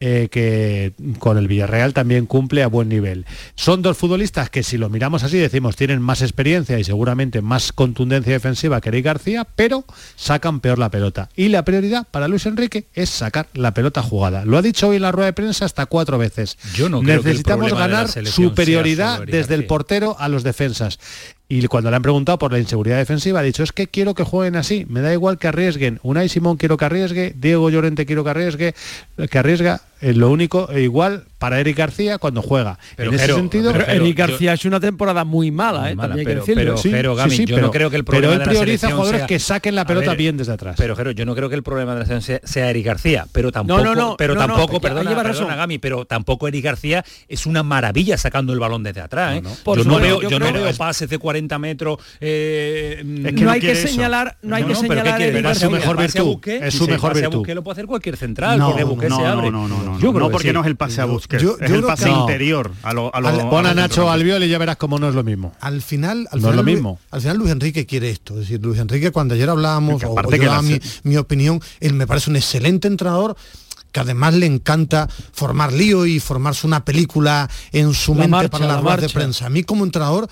eh, 0.00 0.28
que 0.30 0.92
con 1.18 1.38
el 1.38 1.48
Villarreal 1.48 1.92
también 1.92 2.26
cumple 2.26 2.62
a 2.62 2.68
buen 2.68 2.88
nivel. 2.88 3.26
Son 3.56 3.82
dos 3.82 3.96
futbolistas 3.96 4.48
que 4.48 4.62
si 4.62 4.78
lo 4.78 4.88
miramos 4.88 5.24
así 5.24 5.38
decimos 5.38 5.74
tienen 5.76 6.00
más 6.00 6.22
experiencia 6.22 6.78
y 6.78 6.84
seguramente 6.84 7.42
más 7.42 7.72
contundencia 7.72 8.32
defensiva 8.32 8.80
que 8.80 8.90
Eric 8.90 9.04
García, 9.04 9.46
pero 9.56 9.84
sacan 10.16 10.60
peor 10.60 10.78
la 10.78 10.90
pelota. 10.90 11.28
Y 11.34 11.48
la 11.48 11.64
prioridad 11.64 12.06
para 12.10 12.28
Luis 12.28 12.46
Enrique 12.46 12.86
es 12.94 13.10
sacar 13.10 13.48
la 13.54 13.74
pelota 13.74 14.02
jugada. 14.02 14.44
Lo 14.44 14.56
ha 14.56 14.62
dicho 14.62 14.88
hoy 14.88 14.96
en 14.96 15.02
la 15.02 15.12
rueda 15.12 15.26
de 15.26 15.32
prensa 15.32 15.64
hasta 15.64 15.86
cuatro 15.86 16.18
veces. 16.18 16.58
Yo 16.74 16.88
no 16.88 17.02
Necesitamos 17.02 17.72
ganar 17.72 18.08
superioridad 18.08 19.24
desde 19.24 19.54
el 19.54 19.66
portero 19.66 20.16
a 20.18 20.28
los 20.28 20.42
defensas. 20.42 20.98
Y 21.50 21.66
cuando 21.66 21.88
le 21.88 21.96
han 21.96 22.02
preguntado 22.02 22.38
por 22.38 22.52
la 22.52 22.58
inseguridad 22.58 22.98
defensiva, 22.98 23.40
ha 23.40 23.42
dicho, 23.42 23.62
es 23.62 23.72
que 23.72 23.88
quiero 23.88 24.14
que 24.14 24.22
jueguen 24.22 24.56
así, 24.56 24.84
me 24.90 25.00
da 25.00 25.14
igual 25.14 25.38
que 25.38 25.48
arriesguen. 25.48 25.98
Unai 26.02 26.28
Simón 26.28 26.58
quiero 26.58 26.76
que 26.76 26.84
arriesgue, 26.84 27.32
Diego 27.36 27.70
Llorente 27.70 28.04
quiero 28.04 28.22
que 28.22 28.30
arriesgue, 28.30 28.74
que 29.30 29.38
arriesga, 29.38 29.80
es 30.00 30.16
lo 30.16 30.30
único, 30.30 30.70
e 30.70 30.82
igual 30.82 31.24
para 31.38 31.60
Eric 31.60 31.76
García 31.78 32.18
cuando 32.18 32.42
juega. 32.42 32.78
Pero, 32.96 33.10
en 33.10 33.14
ese 33.16 33.26
Jero, 33.26 33.36
sentido, 33.36 33.72
Pero 33.72 33.84
Pero 33.86 34.04
Eric 34.04 34.18
García 34.18 34.54
hecho 34.54 34.66
una 34.68 34.80
temporada 34.80 35.24
muy 35.24 35.50
mala, 35.52 35.88
¿eh? 35.90 35.94
Mala, 35.94 36.08
También 36.08 36.18
hay 36.28 36.34
pero, 36.34 36.44
que 36.44 36.50
decirlo. 36.52 36.72
pero, 36.74 36.76
Sí, 36.82 36.90
Jero, 36.90 37.12
sí, 37.14 37.18
Gami, 37.18 37.36
sí, 37.36 37.44
yo 37.46 37.54
pero- 37.56 37.66
no 37.68 37.72
creo 37.72 37.90
que 37.90 37.96
el 37.96 38.04
pero 38.04 38.12
problema 38.18 38.32
él 38.34 38.38
de 38.40 38.44
la 38.46 38.50
prioriza 38.50 38.66
selección 38.66 38.92
jugadores 38.96 39.20
sea- 39.20 39.26
que 39.28 39.38
saquen 39.38 39.74
la 39.76 39.84
pelota 39.86 40.08
ver, 40.10 40.16
bien 40.18 40.36
desde 40.36 40.52
atrás. 40.52 40.74
Pero 40.76 40.96
Jero, 40.96 41.10
yo 41.12 41.24
no 41.24 41.34
creo 41.36 41.48
que 41.48 41.54
el 41.54 41.62
problema 41.62 41.94
de 41.94 42.00
la 42.00 42.06
selección 42.06 42.40
sea, 42.40 42.48
sea 42.48 42.70
Eric 42.70 42.86
García, 42.86 43.26
pero 43.30 43.52
tampoco, 43.52 43.84
no, 43.84 43.94
no, 43.94 44.16
pero 44.16 44.34
no, 44.34 44.40
no, 44.46 44.46
tampoco, 44.54 44.80
perdona, 44.80 45.10
lleva 45.10 45.22
perdona, 45.22 45.44
razón. 45.46 45.56
Gami, 45.56 45.78
pero 45.78 46.04
tampoco 46.06 46.48
Eric 46.48 46.64
García 46.64 47.04
es 47.28 47.46
una 47.46 47.62
maravilla 47.62 48.16
sacando 48.16 48.52
el 48.52 48.58
balón 48.58 48.82
desde 48.82 49.00
atrás. 49.00 49.36
¿eh? 49.36 49.42
Yo 49.44 49.84
no 49.84 49.98
veo, 50.00 50.20
yo 50.22 50.30
yo 50.30 50.38
no 50.40 50.52
veo 50.52 50.72
pases 50.76 51.08
de 51.08 51.18
40 51.18 51.58
metros. 51.60 51.98
eh, 52.20 52.96
Es 53.26 53.34
que 53.34 53.44
no, 53.44 53.50
hay 53.52 53.60
que 53.60 53.74
señalar, 53.76 54.36
no 54.42 54.56
hay 54.56 54.62
no, 54.62 54.68
que 54.68 54.74
no, 54.74 54.80
pero 54.80 55.02
¿qué 55.02 55.10
señalar 55.10 55.32
Pero 55.32 55.50
es 55.50 55.58
su 55.58 55.70
mejor 55.70 55.96
virtud, 55.98 56.38
es 56.48 56.74
su 56.74 56.88
mejor 56.88 57.14
virtud. 57.14 57.36
Busquets 57.38 57.54
lo 57.54 57.62
puede 57.62 57.72
hacer 57.74 57.86
cualquier 57.86 58.16
central, 58.16 58.58
No, 58.58 58.68
porque 58.70 58.84
Busquets 58.84 59.10
no, 59.10 59.16
se 59.20 59.24
abre. 59.26 59.50
no, 59.50 59.68
no, 59.68 59.82
no, 59.82 59.87
Yo 59.94 60.10
creo 60.12 60.20
no, 60.20 60.26
que 60.28 60.32
porque 60.32 60.48
sí. 60.48 60.54
no 60.54 60.60
es 60.60 60.66
el 60.66 60.76
pase 60.76 61.00
a 61.00 61.04
Busquets, 61.06 61.42
Yo- 61.42 61.58
yo 61.58 61.64
es 61.64 61.70
el 61.70 61.82
pase 61.82 62.04
que- 62.04 62.10
interior 62.10 62.70
a 62.82 62.92
lo, 62.92 63.14
a 63.14 63.20
lo- 63.20 63.28
Al- 63.28 63.40
a 63.40 63.50
Pon 63.50 63.66
a 63.66 63.74
Nacho. 63.74 64.10
Albiol 64.10 64.42
y 64.44 64.48
ya 64.48 64.58
verás 64.58 64.76
cómo 64.76 64.98
no 64.98 65.08
es 65.08 65.14
lo 65.14 65.24
mismo. 65.24 65.52
Al 65.60 65.80
final, 65.82 66.28
al 66.30 66.40
No 66.42 66.50
es 66.50 66.56
lo 66.56 66.62
Luis- 66.62 66.74
mismo. 66.76 66.98
al 67.10 67.20
final 67.20 67.36
Luis 67.38 67.50
Enrique 67.52 67.86
quiere 67.86 68.10
esto. 68.10 68.34
Es 68.34 68.40
decir, 68.40 68.60
Luis 68.62 68.78
Enrique 68.80 69.10
cuando 69.10 69.34
ayer 69.34 69.48
hablábamos, 69.48 70.02
o, 70.04 70.14
que 70.28 70.38
yo 70.38 70.44
daba 70.44 70.62
mi, 70.62 71.16
opinión, 71.16 71.60
él 71.80 71.94
me 71.94 72.06
parece 72.06 72.30
un 72.30 72.36
excelente 72.36 72.88
entrenador 72.88 73.36
que 73.92 74.00
además 74.00 74.34
le 74.34 74.44
encanta 74.46 75.08
formar 75.32 75.72
lío 75.72 76.04
y 76.04 76.20
formarse 76.20 76.66
una 76.66 76.84
película 76.84 77.48
en 77.72 77.94
su 77.94 78.12
La 78.12 78.18
mente 78.20 78.30
marcha, 78.30 78.50
para 78.50 78.66
las 78.66 78.76
la 78.76 78.82
ruedas 78.82 79.00
de 79.00 79.08
prensa. 79.08 79.46
A 79.46 79.48
mí 79.48 79.62
como 79.62 79.84
entrenador 79.84 80.28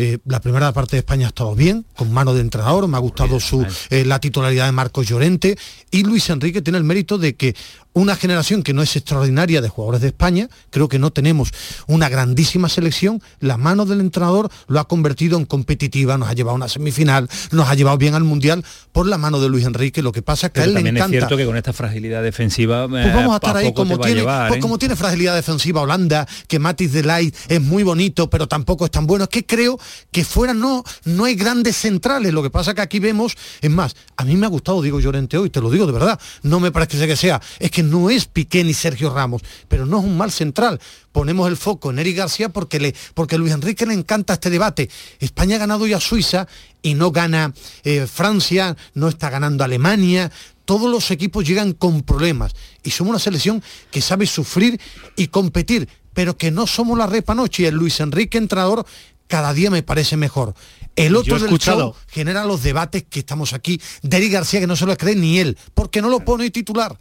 eh, 0.00 0.18
la 0.26 0.40
primera 0.40 0.72
parte 0.72 0.94
de 0.94 0.98
España 1.00 1.26
ha 1.26 1.28
estado 1.30 1.56
bien, 1.56 1.84
con 1.96 2.12
mano 2.12 2.32
de 2.32 2.40
entrenador, 2.40 2.86
me 2.86 2.96
ha 2.96 3.00
gustado 3.00 3.40
su, 3.40 3.66
eh, 3.90 4.04
la 4.04 4.20
titularidad 4.20 4.66
de 4.66 4.72
Marcos 4.72 5.08
Llorente 5.08 5.58
y 5.90 6.04
Luis 6.04 6.30
Enrique 6.30 6.62
tiene 6.62 6.78
el 6.78 6.84
mérito 6.84 7.18
de 7.18 7.34
que 7.34 7.56
una 7.92 8.16
generación 8.16 8.62
que 8.62 8.72
no 8.72 8.82
es 8.82 8.94
extraordinaria 8.96 9.60
de 9.60 9.68
jugadores 9.68 10.00
de 10.00 10.08
España, 10.08 10.48
creo 10.70 10.88
que 10.88 10.98
no 10.98 11.10
tenemos 11.10 11.50
una 11.86 12.08
grandísima 12.08 12.68
selección, 12.68 13.20
la 13.40 13.56
mano 13.56 13.86
del 13.86 14.00
entrenador 14.00 14.50
lo 14.68 14.80
ha 14.80 14.86
convertido 14.86 15.36
en 15.38 15.46
competitiva, 15.46 16.16
nos 16.16 16.28
ha 16.28 16.32
llevado 16.34 16.52
a 16.52 16.56
una 16.56 16.68
semifinal, 16.68 17.28
nos 17.50 17.68
ha 17.68 17.74
llevado 17.74 17.98
bien 17.98 18.14
al 18.14 18.24
Mundial 18.24 18.64
por 18.92 19.06
la 19.06 19.18
mano 19.18 19.40
de 19.40 19.48
Luis 19.48 19.64
Enrique, 19.64 20.02
lo 20.02 20.12
que 20.12 20.22
pasa 20.22 20.48
es 20.48 20.52
que 20.52 20.60
a 20.60 20.62
Pero 20.64 20.78
él 20.78 20.84
le 20.84 20.90
también 20.92 21.04
es 21.04 21.10
cierto 21.10 21.36
que 21.36 21.46
con 21.46 21.56
esta 21.56 21.72
fragilidad 21.72 22.22
defensiva 22.22 22.84
eh, 22.84 22.88
Pues 22.88 23.14
vamos 23.14 23.32
a 23.32 23.36
estar 23.36 23.56
ahí 23.56 23.72
como 23.72 23.96
a 23.96 23.98
tiene, 23.98 24.20
llevar, 24.20 24.48
pues 24.48 24.58
¿eh? 24.58 24.60
como 24.60 24.78
tiene 24.78 24.94
fragilidad 24.94 25.34
defensiva 25.34 25.80
Holanda, 25.80 26.26
que 26.46 26.58
Matis 26.58 26.92
de 26.92 27.02
Light 27.02 27.34
es 27.48 27.60
muy 27.60 27.82
bonito, 27.82 28.30
pero 28.30 28.46
tampoco 28.46 28.84
es 28.84 28.90
tan 28.90 29.06
bueno. 29.06 29.24
Es 29.24 29.30
que 29.30 29.44
creo 29.44 29.78
que 30.12 30.24
fuera 30.24 30.54
no, 30.54 30.84
no 31.04 31.24
hay 31.24 31.34
grandes 31.34 31.76
centrales. 31.76 32.32
Lo 32.32 32.42
que 32.42 32.50
pasa 32.50 32.74
que 32.74 32.80
aquí 32.80 33.00
vemos, 33.00 33.36
es 33.60 33.70
más, 33.70 33.96
a 34.16 34.24
mí 34.24 34.36
me 34.36 34.46
ha 34.46 34.48
gustado 34.48 34.82
Diego 34.82 35.00
Llorente 35.00 35.38
hoy, 35.38 35.50
te 35.50 35.60
lo 35.60 35.70
digo 35.70 35.86
de 35.86 35.92
verdad. 35.92 36.18
No 36.42 36.60
me 36.60 36.70
parece 36.70 37.06
que 37.06 37.16
sea, 37.16 37.40
es 37.58 37.70
que 37.70 37.82
no 37.90 38.10
es 38.10 38.26
Piqué 38.26 38.64
ni 38.64 38.74
Sergio 38.74 39.12
Ramos, 39.12 39.42
pero 39.68 39.86
no 39.86 39.98
es 39.98 40.04
un 40.04 40.16
mal 40.16 40.30
central. 40.32 40.80
Ponemos 41.12 41.48
el 41.48 41.56
foco 41.56 41.90
en 41.90 41.98
Eric 41.98 42.16
García 42.18 42.48
porque 42.48 42.78
le, 42.80 42.94
porque 43.14 43.34
a 43.36 43.38
Luis 43.38 43.52
Enrique 43.52 43.86
le 43.86 43.94
encanta 43.94 44.34
este 44.34 44.50
debate. 44.50 44.88
España 45.20 45.56
ha 45.56 45.58
ganado 45.58 45.86
ya 45.86 46.00
Suiza 46.00 46.46
y 46.82 46.94
no 46.94 47.10
gana 47.10 47.52
eh, 47.84 48.06
Francia, 48.06 48.76
no 48.94 49.08
está 49.08 49.30
ganando 49.30 49.64
Alemania 49.64 50.30
todos 50.64 50.90
los 50.90 51.10
equipos 51.10 51.46
llegan 51.46 51.72
con 51.72 52.02
problemas 52.02 52.54
y 52.82 52.90
somos 52.90 53.12
una 53.12 53.18
selección 53.18 53.62
que 53.90 54.02
sabe 54.02 54.26
sufrir 54.26 54.78
y 55.16 55.28
competir, 55.28 55.88
pero 56.12 56.36
que 56.36 56.50
no 56.50 56.66
somos 56.66 56.98
la 56.98 57.06
repa 57.06 57.34
noche 57.34 57.62
y 57.62 57.66
el 57.66 57.74
Luis 57.74 58.00
Enrique 58.00 58.36
entrenador 58.36 58.84
cada 59.28 59.54
día 59.54 59.70
me 59.70 59.82
parece 59.82 60.18
mejor. 60.18 60.54
El 60.94 61.16
otro 61.16 61.36
he 61.36 61.38
del 61.38 61.46
escuchado- 61.48 61.94
show 61.94 61.94
genera 62.08 62.44
los 62.44 62.62
debates 62.62 63.04
que 63.08 63.20
estamos 63.20 63.54
aquí 63.54 63.80
de 64.02 64.16
Eric 64.18 64.32
García 64.32 64.60
que 64.60 64.66
no 64.66 64.76
se 64.76 64.84
lo 64.84 64.94
cree 64.98 65.16
ni 65.16 65.38
él, 65.38 65.56
porque 65.72 66.02
no 66.02 66.10
lo 66.10 66.20
pone 66.20 66.50
titular. 66.50 66.98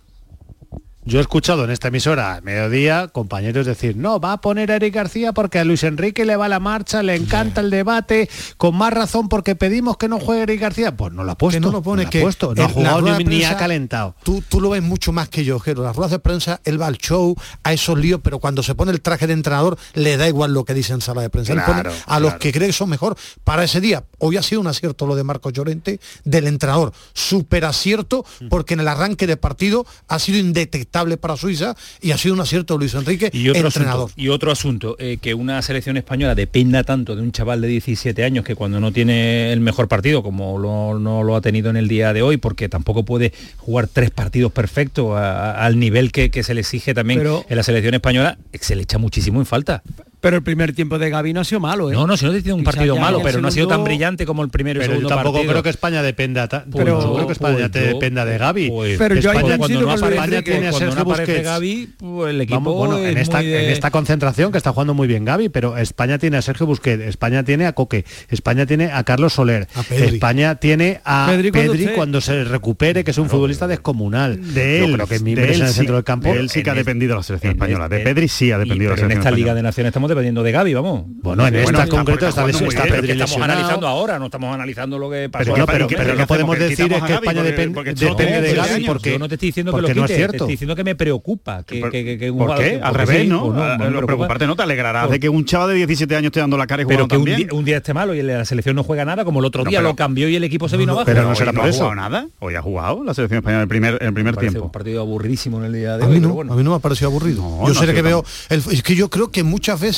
Yo 1.07 1.19
he 1.19 1.21
escuchado 1.21 1.63
en 1.63 1.69
esta 1.69 1.87
emisora 1.87 2.35
a 2.35 2.41
mediodía 2.41 3.07
compañeros 3.07 3.65
decir, 3.65 3.95
no, 3.95 4.19
va 4.19 4.33
a 4.33 4.41
poner 4.41 4.73
a 4.73 4.75
Eric 4.75 4.93
García 4.93 5.31
porque 5.31 5.57
a 5.57 5.63
Luis 5.63 5.83
Enrique 5.83 6.25
le 6.25 6.35
va 6.35 6.49
la 6.49 6.59
marcha, 6.59 7.01
le 7.01 7.15
encanta 7.15 7.61
el 7.61 7.69
debate, 7.69 8.29
con 8.57 8.75
más 8.75 8.91
razón 8.91 9.29
porque 9.29 9.55
pedimos 9.55 9.95
que 9.95 10.09
no 10.09 10.19
juegue 10.19 10.43
Eric 10.43 10.59
García. 10.59 10.97
Pues 10.97 11.13
no 11.13 11.23
lo 11.23 11.31
ha 11.31 11.37
puesto, 11.37 11.55
que 11.61 11.65
no 11.65 11.71
lo 11.71 11.81
pone, 11.81 12.01
lo 12.03 12.07
ha 12.09 12.11
que 12.11 12.19
puesto, 12.19 12.53
no 12.53 12.61
ha 12.61 12.67
jugado 12.67 13.01
ni, 13.03 13.23
ni 13.23 13.43
ha 13.43 13.47
prensa, 13.47 13.57
calentado. 13.57 14.15
Tú, 14.23 14.43
tú 14.49 14.59
lo 14.59 14.71
ves 14.71 14.83
mucho 14.83 15.13
más 15.13 15.29
que 15.29 15.45
yo, 15.45 15.59
Jero. 15.59 15.81
Las 15.81 15.95
ruedas 15.95 16.11
de 16.11 16.19
prensa, 16.19 16.59
él 16.65 16.81
va 16.81 16.87
al 16.87 16.97
show, 16.97 17.37
a 17.63 17.71
esos 17.71 17.97
líos, 17.97 18.19
pero 18.21 18.39
cuando 18.39 18.61
se 18.61 18.75
pone 18.75 18.91
el 18.91 18.99
traje 18.99 19.27
de 19.27 19.33
entrenador, 19.33 19.77
le 19.93 20.17
da 20.17 20.27
igual 20.27 20.53
lo 20.53 20.65
que 20.65 20.73
dice 20.73 20.91
en 20.91 20.99
sala 20.99 21.21
de 21.21 21.29
prensa. 21.29 21.53
Él 21.53 21.61
pone 21.65 21.83
a 22.05 22.19
los 22.19 22.33
que 22.33 22.51
cree 22.51 22.67
que 22.67 22.73
son 22.73 22.89
mejor 22.89 23.15
para 23.45 23.63
ese 23.63 23.79
día. 23.79 24.03
Hoy 24.19 24.35
ha 24.35 24.43
sido 24.43 24.59
un 24.59 24.67
acierto 24.67 25.07
lo 25.07 25.15
de 25.15 25.23
Marcos 25.23 25.53
Llorente, 25.53 26.01
del 26.25 26.47
entrenador. 26.47 26.91
Súper 27.13 27.63
acierto, 27.63 28.25
Mm. 28.41 28.49
porque 28.49 28.73
en 28.73 28.81
el 28.81 28.89
arranque 28.89 29.25
de 29.25 29.37
partido 29.37 29.85
ha 30.09 30.19
sido 30.19 30.37
indetectable 30.37 30.96
para 31.19 31.37
Suiza 31.37 31.75
y 32.01 32.11
ha 32.11 32.17
sido 32.17 32.33
un 32.33 32.41
acierto 32.41 32.77
Luis 32.77 32.93
Enrique, 32.95 33.29
Y 33.33 33.49
otro 33.49 33.67
entrenador. 33.67 34.05
asunto, 34.05 34.21
y 34.21 34.29
otro 34.29 34.51
asunto 34.51 34.95
eh, 34.99 35.17
que 35.21 35.33
una 35.33 35.61
selección 35.61 35.97
española 35.97 36.33
dependa 36.35 36.83
tanto 36.83 37.15
de 37.15 37.21
un 37.21 37.31
chaval 37.31 37.61
de 37.61 37.67
17 37.67 38.23
años 38.23 38.43
que 38.43 38.55
cuando 38.55 38.79
no 38.79 38.91
tiene 38.91 39.51
el 39.53 39.59
mejor 39.59 39.87
partido, 39.87 40.23
como 40.23 40.57
lo- 40.57 40.97
no 40.99 41.23
lo 41.23 41.35
ha 41.35 41.41
tenido 41.41 41.69
en 41.69 41.77
el 41.77 41.87
día 41.87 42.13
de 42.13 42.21
hoy, 42.21 42.37
porque 42.37 42.69
tampoco 42.69 43.05
puede 43.05 43.33
jugar 43.57 43.87
tres 43.87 44.09
partidos 44.11 44.51
perfectos 44.51 45.15
a- 45.15 45.51
a- 45.51 45.65
al 45.65 45.79
nivel 45.79 46.11
que, 46.11 46.31
que 46.31 46.43
se 46.43 46.53
le 46.53 46.61
exige 46.61 46.93
también 46.93 47.19
Pero- 47.19 47.45
en 47.47 47.55
la 47.57 47.63
selección 47.63 47.93
española, 47.93 48.37
se 48.59 48.75
le 48.75 48.83
echa 48.83 48.97
muchísimo 48.97 49.39
en 49.39 49.45
falta. 49.45 49.83
Pero 50.19 50.35
el 50.37 50.43
primer 50.43 50.73
tiempo 50.73 50.97
de 50.97 51.11
Gaby 51.11 51.31
no 51.31 51.41
ha 51.41 51.43
sido 51.43 51.59
malo, 51.59 51.91
¿eh? 51.91 51.93
No, 51.93 52.07
no, 52.07 52.17
si 52.17 52.25
no 52.25 52.31
te 52.31 52.37
dice 52.37 52.51
un 52.51 52.63
partido 52.63 52.95
ya 52.95 53.01
malo, 53.01 53.19
pero 53.23 53.39
no 53.39 53.49
ha 53.49 53.51
sido 53.51 53.67
tan 53.67 53.83
brillante 53.83 54.25
como 54.25 54.41
el 54.43 54.49
primero 54.49 54.81
y 54.81 54.87
Pero 54.87 54.99
yo 54.99 55.07
tampoco 55.07 55.33
partido. 55.33 55.51
creo 55.53 55.63
que 55.63 55.69
España 55.69 56.01
dependa, 56.01 56.47
ta- 56.47 56.65
Pues 56.69 56.83
pero 56.83 56.99
yo- 57.01 57.13
creo 57.13 57.27
que 57.27 57.33
España 57.33 57.57
pues 57.59 57.71
te 57.71 57.81
yo- 57.81 57.93
dependa 57.93 58.25
de 58.25 58.37
Gaby. 58.39 58.69
Pues- 58.69 58.97
Pero 58.97 59.15
yo 59.15 59.31
España, 59.31 59.57
cuando 59.59 59.81
no 59.81 59.93
España 59.93 60.41
tiene 60.41 60.67
a 60.67 60.71
cuando 60.71 60.71
no 60.71 60.77
Sergio 60.91 61.01
aparece 61.01 61.31
Busquets. 61.33 61.43
Gaby, 61.45 61.89
pues 61.99 62.29
el 62.33 62.41
equipo 62.41 62.55
Vamos, 62.59 62.75
bueno, 62.75 62.97
en 63.05 63.15
es 63.17 63.21
esta, 63.23 63.37
muy 63.37 63.45
de- 63.45 63.65
en 63.65 63.71
esta 63.71 63.91
concentración 63.91 64.51
que 64.51 64.57
está 64.57 64.71
jugando 64.71 64.93
muy 64.95 65.07
bien 65.07 65.23
Gaby, 65.23 65.49
pero 65.49 65.77
España 65.77 66.17
tiene 66.17 66.37
a 66.37 66.41
Sergio 66.41 66.65
Busquets, 66.65 67.03
España 67.03 67.43
tiene 67.43 67.67
a 67.67 67.73
Coque, 67.73 68.03
España 68.29 68.65
tiene 68.65 68.91
a 68.91 69.03
Carlos 69.03 69.33
Soler, 69.33 69.67
A. 69.75 69.81
España 69.93 70.55
tiene 70.55 70.99
a 71.05 71.27
Pedri 71.29 71.51
Pedri, 71.51 71.87
cuando 71.95 72.21
se 72.21 72.43
recupere, 72.43 73.03
que 73.03 73.11
es 73.11 73.17
un 73.19 73.29
futbolista 73.29 73.67
descomunal. 73.67 74.53
De 74.53 74.83
él, 74.83 74.93
creo 74.93 75.07
que 75.07 75.15
él 75.17 75.27
en 75.27 75.37
el 75.61 75.67
sí, 75.67 75.73
centro 75.73 75.95
del 75.95 76.03
campo. 76.03 76.33
él 76.33 76.49
sí 76.49 76.63
que 76.63 76.71
ha 76.71 76.73
dependido 76.73 77.15
la 77.15 77.21
selección 77.23 77.51
española. 77.53 77.87
De 77.87 77.99
Pedri 77.99 78.27
sí 78.27 78.51
ha 78.51 78.57
dependido 78.57 78.89
la 78.89 78.95
pero 78.95 79.05
en 79.07 79.11
selección 79.11 79.19
esta 79.19 79.31
Liga 79.37 79.53
de. 79.53 79.61
Naciones 79.67 79.89
estamos 79.89 80.06
dependiendo 80.07 80.43
de 80.43 80.51
Gaby, 80.51 80.73
vamos. 80.73 81.03
Bueno, 81.07 81.45
en 81.47 81.53
Bueno, 81.53 81.69
esta 81.69 81.83
está- 81.83 81.95
concreto 81.95 82.27
está 82.27 82.47
está, 82.49 82.83
pero 82.83 82.95
Pedri 82.95 83.11
estamos 83.11 83.37
analizando 83.41 83.87
ahora, 83.87 84.19
no 84.19 84.25
estamos 84.25 84.53
analizando 84.53 84.97
lo 84.99 85.09
que 85.09 85.29
pasó. 85.29 85.53
Pero 85.53 85.87
¿qué- 85.87 85.95
pero, 85.95 86.07
pero 86.07 86.15
no 86.19 86.27
podemos 86.27 86.59
decir 86.59 86.91
es 86.93 87.03
que 87.03 87.13
España 87.13 87.43
depende, 87.43 87.83
de 87.93 88.07
11 88.07 88.53
Gaby 88.55 88.85
porque 88.85 89.11
yo 89.11 89.19
no 89.19 89.27
te 89.27 89.35
estoy 89.35 89.47
diciendo 89.49 89.71
que 89.73 89.81
lo 89.81 89.87
quite, 89.87 89.99
no 89.99 90.05
es 90.05 90.11
te 90.11 90.15
cierto. 90.17 90.35
estoy 90.35 90.47
diciendo 90.49 90.75
que 90.75 90.83
me 90.83 90.95
preocupa. 90.95 91.63
Que, 91.63 91.79
¿Por, 91.79 91.91
que- 91.91 92.03
que- 92.05 92.17
que 92.17 92.31
un 92.31 92.37
¿por 92.37 92.47
jugador- 92.47 92.65
qué? 92.65 92.79
Al 92.81 92.93
revés, 92.93 93.21
sí, 93.23 93.27
¿no? 93.27 93.43
o 93.43 93.53
Ah, 93.53 93.71
lo 93.77 93.77
preocupa. 93.77 94.05
preocuparte 94.07 94.47
no 94.47 94.55
te 94.55 94.63
alegrarás 94.63 95.09
de 95.09 95.19
que 95.19 95.29
un 95.29 95.45
chaval 95.45 95.69
de 95.69 95.75
17 95.75 96.15
años 96.15 96.27
esté 96.27 96.39
dando 96.39 96.57
la 96.57 96.67
cara 96.67 96.83
y 96.83 96.85
pero 96.85 97.05
jugando 97.05 97.25
que 97.25 97.31
un 97.31 97.37
día, 97.37 97.47
un 97.51 97.65
día 97.65 97.77
esté 97.77 97.93
malo 97.93 98.13
y 98.13 98.21
la 98.21 98.45
selección 98.45 98.75
no 98.75 98.83
juega 98.83 99.05
nada, 99.05 99.25
como 99.25 99.39
el 99.39 99.45
otro 99.45 99.63
No, 99.63 99.69
día 99.69 99.79
pero- 99.79 99.89
lo 99.89 99.95
cambió 99.95 100.29
y 100.29 100.35
el 100.35 100.43
equipo 100.43 100.67
se 100.69 100.77
vino 100.77 100.93
abajo. 100.93 101.05
pero 101.05 101.23
no 101.23 101.35
será 101.35 101.53
por 101.53 101.67
eso. 101.67 101.93
nada. 101.95 102.27
Hoy 102.39 102.55
ha 102.55 102.61
jugado 102.61 103.03
la 103.03 103.13
selección 103.13 103.39
española 103.39 103.59
en 103.59 103.63
el 103.63 103.67
primer, 103.69 103.97
en 104.01 104.07
el 104.07 104.13
primer 104.13 104.35
tiempo. 104.37 104.63
un 104.65 104.71
partido 104.71 105.01
aburridísimo 105.01 105.57
en 105.59 105.65
el 105.65 105.73
día 105.73 105.97
de 105.97 106.03
A 106.03 106.07
hoy. 106.07 106.19
pero 106.19 106.43
no, 106.43 106.53
a 106.53 106.55
mí 106.55 106.63
no 106.63 106.71
me 106.71 106.75
ha 106.75 106.79
parecido 106.79 107.09
aburrido. 107.09 107.41
No, 107.41 107.67
yo 107.67 107.73
no, 107.73 107.79
sé 107.79 107.93
que 107.93 108.01
veo, 108.01 108.23
es 108.49 108.83
que 108.83 108.95
yo 108.95 109.09
creo 109.09 109.31
que 109.31 109.43
muchas 109.43 109.79
veces 109.79 109.96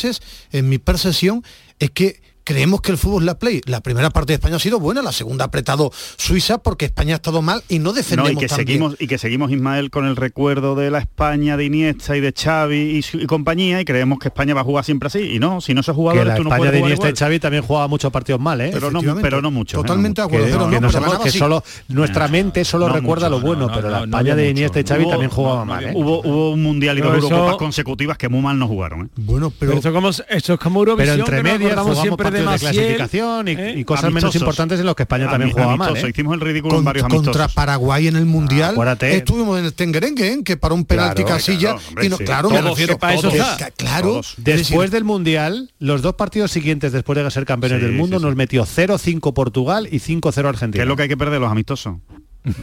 en 0.52 0.70
mi 0.70 0.78
percepción 0.78 1.44
es 1.80 1.92
que 1.92 2.22
creemos 2.50 2.82
que 2.82 2.92
el 2.92 2.98
fútbol 2.98 3.22
es 3.22 3.26
la 3.28 3.38
play. 3.38 3.62
La 3.68 3.82
primera 3.82 4.10
parte 4.10 4.32
de 4.32 4.36
España 4.36 4.56
ha 4.56 4.60
sido 4.60 4.80
buena, 4.80 5.04
la 5.04 5.12
segunda 5.12 5.44
ha 5.46 5.48
apretado 5.50 5.92
Suiza 6.18 6.58
porque 6.58 6.86
España 6.86 7.14
ha 7.14 7.18
estado 7.18 7.44
mal 7.44 7.62
y 7.70 7.78
no 7.78 7.90
No, 7.90 7.94
defendemos 7.94 8.32
y 8.32 8.36
que 8.38 8.48
tan 8.48 8.58
bien. 8.58 8.68
seguimos 8.68 8.96
y 9.00 9.06
que 9.08 9.18
seguimos 9.20 9.52
Ismael 9.52 9.92
con 9.92 10.06
el 10.08 10.16
recuerdo 10.16 10.74
de 10.74 10.90
la 10.90 10.98
España 10.98 11.58
de 11.58 11.66
Iniesta 11.66 12.18
y 12.18 12.22
de 12.22 12.34
Xavi 12.34 13.02
y, 13.14 13.18
y 13.22 13.26
compañía 13.28 13.80
y 13.82 13.86
creemos 13.86 14.18
que 14.18 14.30
España 14.30 14.56
va 14.56 14.62
a 14.62 14.64
jugar 14.64 14.84
siempre 14.84 15.06
así 15.08 15.20
y 15.20 15.38
no, 15.40 15.62
si 15.62 15.76
no 15.76 15.84
se 15.84 15.94
jugadores 15.94 16.28
la 16.28 16.36
tú 16.36 16.44
no 16.44 16.50
España 16.50 16.58
puedes 16.58 16.74
de 16.74 16.80
jugar 16.80 16.92
Igual. 16.94 17.10
igual. 17.10 17.18
Xavi 17.20 17.40
también 17.40 17.64
jugaba 17.64 17.88
muchos 17.88 18.12
partidos 18.12 18.42
mal, 18.42 18.60
¿eh? 18.62 18.72
Pero 18.74 18.90
no, 18.90 19.02
pero 19.22 19.42
no 19.44 19.52
mucho. 19.52 19.78
Totalmente 19.78 20.22
¿eh? 20.22 20.24
de 20.24 20.28
acuerdo, 20.28 20.46
que, 20.46 20.52
pero 20.52 20.66
que 20.70 20.76
no, 20.76 21.24
no 21.24 21.32
solo 21.32 21.64
nuestra 21.90 22.28
mente 22.28 22.66
solo 22.66 22.88
No 22.88 22.94
recuerda 22.96 23.30
mucho, 23.30 23.40
lo 23.42 23.48
bueno, 23.48 23.68
no, 23.68 23.74
pero 23.76 23.88
no, 23.88 23.90
la 23.92 24.00
no 24.00 24.06
España 24.06 24.36
de 24.36 24.44
mucho. 24.44 24.52
Iniesta 24.52 24.80
y 24.80 24.84
Xavi 24.84 25.04
Hubo- 25.06 25.10
también 25.12 25.30
jugaba 25.32 25.56
no, 25.60 25.66
no 25.66 25.74
mal, 25.74 25.84
¿eh? 25.86 25.94
Hubo, 25.96 26.20
hubo 26.22 26.52
un 26.52 26.64
mundial 26.64 26.98
y 26.98 27.02
dos 27.02 27.18
eso- 27.18 27.28
Eurocopas 27.30 27.58
consecutivas 27.58 28.18
que 28.18 28.28
muy 28.30 28.42
mal 28.42 28.58
no 28.58 28.68
jugaron. 28.68 29.06
¿eh? 29.06 29.10
Bueno, 29.18 29.50
Pero 29.52 29.72
pero 29.72 29.74
esto, 29.80 29.94
como, 29.94 30.10
esto 30.10 30.54
es 30.54 30.60
como 30.60 30.80
Eurovisión, 30.80 31.18
Pero 31.26 31.26
entre 31.26 31.44
medias 31.44 31.72
acordamos 31.74 31.84
jugamos 31.98 32.02
siempre 32.04 32.32
de 32.32 32.39
de 32.40 32.46
Maciel, 32.46 32.74
clasificación 32.74 33.48
y, 33.48 33.52
¿eh? 33.52 33.74
y 33.78 33.84
cosas 33.84 34.12
menos 34.12 34.36
importantes 34.36 34.80
en 34.80 34.86
los 34.86 34.96
que 34.96 35.04
España 35.04 35.30
también 35.30 35.50
Ami- 35.50 35.54
jugaba 35.54 35.76
mal. 35.78 35.88
amistoso. 35.90 36.08
¿eh? 36.08 36.10
Hicimos 36.12 36.34
el 36.36 36.42
ridículo 36.42 36.78
en 36.78 36.84
varios 36.86 37.04
contra 37.08 37.30
amistosos. 37.32 37.54
Paraguay 37.54 38.08
en 38.08 38.16
el 38.16 38.26
mundial 38.26 38.72
acuérdate. 38.72 39.16
estuvimos 39.18 39.60
en 39.60 39.66
el 39.66 39.74
Tenguerengue 39.74 40.28
¿eh? 40.34 40.44
que 40.44 40.58
para 40.58 40.74
un 40.74 40.86
penalti 40.86 41.24
Claro, 41.24 41.36
casilla 41.38 41.60
claro, 41.74 41.82
hombre, 41.88 42.06
y 42.06 42.10
no, 42.10 42.18
sí. 42.18 42.24
claro 42.26 42.50
me 42.50 42.58
Todos, 42.60 42.70
refiero 42.72 42.94
que 42.96 43.00
para 43.00 43.14
eso 43.16 43.30
que- 43.30 43.38
está. 43.38 43.58
que- 43.68 43.72
claro 43.74 44.08
Todos. 44.08 44.34
Después 44.38 44.92
del 44.92 45.04
Mundial, 45.04 45.72
los 45.80 46.02
dos 46.02 46.16
partidos 46.16 46.52
siguientes 46.52 46.92
después 46.92 47.18
de 47.18 47.30
ser 47.32 47.46
campeones 47.46 47.80
Sí, 47.80 47.86
del 47.86 47.96
mundo 47.96 48.18
sí, 48.18 48.22
sí. 48.22 48.26
nos 48.28 48.36
metió 48.36 48.66
0-5 48.66 49.34
Portugal 49.34 49.88
y 49.92 50.00
5-0 50.00 50.48
Argentina. 50.48 50.80
¿Qué 50.82 50.84
es 50.84 50.88
lo 50.88 50.96
que 50.96 51.04
hay 51.04 51.10
que 51.10 51.18
perder 51.18 51.40
los 51.42 51.52
amistosos? 51.52 51.96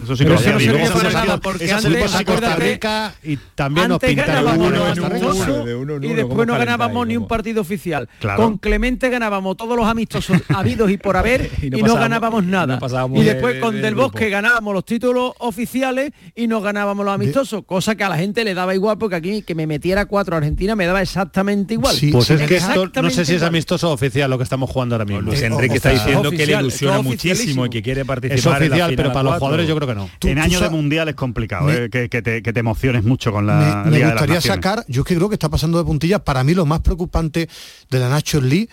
Eso 0.05 0.17
sí 0.17 0.25
Pero 0.25 0.37
que 0.39 0.43
eso 0.51 0.73
lo 0.73 0.79
no 0.79 0.93
para 0.93 1.13
nada, 1.13 1.37
porque 1.39 1.73
antes- 1.73 2.15
a 2.15 2.25
Costa 2.25 2.57
Rica 2.57 3.15
y 3.23 3.37
también 3.55 3.89
nos 3.89 3.97
Antes 3.97 4.09
pintaron 4.11 4.35
ganábamos 4.45 4.67
uno 4.69 4.77
los 4.77 4.89
en 4.99 5.65
de 5.65 5.75
uno 5.75 5.95
y 5.97 6.09
después 6.09 6.29
¿cómo 6.29 6.45
no 6.45 6.59
ganábamos 6.59 7.07
ni 7.07 7.17
un 7.17 7.27
partido 7.29 7.61
oficial. 7.61 8.09
Claro. 8.21 8.43
Con 8.43 8.59
Clemente 8.59 9.09
ganábamos 9.11 9.57
todos 9.57 9.77
los 9.77 9.87
amistosos 9.87 10.37
habidos 10.49 10.91
y 10.91 10.97
por 10.99 11.17
haber 11.17 11.51
Y 11.63 11.67
y 11.67 11.71
no 11.71 11.79
pasábamos- 11.79 12.01
ganábamos 12.01 12.45
no 12.45 12.51
nada. 12.51 12.79
y 13.15 13.19
de- 13.25 13.33
después 13.35 13.61
con 13.61 13.75
de- 13.77 13.83
Del 13.83 13.95
Bosque 13.95 14.19
grupo. 14.27 14.33
ganábamos 14.33 14.75
los 14.75 14.85
títulos 14.85 15.33
oficiales 15.39 16.13
y 16.35 16.47
no 16.47 16.61
ganábamos 16.61 17.05
los 17.05 17.15
amistosos, 17.15 17.63
cosa 17.65 17.95
que 17.95 18.05
a 18.05 18.09
la 18.09 18.17
gente 18.17 18.45
le 18.45 18.55
daba 18.55 18.75
igual 18.75 18.99
porque 18.99 19.17
aquí 19.17 19.43
que 19.43 19.55
me 19.55 19.67
metiera 19.67 20.07
cuatro 20.07 20.35
a 20.35 20.39
Argentina 20.39 20.75
me 20.77 20.87
daba 20.87 21.03
exactamente 21.03 21.75
igual. 21.75 21.95
Sí, 21.95 22.11
Pues 22.11 22.27
sí, 22.27 22.35
es 22.35 22.43
que 22.43 22.57
esto 22.57 22.91
no 23.03 23.11
sé 23.11 23.25
si 23.25 23.35
es 23.35 23.43
amistoso 23.43 23.91
o 23.91 23.93
oficial 23.93 24.29
lo 24.31 24.39
que 24.39 24.45
estamos 24.45 24.71
jugando 24.71 24.95
ahora 24.95 25.05
mismo. 25.05 25.23
Luis 25.23 25.41
Eh, 25.43 25.47
Enrique 25.47 25.75
o- 25.75 25.77
está 25.77 25.91
diciendo 25.91 26.31
que 26.31 26.47
le 26.47 26.53
ilusiona 26.59 27.01
muchísimo 27.03 27.67
y 27.67 27.71
que 27.71 27.83
quiere 27.83 28.05
participar 28.05 28.63
Es 28.63 28.69
oficial, 28.69 28.93
pero 28.97 29.13
para 29.13 29.23
los 29.25 29.39
jugadores 29.39 29.69
yo 29.69 29.76
creo 29.77 29.89
que 29.89 29.95
no. 29.95 30.11
Tú- 30.19 30.29
en 30.29 30.37
tú 30.37 30.43
año 30.43 30.61
de 30.61 30.69
mundial 30.71 31.09
es 31.09 31.15
complicado, 31.15 31.67
Me- 31.67 31.85
eh, 31.85 31.91
que, 31.91 32.09
que 32.09 32.23
te, 32.23 32.43
que 32.43 32.53
te 32.53 32.61
emociones 32.61 33.05
mucho 33.05 33.31
con 33.33 33.47
la 33.47 33.83
me, 33.85 33.91
me 33.91 33.97
Liga 33.99 34.09
de 34.09 34.15
las 34.15 34.23
gustaría 34.23 34.41
sacar, 34.41 34.85
yo 34.89 35.03
es 35.03 35.07
que 35.09 35.15
creo 35.17 35.29
que 35.29 35.35
está 35.37 35.49
pasando 35.49 35.79
de 35.79 35.85
puntilla, 35.85 36.19
para 36.19 36.43
mí 36.45 36.55
lo 36.55 36.67
más 36.67 36.81
preocupante 36.81 37.49
de 37.91 37.99
la 38.01 38.09
Nacho 38.09 38.41
League 38.41 38.69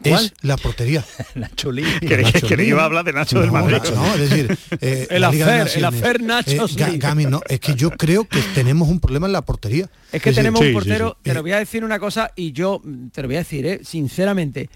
¿Cuál? 0.00 0.26
es 0.26 0.32
la 0.42 0.56
portería. 0.56 1.04
Nacho 1.34 1.72
Lee. 1.72 1.82
Que, 2.00 2.18
Nacho 2.18 2.46
que, 2.46 2.56
Lee. 2.56 2.68
iba 2.68 2.82
a 2.82 2.84
hablar 2.84 3.04
de 3.04 3.12
Nacho 3.12 3.40
del 3.40 3.50
Madrid. 3.50 3.72
Nacho, 3.78 3.94
no, 3.96 4.14
es 4.14 4.30
decir, 4.30 4.56
eh, 4.80 5.08
El 5.10 5.24
afer, 5.24 5.68
el 5.74 5.84
afer 5.84 6.20
Ga- 6.22 6.76
League. 6.76 6.98
Gami, 6.98 7.26
no, 7.26 7.40
es 7.48 7.58
que 7.58 7.74
yo 7.74 7.90
creo 7.90 8.24
que 8.24 8.38
tenemos 8.54 8.88
un 8.88 9.00
problema 9.00 9.26
en 9.26 9.32
la 9.32 9.42
portería. 9.42 9.90
Es 10.12 10.22
que 10.22 10.32
tenemos 10.32 10.60
un 10.60 10.72
portero, 10.72 11.16
sí, 11.16 11.30
te 11.30 11.34
lo 11.34 11.42
voy 11.42 11.50
a 11.50 11.58
decir 11.58 11.82
una 11.84 11.98
cosa 11.98 12.30
y 12.36 12.52
yo 12.52 12.80
te 13.12 13.22
lo 13.22 13.26
voy 13.28 13.34
a 13.34 13.40
decir, 13.40 13.66
eh, 13.66 13.80
sinceramente, 13.82 14.70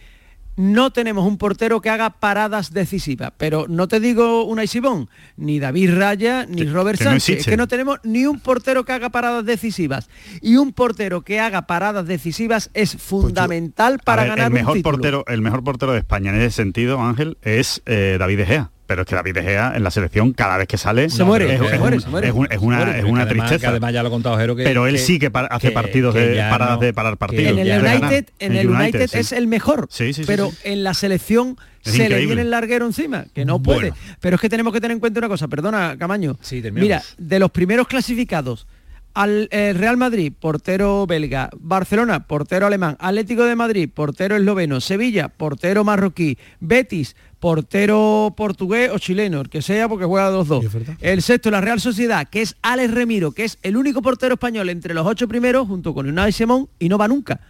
no 0.57 0.91
tenemos 0.93 1.27
un 1.27 1.39
portero 1.39 1.81
que 1.81 1.91
haga 1.91 2.11
paradas 2.11 2.73
decisivas, 2.73 3.33
pero 3.39 3.67
no 3.69 3.89
te 3.89 4.01
digo 4.01 4.45
una 4.45 4.65
Isibón, 4.65 5.09
ni 5.37 5.59
David 5.61 5.95
Raya, 5.97 6.45
ni 6.47 6.63
Que- 6.63 6.71
Robert 6.71 6.99
que 6.99 7.05
no 7.05 7.11
Sánchez, 7.13 7.39
es 7.41 7.47
que 7.47 7.57
no 7.57 7.69
tenemos 7.69 7.99
ni 8.03 8.27
un 8.27 8.41
portero 8.41 8.85
que 8.85 8.93
haga 8.93 9.11
paradas 9.11 9.45
decisivas. 9.45 10.09
Y 10.41 10.57
un 10.57 10.73
portero 10.73 11.23
que 11.23 11.41
haga 11.41 11.63
paradas 11.67 12.07
decisivas 12.07 12.71
es 12.75 12.97
fundamental 12.97 13.99
para 14.05 14.23
ver, 14.23 14.31
ganar 14.33 14.47
el 14.49 14.53
mejor 14.53 14.73
un 14.73 14.79
título. 14.79 14.93
portero 14.97 15.25
el 15.29 15.41
mejor 15.41 15.65
portero 15.65 15.93
de 15.93 15.99
España 16.01 16.31
en 16.31 16.41
ese 16.41 16.51
sentido 16.51 17.01
Ángel 17.01 17.39
es 17.43 17.83
eh, 17.87 18.17
David 18.19 18.39
De 18.39 18.47
Gea 18.47 18.71
pero 18.93 19.03
es 19.03 19.09
que 19.09 19.15
David 19.15 19.35
De 19.35 19.43
Gea 19.43 19.73
en 19.75 19.83
la 19.83 19.91
selección 19.91 20.35
cada 20.35 20.59
vez 20.59 20.69
que 20.69 20.77
sale 20.77 21.09
Se 21.09 21.25
muere, 21.25 21.47
es, 21.55 21.59
se 21.61 21.65
es 21.75 21.81
muere, 21.81 21.97
un- 21.97 22.03
se 22.03 22.09
muere. 22.11 22.29
es 22.29 22.35
un- 22.35 22.47
es 22.51 22.59
una, 22.59 22.83
es 22.83 23.05
además- 23.05 23.29
tristeza 23.29 23.69
además 23.71 23.93
ya 23.95 24.03
lo 24.03 24.09
ha 24.09 24.11
contado 24.13 24.37
Jero 24.37 24.55
que 24.55 24.65
pero 24.65 24.87
él 24.87 24.97
que- 24.97 25.01
sí 25.01 25.19
que 25.19 25.31
hace 25.33 25.69
que- 25.69 25.73
partidos 25.75 26.15
de 26.15 26.37
paradas 26.51 26.75
no- 26.75 26.81
de 26.83 26.93
parar 26.93 27.17
partidos 27.17 27.53
En 27.53 27.59
el. 27.67 27.81
United, 27.83 28.27
en 28.39 28.55
el 28.57 28.69
United, 28.69 29.09
es 29.15 29.33
el 29.33 29.47
mejor, 29.47 29.89
Sí, 29.91 30.13
sí, 30.13 30.13
sí, 30.13 30.23
pero 30.27 30.53
en 30.65 30.85
la 30.85 30.93
selección 30.93 31.57
se 31.81 32.07
le 32.09 32.27
viene 32.27 32.43
el 32.43 32.51
larguero 32.51 32.85
encima, 32.85 33.25
que 33.35 33.45
no 33.47 33.63
puede. 33.63 33.91
Bueno. 33.91 33.97
Pero 34.21 34.35
es 34.37 34.41
que 34.43 34.49
tenemos 34.51 34.73
que 34.75 34.81
tener 34.83 34.95
en 34.95 35.01
cuenta 35.01 35.21
una 35.21 35.29
cosa, 35.29 35.49
perdona, 35.49 35.97
Camaño. 35.99 36.37
Mira, 36.73 37.03
de 37.17 37.39
los 37.39 37.51
primeros 37.51 37.89
clasificados 37.89 38.67
al 39.15 39.49
eh, 39.51 39.75
Real 39.77 39.97
Madrid, 39.97 40.33
portero 40.39 41.07
belga, 41.07 41.51
Barcelona, 41.59 42.27
portero 42.27 42.67
alemán, 42.67 42.97
Atlético 42.99 43.45
de 43.45 43.57
Madrid, 43.57 43.89
portero 43.93 44.37
esloveno, 44.37 44.81
Sevilla, 44.81 45.29
portero 45.29 45.85
marroquí, 45.85 46.39
Betis, 46.61 47.15
portero 47.43 48.33
portugués 48.37 48.93
o 48.95 49.01
chileno, 49.01 49.41
el 49.41 49.49
que 49.49 49.63
sea 49.63 49.89
porque 49.89 50.05
juega 50.05 50.31
los 50.31 50.47
dos. 50.47 50.65
El 51.01 51.23
sexto, 51.23 51.51
la 51.51 51.61
Real 51.61 51.81
Sociedad, 51.81 52.29
que 52.29 52.41
es 52.41 52.55
Alex 52.63 52.95
Remiro, 52.95 53.33
que 53.33 53.43
es 53.43 53.59
el 53.65 53.77
único 53.77 54.01
portero 54.01 54.35
español 54.35 54.69
entre 54.69 54.95
los 54.95 55.05
ocho 55.05 55.27
primeros, 55.27 55.67
junto 55.67 55.93
con 55.93 56.09
Unai 56.09 56.31
Simón, 56.31 56.69
y 56.79 56.89
no 56.89 56.99
va 56.99 57.09
nunca. 57.09 57.41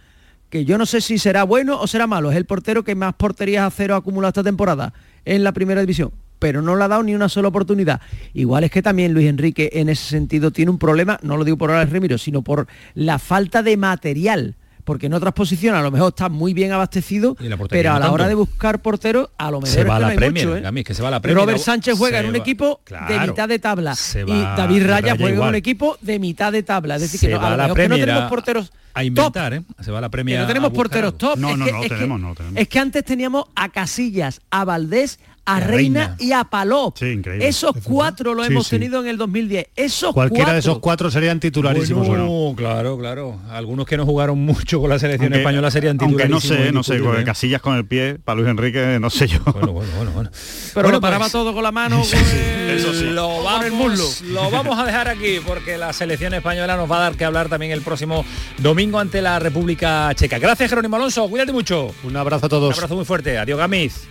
Que 0.49 0.65
yo 0.65 0.79
no 0.79 0.87
sé 0.87 0.99
si 0.99 1.19
será 1.19 1.43
bueno 1.43 1.79
o 1.79 1.85
será 1.85 2.07
malo. 2.07 2.31
Es 2.31 2.37
el 2.37 2.45
portero 2.45 2.83
que 2.83 2.95
más 2.95 3.13
porterías 3.13 3.67
a 3.67 3.69
cero 3.69 3.93
ha 3.93 3.99
acumulado 3.99 4.29
esta 4.29 4.43
temporada 4.43 4.95
en 5.25 5.43
la 5.43 5.51
primera 5.51 5.81
división. 5.81 6.11
Pero 6.39 6.63
no 6.63 6.75
le 6.75 6.83
ha 6.85 6.87
dado 6.87 7.03
ni 7.03 7.13
una 7.13 7.29
sola 7.29 7.49
oportunidad. 7.49 8.01
Igual 8.33 8.63
es 8.63 8.71
que 8.71 8.81
también 8.81 9.13
Luis 9.13 9.27
Enrique 9.27 9.69
en 9.73 9.89
ese 9.89 10.09
sentido 10.09 10.49
tiene 10.49 10.71
un 10.71 10.79
problema, 10.79 11.19
no 11.21 11.37
lo 11.37 11.43
digo 11.43 11.59
por 11.59 11.69
Alex 11.69 11.91
Remiro, 11.91 12.17
sino 12.17 12.41
por 12.41 12.65
la 12.95 13.19
falta 13.19 13.61
de 13.61 13.77
material. 13.77 14.55
Porque 14.83 15.05
en 15.05 15.13
otras 15.13 15.33
posiciones 15.33 15.79
a 15.79 15.83
lo 15.83 15.91
mejor 15.91 16.09
está 16.09 16.27
muy 16.27 16.53
bien 16.53 16.71
abastecido, 16.73 17.37
la 17.39 17.57
pero 17.69 17.93
a 17.93 17.99
la 17.99 18.11
hora 18.11 18.27
de 18.27 18.35
buscar 18.35 18.81
portero, 18.81 19.31
a 19.37 19.49
lo 19.49 19.61
mejor 19.61 19.73
Se 19.73 19.81
es 19.81 19.87
va 19.87 19.91
que 19.91 19.95
a 19.95 19.99
no 19.99 20.01
la 20.01 20.07
hay 20.09 20.17
Premier, 20.17 20.45
mucho, 20.47 20.57
¿eh? 20.57 20.61
Gami, 20.61 20.79
es 20.81 20.85
que 20.87 20.93
se 20.93 21.01
va 21.01 21.07
a 21.07 21.11
la 21.11 21.21
Premier. 21.21 21.41
Robert 21.45 21.59
Sánchez 21.59 21.97
juega 21.97 22.17
Se 22.17 22.23
en 22.23 22.29
un 22.29 22.33
va- 22.33 22.37
equipo 22.39 22.81
de 23.07 23.19
mitad 23.19 23.47
de 23.47 23.59
tabla 23.59 23.95
Se 23.95 24.21
y 24.21 24.25
David 24.25 24.83
Raya 24.85 24.87
Raya 25.01 25.15
juega 25.17 25.41
en 25.43 25.49
un 25.49 25.55
equipo 25.55 25.97
de 26.01 26.19
mitad 26.19 26.51
de 26.51 26.63
tabla. 26.63 26.95
Es 26.95 27.01
decir, 27.03 27.19
se 27.19 27.27
que 27.27 27.33
no, 27.33 27.39
a 27.41 27.49
lo 27.51 27.57
la 27.57 27.63
mejor 27.63 27.77
que 27.77 27.83
no 27.83 27.87
Premier 27.87 28.05
tenemos 28.07 28.23
a- 28.23 28.29
porteros 28.29 28.71
a 28.95 29.03
inventar, 29.03 29.53
¿eh? 29.53 29.61
Se 29.79 29.89
va 29.91 29.97
a 29.97 30.01
la 30.01 30.09
Premier 30.09 30.37
que 30.37 30.41
no 30.41 30.47
tenemos 30.47 30.71
porteros 30.71 31.17
top. 31.17 31.37
No, 31.39 31.49
es 31.51 31.57
no, 31.57 31.65
que, 31.65 31.71
no, 31.71 31.81
tenemos, 31.81 32.19
no, 32.19 32.35
tenemos. 32.35 32.59
Es 32.61 32.67
que 32.67 32.79
antes 32.79 33.03
teníamos 33.05 33.45
a 33.55 33.69
Casillas, 33.69 34.41
a 34.51 34.65
Valdés, 34.65 35.19
a 35.45 35.59
Reina, 35.59 35.99
Reina. 36.15 36.15
y 36.19 36.31
a 36.31 36.43
Palop. 36.45 36.97
Sí, 36.97 37.07
increíble. 37.07 37.47
Esos 37.47 37.71
cuatro 37.83 38.33
lo 38.33 38.43
Sí, 38.45 38.51
hemos 38.51 38.67
sí. 38.67 38.71
tenido 38.77 39.01
en 39.01 39.07
el 39.07 39.17
2010. 39.17 39.67
Esos 39.75 40.13
Cualquiera 40.13 40.45
cuatro. 40.45 40.53
de 40.53 40.59
esos 40.59 40.79
cuatro 40.79 41.11
serían 41.11 41.39
titularísimos. 41.39 42.07
Bueno, 42.07 42.53
claro, 42.55 42.97
claro. 42.97 43.39
Algunos 43.49 43.85
que 43.85 43.97
no 43.97 44.05
jugaron 44.05 44.39
mucho 44.39 44.79
con 44.79 44.89
la 44.89 44.99
selección 44.99 45.27
Aunque- 45.33 45.39
española 45.39 45.69
serían 45.71 45.97
aunque 45.99 46.27
no 46.29 46.37
titularísimos 46.39 46.65
sé 46.65 46.71
no 46.71 46.83
sé 46.83 46.93
indiscutibles, 46.93 47.21
¿eh? 47.21 47.25
casillas 47.25 47.61
con 47.61 47.75
el 47.75 47.85
pie 47.85 48.15
para 48.23 48.37
Luis 48.37 48.47
Enrique 48.49 48.97
no 49.01 49.09
sé 49.09 49.27
yo 49.27 49.39
Bueno, 49.43 49.71
bueno, 49.73 49.91
bueno, 49.97 50.11
bueno. 50.11 50.29
Pero 50.31 50.73
Bueno, 50.75 50.89
lo 50.91 51.01
paraba 51.01 51.25
pues, 51.25 51.31
todo 51.33 51.53
con 51.53 51.63
la 51.63 51.71
mano. 51.71 52.01
con 52.09 52.19
el- 52.19 52.77
eso 52.79 52.93
sí. 52.93 53.05
Lo 53.09 53.27
con 53.43 53.65
el 53.65 53.71
vamos, 53.71 53.89
muslo. 54.21 54.31
lo 54.33 54.49
vamos 54.49 54.79
a 54.79 54.85
dejar 54.85 55.07
aquí 55.09 55.39
porque 55.45 55.77
la 55.77 55.91
selección 55.93 56.33
española 56.33 56.77
nos 56.77 56.89
va 56.89 56.97
a 56.97 57.01
dar 57.01 57.15
que 57.15 57.25
hablar 57.25 57.49
también 57.49 57.71
el 57.73 57.81
próximo 57.81 58.23
domingo 58.59 58.97
ante 58.97 59.21
la 59.21 59.39
República 59.39 60.09
Checa. 60.15 60.39
Gracias, 60.39 60.69
Jerónimo 60.69 60.95
Alonso. 60.95 61.27
Cuídate 61.29 61.51
mucho. 61.51 61.93
Un 62.03 62.15
abrazo 62.15 62.45
a 62.45 62.47
Un 62.47 62.49
todos. 62.49 62.75
abrazo 62.75 62.95
muy 62.95 63.05
fuerte. 63.05 63.37
Adiós, 63.37 63.59
Gamiz. 63.59 64.07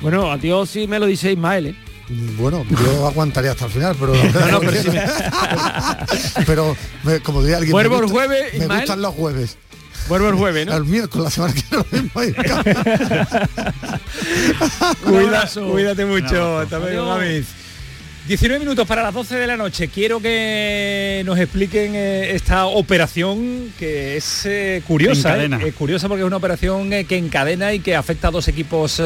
Bueno, 0.00 0.30
a 0.30 0.38
Dios 0.38 0.70
sí 0.70 0.86
me 0.86 0.98
lo 0.98 1.06
dice 1.06 1.32
Ismael, 1.32 1.66
¿eh? 1.68 1.74
Bueno, 2.38 2.64
yo 2.70 3.06
aguantaría 3.08 3.50
hasta 3.52 3.64
el 3.66 3.70
final, 3.72 3.96
pero... 3.98 4.14
no, 4.52 4.60
pero 4.60 4.82
sí 4.82 4.88
pero, 6.46 6.76
me- 7.02 7.20
como 7.20 7.40
diría 7.42 7.56
alguien... 7.56 7.72
Vuelvo 7.72 7.98
me 7.98 8.04
el 8.06 8.10
jueves, 8.12 8.52
Me 8.52 8.58
Ismael. 8.60 8.80
gustan 8.80 9.02
los 9.02 9.14
jueves. 9.14 9.56
Vuelvo 10.08 10.28
el 10.28 10.34
jueves, 10.36 10.66
¿no? 10.66 10.76
El 10.76 10.84
miércoles, 10.84 11.24
la 11.24 11.30
semana 11.30 11.54
que 11.54 11.62
viene 11.90 12.10
cuídate 15.72 16.04
mucho. 16.06 16.58
Hasta 16.58 16.78
luego, 16.78 17.12
Adiós. 17.12 17.46
Gamiz. 18.26 18.28
19 18.28 18.58
minutos 18.58 18.86
para 18.86 19.02
las 19.02 19.14
12 19.14 19.36
de 19.36 19.46
la 19.46 19.56
noche. 19.56 19.88
Quiero 19.88 20.20
que 20.20 21.22
nos 21.24 21.38
expliquen 21.38 21.94
eh, 21.94 22.34
esta 22.34 22.66
operación 22.66 23.72
que 23.78 24.16
es 24.16 24.46
eh, 24.46 24.82
curiosa. 24.86 25.42
Eh, 25.42 25.48
Es 25.66 25.74
curiosa 25.74 26.08
porque 26.08 26.22
es 26.22 26.26
una 26.26 26.36
operación 26.36 26.92
eh, 26.92 27.04
que 27.04 27.16
encadena 27.18 27.72
y 27.72 27.80
que 27.80 27.94
afecta 27.94 28.28
a 28.28 28.30
dos 28.30 28.48
equipos 28.48 29.00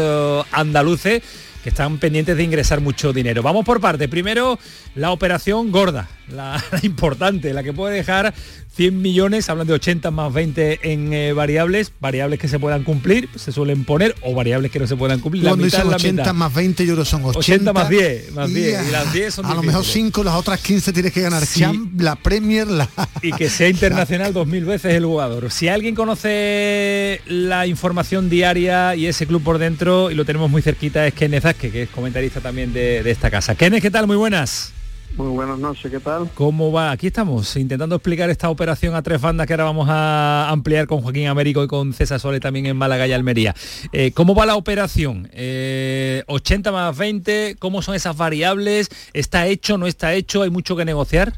andaluces 0.53 1.23
que 1.63 1.69
están 1.69 1.99
pendientes 1.99 2.37
de 2.37 2.43
ingresar 2.43 2.81
mucho 2.81 3.13
dinero. 3.13 3.43
Vamos 3.43 3.65
por 3.67 3.81
parte. 3.81 4.09
Primero, 4.09 4.59
la 4.95 5.11
operación 5.11 5.71
gorda, 5.71 6.09
la, 6.33 6.63
la 6.73 6.81
importante, 6.83 7.53
la 7.53 7.63
que 7.63 7.73
puede 7.73 7.95
dejar 7.95 8.35
100 8.77 9.03
millones, 9.03 9.49
hablan 9.49 9.67
de 9.67 9.75
80 9.75 10.11
más 10.11 10.33
20 10.33 10.93
en 10.93 11.13
eh, 11.13 11.33
variables, 11.33 11.93
variables 12.01 12.39
que 12.39 12.49
se 12.49 12.59
puedan 12.59 12.85
cumplir, 12.85 13.29
se 13.35 13.53
suelen 13.53 13.85
poner, 13.85 14.15
o 14.23 14.33
variables 14.35 14.71
que 14.71 14.79
no 14.79 14.87
se 14.87 14.97
puedan 14.97 15.21
cumplir. 15.21 15.43
La 15.43 15.51
Cuando 15.51 15.65
mitad 15.65 15.79
dicen 15.79 15.87
es 15.89 15.91
la 15.91 15.97
80 15.97 16.23
mitad. 16.23 16.35
más 16.35 16.55
20 16.55 16.87
yo 16.87 16.93
creo 16.95 17.05
son 17.05 17.25
80. 17.25 17.39
80 17.39 17.73
más 17.73 17.89
10, 17.89 18.33
más 18.33 18.49
Y, 18.51 18.55
10, 18.55 18.89
y 18.89 18.93
las 18.93 19.13
10 19.13 19.35
son 19.35 19.47
A 19.47 19.55
lo 19.55 19.63
mejor 19.63 19.83
difíciles. 19.83 20.07
5, 20.07 20.25
las 20.25 20.35
otras 20.35 20.61
15 20.61 20.93
tienes 20.93 21.13
que 21.13 21.21
ganar. 21.21 21.45
Sí. 21.45 21.61
Champ, 21.61 22.01
la 22.01 22.15
Premier, 22.17 22.69
la... 22.69 22.89
y 23.23 23.33
que 23.33 23.51
sea 23.51 23.69
internacional 23.77 24.33
dos 24.33 24.47
mil 24.47 24.65
veces 24.65 24.95
el 24.95 25.05
jugador. 25.05 25.51
Si 25.51 25.69
alguien 25.69 25.95
conoce 25.95 27.21
la 27.27 27.67
información 27.67 28.31
diaria 28.31 28.95
y 28.95 29.07
ese 29.07 29.27
club 29.27 29.43
por 29.43 29.59
dentro, 29.59 30.11
y 30.11 30.15
lo 30.15 30.25
tenemos 30.25 30.51
muy 30.51 30.63
cerquita, 30.63 31.07
es 31.07 31.15
Kenneth 31.15 31.45
Azque, 31.45 31.71
que 31.71 31.83
es 31.83 31.89
comentarista 31.91 32.41
también 32.41 32.73
de, 32.73 33.03
de 33.03 33.11
esta 33.11 33.31
casa. 33.31 33.57
Kenneth, 33.57 33.83
¿qué 33.83 33.91
tal? 33.91 34.07
Muy 34.07 34.17
buenas. 34.17 34.73
Muy 35.17 35.29
buenas 35.29 35.59
noches, 35.59 35.91
¿qué 35.91 35.99
tal? 35.99 36.31
¿Cómo 36.35 36.71
va? 36.71 36.93
Aquí 36.93 37.09
estamos, 37.09 37.57
intentando 37.57 37.97
explicar 37.97 38.31
esta 38.31 38.49
operación 38.49 38.95
a 38.95 39.03
tres 39.03 39.21
bandas 39.21 39.47
que 39.47 39.53
ahora 39.53 39.65
vamos 39.65 39.89
a 39.91 40.49
ampliar 40.49 40.87
con 40.87 41.03
Joaquín 41.03 41.27
Américo 41.27 41.65
y 41.65 41.67
con 41.67 41.93
César 41.93 42.21
Sole 42.21 42.41
también 42.41 42.67
en 42.67 42.77
Málaga 42.77 43.07
y 43.07 43.13
Almería. 43.13 43.55
Eh, 43.93 44.13
¿Cómo 44.13 44.35
va 44.35 44.47
la 44.47 44.55
operación? 44.55 45.29
Eh, 45.33 46.23
80 46.29 46.73
más 46.73 46.97
20, 46.97 47.57
¿cómo 47.59 47.83
son 47.83 47.97
esas 47.97 48.17
variables? 48.17 48.89
¿Está 49.13 49.47
hecho, 49.49 49.79
no 49.79 49.87
está 49.87 50.15
hecho? 50.15 50.43
¿Hay 50.43 50.51
mucho 50.51 50.77
que 50.77 50.85
negociar? 50.85 51.33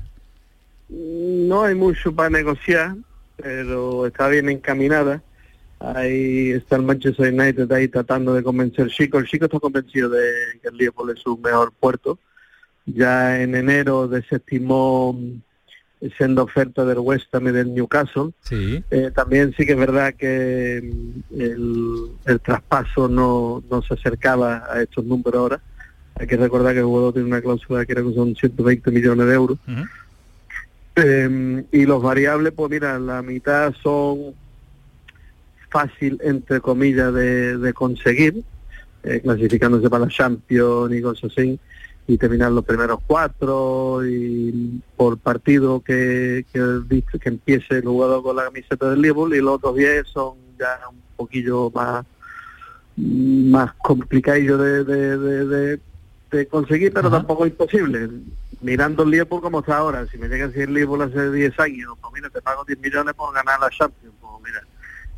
No 0.88 1.64
hay 1.64 1.74
mucho 1.74 2.14
para 2.14 2.28
negociar, 2.28 2.94
pero 3.36 4.06
está 4.06 4.28
bien 4.28 4.50
encaminada. 4.50 5.22
Ahí 5.80 6.50
está 6.50 6.76
el 6.76 6.82
Manchester 6.82 7.32
United 7.32 7.72
ahí 7.72 7.88
tratando 7.88 8.34
de 8.34 8.42
convencer 8.42 8.84
al 8.84 8.90
Chico. 8.90 9.18
El 9.18 9.26
Chico 9.26 9.46
está 9.46 9.58
convencido 9.58 10.10
de 10.10 10.22
que 10.60 10.68
el 10.68 10.76
Liverpool 10.76 11.10
es 11.10 11.20
su 11.20 11.36
mejor 11.38 11.72
puerto. 11.72 12.18
Ya 12.86 13.40
en 13.40 13.54
enero 13.54 14.08
desestimó 14.08 15.16
siendo 16.16 16.42
oferta 16.42 16.84
del 16.84 16.98
West 16.98 17.32
Ham 17.34 17.48
y 17.48 17.52
del 17.52 17.74
Newcastle. 17.74 18.30
Sí. 18.42 18.82
Eh, 18.90 19.10
también 19.14 19.54
sí 19.56 19.64
que 19.64 19.72
es 19.72 19.78
verdad 19.78 20.14
que 20.14 20.82
mm, 20.82 21.40
el, 21.40 22.06
el 22.26 22.40
traspaso 22.40 23.08
no, 23.08 23.62
no 23.70 23.82
se 23.82 23.94
acercaba 23.94 24.64
a 24.70 24.82
estos 24.82 25.04
números 25.04 25.34
ahora. 25.34 25.60
Hay 26.16 26.26
que 26.26 26.36
recordar 26.36 26.74
que 26.74 26.80
el 26.80 26.86
jugador 26.86 27.12
tiene 27.12 27.28
una 27.28 27.40
cláusula 27.40 27.86
que 27.86 27.92
era 27.92 28.02
que 28.02 28.14
son 28.14 28.34
120 28.34 28.90
millones 28.90 29.26
de 29.26 29.34
euros. 29.34 29.58
Eh, 30.96 31.64
y 31.72 31.86
los 31.86 32.02
variables, 32.02 32.52
pues 32.52 32.70
mira, 32.70 32.98
la 32.98 33.22
mitad 33.22 33.72
son 33.82 34.34
fácil, 35.70 36.20
entre 36.22 36.60
comillas, 36.60 37.14
de, 37.14 37.56
de 37.56 37.72
conseguir, 37.72 38.42
eh, 39.04 39.20
clasificándose 39.22 39.88
para 39.88 40.04
la 40.04 40.10
Champions 40.10 40.94
y 40.94 41.00
cosas 41.00 41.32
así, 41.32 41.58
y 42.06 42.18
terminar 42.18 42.52
los 42.52 42.64
primeros 42.64 42.98
cuatro, 43.06 44.06
y 44.06 44.82
por 44.96 45.18
partido 45.18 45.80
que, 45.80 46.44
que, 46.52 47.28
empiece 47.28 47.76
el 47.76 47.84
jugador 47.84 48.22
con 48.22 48.36
la 48.36 48.44
camiseta 48.44 48.90
del 48.90 49.00
Liverpool, 49.02 49.34
y 49.34 49.40
los 49.40 49.54
otros 49.54 49.76
10 49.76 50.08
son 50.08 50.34
ya 50.58 50.80
un 50.90 51.00
poquillo 51.16 51.70
más 51.70 52.04
más 52.96 53.72
complicadillo 53.74 54.58
de, 54.58 54.84
de, 54.84 55.80
de, 56.30 56.46
conseguir, 56.48 56.92
pero 56.92 57.10
tampoco 57.10 57.46
imposible. 57.46 58.08
Mirando 58.60 59.02
el 59.02 59.10
Liverpool 59.10 59.40
como 59.40 59.60
está 59.60 59.78
ahora, 59.78 60.06
si 60.06 60.18
me 60.18 60.28
llega 60.28 60.44
a 60.44 60.48
decir 60.48 60.64
el 60.64 60.74
Liverpool 60.74 61.02
hace 61.02 61.30
10 61.30 61.58
años, 61.60 61.94
pues 62.00 62.12
mira, 62.14 62.30
te 62.30 62.40
pago 62.40 62.64
10 62.64 62.78
millones 62.80 63.14
por 63.14 63.34
ganar 63.34 63.58
la 63.60 63.70
Champions, 63.70 64.14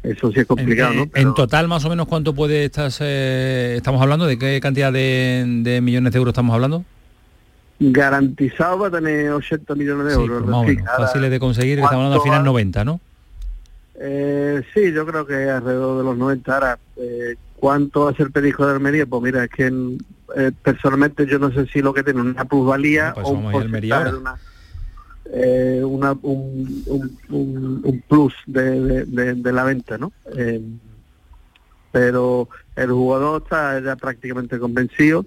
eso 0.05 0.30
sí 0.30 0.40
es 0.40 0.46
complicado, 0.46 0.90
en, 0.92 0.96
¿no? 0.98 1.02
en 1.05 1.11
Pero 1.11 1.34
total, 1.34 1.66
más 1.68 1.84
o 1.84 1.88
menos, 1.88 2.07
¿cuánto 2.07 2.34
puede 2.34 2.66
estar? 2.66 2.90
eh, 3.00 3.74
estamos 3.76 4.00
hablando 4.00 4.26
de 4.26 4.38
qué 4.38 4.61
cantidad 4.61 4.92
de, 4.92 5.44
de 5.62 5.80
millones 5.80 6.12
de 6.12 6.18
euros 6.18 6.32
estamos 6.32 6.55
hablando? 6.55 6.84
garantizado 7.80 8.78
va 8.78 8.86
a 8.86 8.90
tener 8.90 9.30
80 9.32 9.74
millones 9.74 10.07
de 10.07 10.12
euros. 10.14 10.42
pues 10.42 10.50
más 10.50 10.68
en 10.68 10.76
menos. 10.76 10.90
Fáciles 10.96 11.30
de 11.30 11.40
conseguir, 11.40 11.76
que 11.78 11.82
estamos 11.82 12.05
hablando 12.07 12.14
al 12.14 12.20
¿cuánto 12.20 12.24
final 12.24 12.40
va- 12.40 12.44
90, 12.44 12.84
¿no? 12.84 13.00
Eh, 14.00 14.62
sí, 14.72 14.92
yo 14.92 15.07
creo 15.07 15.26
que 15.26 15.50
alrededor 15.50 15.98
de 15.98 16.05
los 16.05 16.16
90. 16.16 16.55
Ahora, 16.55 16.78
eh, 16.96 17.34
¿cuánto 17.57 18.05
va 18.05 18.11
a 18.11 18.14
ser 18.14 18.30
Perico 18.30 18.64
de 18.66 18.72
Almería? 18.74 19.07
Pues 19.07 19.22
mira, 19.22 19.44
es 19.44 19.50
que 19.50 19.66
en- 19.66 19.98
eh, 20.36 20.52
personalmente 20.62 21.26
yo 21.26 21.38
no 21.38 21.52
sé 21.52 21.66
si 21.66 21.80
lo 21.82 21.92
que 21.92 22.02
tiene 22.02 22.20
una 22.20 22.44
plusvalía 22.44 23.12
Pues 23.14 23.26
o 23.26 23.30
un 23.30 23.50
porcentaje 23.52 24.11
de 24.12 24.16
una, 24.18 24.36
eh, 25.37 25.82
una- 25.85 26.16
un, 26.22 26.85
plus 28.09 28.35
de, 28.47 29.05
de- 29.05 29.53
la 29.53 29.64
venta, 29.64 29.99
¿no? 29.99 30.12
Eh, 30.37 30.61
pero 31.93 32.49
el 32.76 32.91
jugador 32.91 33.43
está 33.43 33.97
prácticamente 33.97 34.59
convencido. 34.59 35.26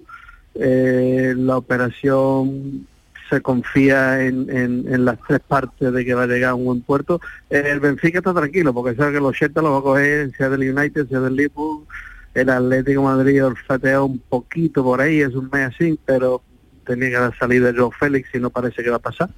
Eh, 0.54 1.34
la 1.36 1.56
operación 1.56 2.86
se 3.30 3.40
confía 3.42 4.24
en, 4.24 4.48
en- 4.50 5.04
las 5.04 5.18
tres 5.26 5.40
partes 5.40 5.92
de 5.92 6.04
que 6.04 6.14
va 6.14 6.22
a 6.22 6.26
llegar 6.26 6.50
a 6.50 6.54
un 6.54 6.64
buen 6.64 6.80
puerto. 6.82 7.20
El 7.50 7.80
Benfica 7.80 8.18
está 8.18 8.32
tranquilo 8.34 8.72
porque 8.74 8.96
sabe 8.96 9.12
que 9.14 9.18
los 9.20 9.28
80 9.30 9.62
los 9.62 9.72
va 9.72 9.78
a 9.78 9.82
coger, 9.82 10.32
sea 10.36 10.48
del 10.48 10.74
United, 10.74 11.08
sea 11.08 11.20
del 11.20 11.36
Liverpool, 11.36 11.84
el 12.34 12.48
Atlético 12.50 13.02
Madrid 13.02 13.44
olfatea 13.44 14.02
un 14.02 14.18
poquito 14.18 14.82
por 14.84 15.00
ahí, 15.00 15.20
es 15.20 15.34
un 15.34 15.48
mes 15.52 15.74
así, 15.74 15.98
pero 16.04 16.42
tenía 16.86 17.08
que 17.10 17.14
dar 17.16 17.38
salida 17.38 17.72
Joe 17.76 17.90
Félix 17.98 18.28
y 18.34 18.38
no 18.38 18.50
parece 18.50 18.82
que 18.82 18.90
va 18.90 18.96
a 18.96 19.00
pasar. 19.00 19.28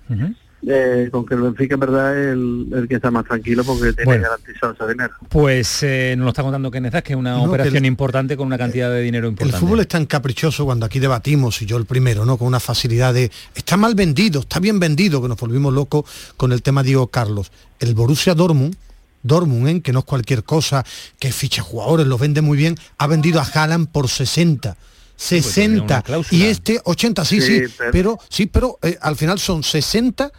Eh, 0.66 1.08
con 1.10 1.24
que 1.24 1.34
el 1.34 1.40
Benfica 1.40 1.72
en 1.74 1.80
verdad 1.80 2.18
es 2.20 2.26
el, 2.34 2.66
el 2.74 2.86
que 2.86 2.96
está 2.96 3.10
más 3.10 3.24
tranquilo 3.24 3.64
porque 3.64 3.94
tiene 3.94 4.04
Bueno. 4.04 4.24
garantizado 4.24 4.74
ese 4.74 4.86
dinero. 4.92 5.14
Pues 5.30 5.82
eh, 5.82 6.14
nos 6.18 6.24
lo 6.24 6.28
está 6.30 6.42
contando 6.42 6.70
Kenneth, 6.70 7.02
que 7.02 7.14
es 7.14 7.18
una 7.18 7.32
No, 7.32 7.44
operación 7.44 7.76
el- 7.78 7.86
importante 7.86 8.36
con 8.36 8.46
una 8.46 8.58
cantidad 8.58 8.90
de 8.90 9.00
dinero 9.00 9.26
El 9.28 9.32
importante. 9.32 9.58
fútbol 9.58 9.80
es 9.80 9.88
tan 9.88 10.04
caprichoso 10.04 10.66
cuando 10.66 10.84
aquí 10.84 10.98
debatimos, 10.98 11.62
y 11.62 11.66
yo 11.66 11.78
el 11.78 11.86
primero, 11.86 12.26
¿no? 12.26 12.36
Con 12.36 12.46
una 12.46 12.60
facilidad 12.60 13.14
de, 13.14 13.30
está 13.54 13.78
mal 13.78 13.94
vendido, 13.94 14.40
está 14.40 14.60
bien 14.60 14.78
vendido, 14.78 15.22
que 15.22 15.28
nos 15.28 15.38
volvimos 15.38 15.72
locos 15.72 16.04
con 16.36 16.52
el 16.52 16.60
tema 16.60 16.82
Diego 16.82 17.06
Carlos. 17.06 17.50
El 17.78 17.94
Borussia 17.94 18.34
Dortmund, 18.34 18.76
Dortmund, 19.22 19.68
¿eh? 19.68 19.80
que 19.80 19.92
no 19.94 20.00
es 20.00 20.04
cualquier 20.04 20.44
cosa, 20.44 20.84
que 21.18 21.32
ficha 21.32 21.62
jugadores, 21.62 22.06
los 22.06 22.20
vende 22.20 22.42
muy 22.42 22.58
bien, 22.58 22.76
ha 22.98 23.06
vendido 23.06 23.40
a 23.40 23.44
Haaland 23.44 23.88
por 23.88 24.08
60. 24.08 24.76
tiene 25.16 25.42
60 25.42 25.84
una 25.84 26.02
cláusula. 26.02 26.38
y 26.44 26.46
este 26.48 26.80
80 26.84 27.24
sí 27.24 27.40
sí, 27.40 27.60
Sí, 27.66 27.74
pero- 27.78 27.90
pero 27.92 28.18
sí 28.30 28.46
pero 28.46 28.78
eh, 28.82 28.96
al 29.02 29.16
final 29.16 29.38
son 29.38 29.62
60 29.62 30.30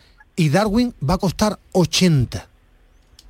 y 0.41 0.49
Darwin 0.49 0.91
va 1.07 1.13
a 1.15 1.17
costar 1.19 1.59
80 1.73 2.47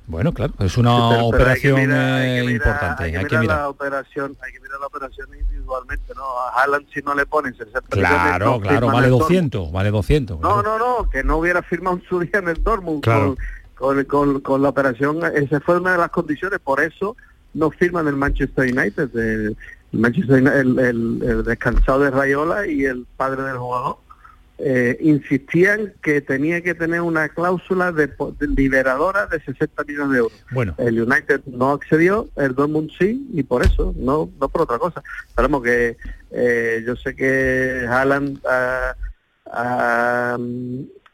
Bueno, 0.06 0.32
claro, 0.32 0.54
es 0.60 0.76
una 0.78 0.90
Pero- 1.10 1.30
pero 1.30 1.50
hay 1.50 1.60
que 1.60 1.72
operación 1.72 1.80
mirar- 1.80 2.20
hay 2.20 2.22
que 2.26 2.38
eh, 2.38 2.42
mirar- 2.42 2.52
importante. 2.54 3.04
Hay 3.04 3.10
que 3.12 3.18
hay 3.18 3.24
que 3.26 3.38
mirar 3.38 3.58
la 3.58 3.68
operación, 3.68 4.36
hay 4.42 4.52
que 4.52 4.60
mirar 4.60 4.80
la 4.80 4.86
operación 4.86 5.28
individualmente, 5.38 6.12
¿no? 6.16 6.22
A 6.24 6.60
Haaland 6.62 6.86
si 6.92 7.00
no 7.02 7.14
le 7.14 7.26
ponen 7.26 7.54
60 7.54 7.80
Claro, 7.90 8.46
no 8.52 8.60
claro, 8.60 8.86
vale 8.88 8.98
en 9.08 9.12
el 9.12 9.18
200, 9.18 9.70
vale 9.72 9.90
200. 9.90 10.40
Dortmund. 10.40 10.64
No, 10.66 10.78
no, 10.78 11.02
no, 11.02 11.10
que 11.10 11.22
no 11.22 11.36
hubiera 11.36 11.62
firmado 11.62 12.00
su 12.08 12.18
día 12.20 12.38
en 12.40 12.48
el 12.48 12.62
Dortmund 12.64 13.02
Claro. 13.02 13.36
con, 13.76 13.94
con, 13.96 14.04
con- 14.06 14.40
con 14.40 14.62
la 14.62 14.70
operación, 14.70 15.20
esa 15.36 15.60
fue 15.60 15.78
una 15.78 15.92
de 15.92 15.98
las 15.98 16.10
condiciones, 16.10 16.58
por 16.60 16.80
eso 16.80 17.14
no 17.54 17.70
firman 17.70 18.08
el 18.08 18.16
Manchester 18.16 18.64
United, 18.72 19.10
el, 19.14 19.56
el 19.92 19.98
Manchester 20.00 20.36
United, 20.42 20.56
el, 20.58 20.78
el- 20.80 21.22
el 21.22 21.44
descansado 21.44 22.00
de 22.00 22.10
Rayola 22.10 22.66
y 22.66 22.84
el 22.86 23.06
padre 23.16 23.42
del 23.42 23.56
jugador. 23.58 23.98
Eh, 24.64 24.96
insistían 25.00 25.92
que 26.02 26.20
tenía 26.20 26.62
que 26.62 26.74
tener 26.74 27.00
una 27.00 27.28
cláusula 27.28 27.90
de, 27.90 28.08
liberadora 28.56 29.26
de 29.26 29.40
60 29.40 29.82
millones 29.82 30.12
de 30.12 30.18
euros. 30.18 30.44
Bueno, 30.52 30.74
El 30.78 31.02
United 31.02 31.40
no 31.46 31.72
accedió, 31.72 32.28
el 32.36 32.54
Dortmund 32.54 32.90
sí, 32.96 33.26
y 33.32 33.42
por 33.42 33.64
eso, 33.64 33.92
no 33.96 34.30
no 34.40 34.48
por 34.48 34.62
otra 34.62 34.78
cosa. 34.78 35.02
Sabemos 35.34 35.64
que 35.64 35.96
eh, 36.30 36.84
yo 36.86 36.94
sé 36.94 37.16
que 37.16 37.86
Haaland 37.88 38.38
ha, 38.46 38.96
ha, 39.46 40.38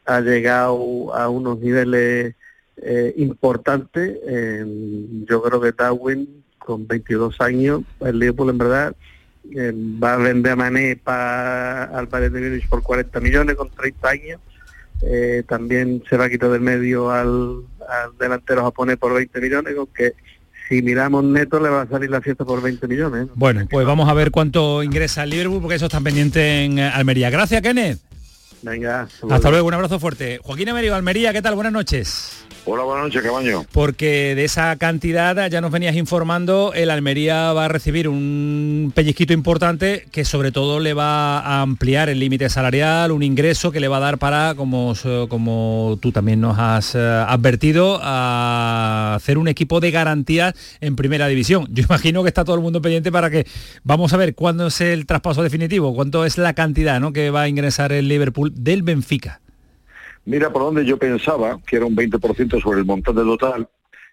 ha 0.05 0.21
llegado 0.21 1.15
a 1.15 1.27
unos 1.27 1.59
niveles 1.59 2.35
eh, 2.77 3.13
importantes. 3.17 4.15
eh, 4.27 4.63
yo 5.27 5.41
creo 5.41 5.59
que 5.59 5.71
Darwin, 5.71 6.43
con 6.59 6.87
22 6.87 7.41
años, 7.41 7.81
el 8.01 8.19
Liverpool 8.19 8.51
en 8.51 8.57
verdad 8.59 8.95
eh, 9.55 9.73
va 9.75 10.13
a 10.13 10.17
vender 10.17 10.53
a 10.53 10.55
Mané 10.55 10.95
para 10.95 11.85
al 11.85 12.07
Bayern 12.07 12.33
de 12.33 12.41
Múnich 12.41 12.67
por 12.67 12.83
40 12.83 13.19
millones 13.19 13.55
con 13.55 13.69
30 13.69 14.09
años. 14.09 14.39
Eh, 15.01 15.43
también 15.47 16.03
se 16.09 16.17
va 16.17 16.25
a 16.25 16.29
quitar 16.29 16.49
del 16.49 16.61
medio 16.61 17.09
al, 17.09 17.63
al 17.87 18.17
delantero 18.19 18.63
japonés 18.63 18.97
por 18.97 19.13
20 19.13 19.39
millones, 19.39 19.75
con 19.75 19.87
que 19.87 20.13
si 20.67 20.81
miramos 20.81 21.23
neto 21.23 21.59
le 21.59 21.69
va 21.69 21.81
a 21.81 21.87
salir 21.87 22.09
la 22.09 22.21
fiesta 22.21 22.45
por 22.45 22.61
20 22.61 22.87
millones. 22.87 23.27
¿no? 23.27 23.33
bueno, 23.35 23.65
pues 23.69 23.85
vamos 23.87 24.07
a 24.07 24.13
ver 24.13 24.29
cuánto 24.29 24.83
ingresa 24.83 25.23
el 25.23 25.31
Liverpool, 25.31 25.61
porque 25.61 25.75
eso 25.75 25.85
está 25.85 25.99
pendiente 26.01 26.63
en 26.63 26.79
eh, 26.79 26.87
Almería. 26.87 27.29
Gracias, 27.29 27.61
Kenneth. 27.61 27.99
Venga, 28.61 29.07
Hasta 29.29 29.49
luego, 29.49 29.67
un 29.67 29.73
abrazo 29.73 29.99
fuerte. 29.99 30.39
Joaquín 30.43 30.67
Emerio, 30.67 30.93
Almería, 30.93 31.31
¿qué 31.31 31.41
tal? 31.41 31.55
Buenas 31.55 31.71
noches. 31.73 32.45
Hola, 32.71 32.83
buenas 32.83 33.05
noches, 33.05 33.23
Cabaño. 33.23 33.65
Porque 33.71 34.35
de 34.35 34.43
esa 34.43 34.75
cantidad 34.75 35.49
ya 35.49 35.59
nos 35.59 35.71
venías 35.71 35.95
informando, 35.95 36.71
el 36.75 36.91
Almería 36.91 37.51
va 37.51 37.65
a 37.65 37.67
recibir 37.67 38.07
un 38.07 38.91
pellizquito 38.93 39.33
importante 39.33 40.05
que 40.11 40.23
sobre 40.23 40.51
todo 40.51 40.79
le 40.79 40.93
va 40.93 41.39
a 41.39 41.61
ampliar 41.61 42.09
el 42.09 42.19
límite 42.19 42.47
salarial, 42.47 43.11
un 43.11 43.23
ingreso 43.23 43.71
que 43.71 43.79
le 43.79 43.87
va 43.87 43.97
a 43.97 44.01
dar 44.01 44.19
para, 44.19 44.53
como, 44.53 44.93
como 45.29 45.97
tú 45.99 46.11
también 46.11 46.41
nos 46.41 46.59
has 46.59 46.93
eh, 46.93 46.99
advertido, 46.99 47.99
hacer 48.03 49.39
un 49.39 49.47
equipo 49.47 49.79
de 49.79 49.89
garantías 49.89 50.53
en 50.79 50.95
primera 50.95 51.27
división. 51.27 51.65
Yo 51.71 51.85
imagino 51.89 52.21
que 52.21 52.27
está 52.27 52.45
todo 52.45 52.55
el 52.55 52.61
mundo 52.61 52.83
pendiente 52.83 53.11
para 53.11 53.31
que 53.31 53.47
vamos 53.83 54.13
a 54.13 54.17
ver 54.17 54.35
cuándo 54.35 54.67
es 54.67 54.79
el 54.79 55.07
traspaso 55.07 55.41
definitivo, 55.41 55.95
cuánto 55.95 56.23
es 56.23 56.37
la 56.37 56.53
cantidad 56.53 56.99
¿no? 56.99 57.13
que 57.13 57.31
va 57.31 57.41
a 57.41 57.47
ingresar 57.47 57.91
el 57.93 58.07
Liverpool 58.07 58.53
del 58.55 58.83
Benfica. 58.83 59.41
Mira 60.25 60.51
por 60.51 60.61
donde 60.63 60.85
yo 60.85 60.97
pensaba 60.97 61.59
que 61.65 61.75
era 61.77 61.85
un 61.85 61.95
20% 61.95 62.61
sobre 62.61 62.79
el 62.79 62.85
montante 62.85 63.21
total 63.21 63.67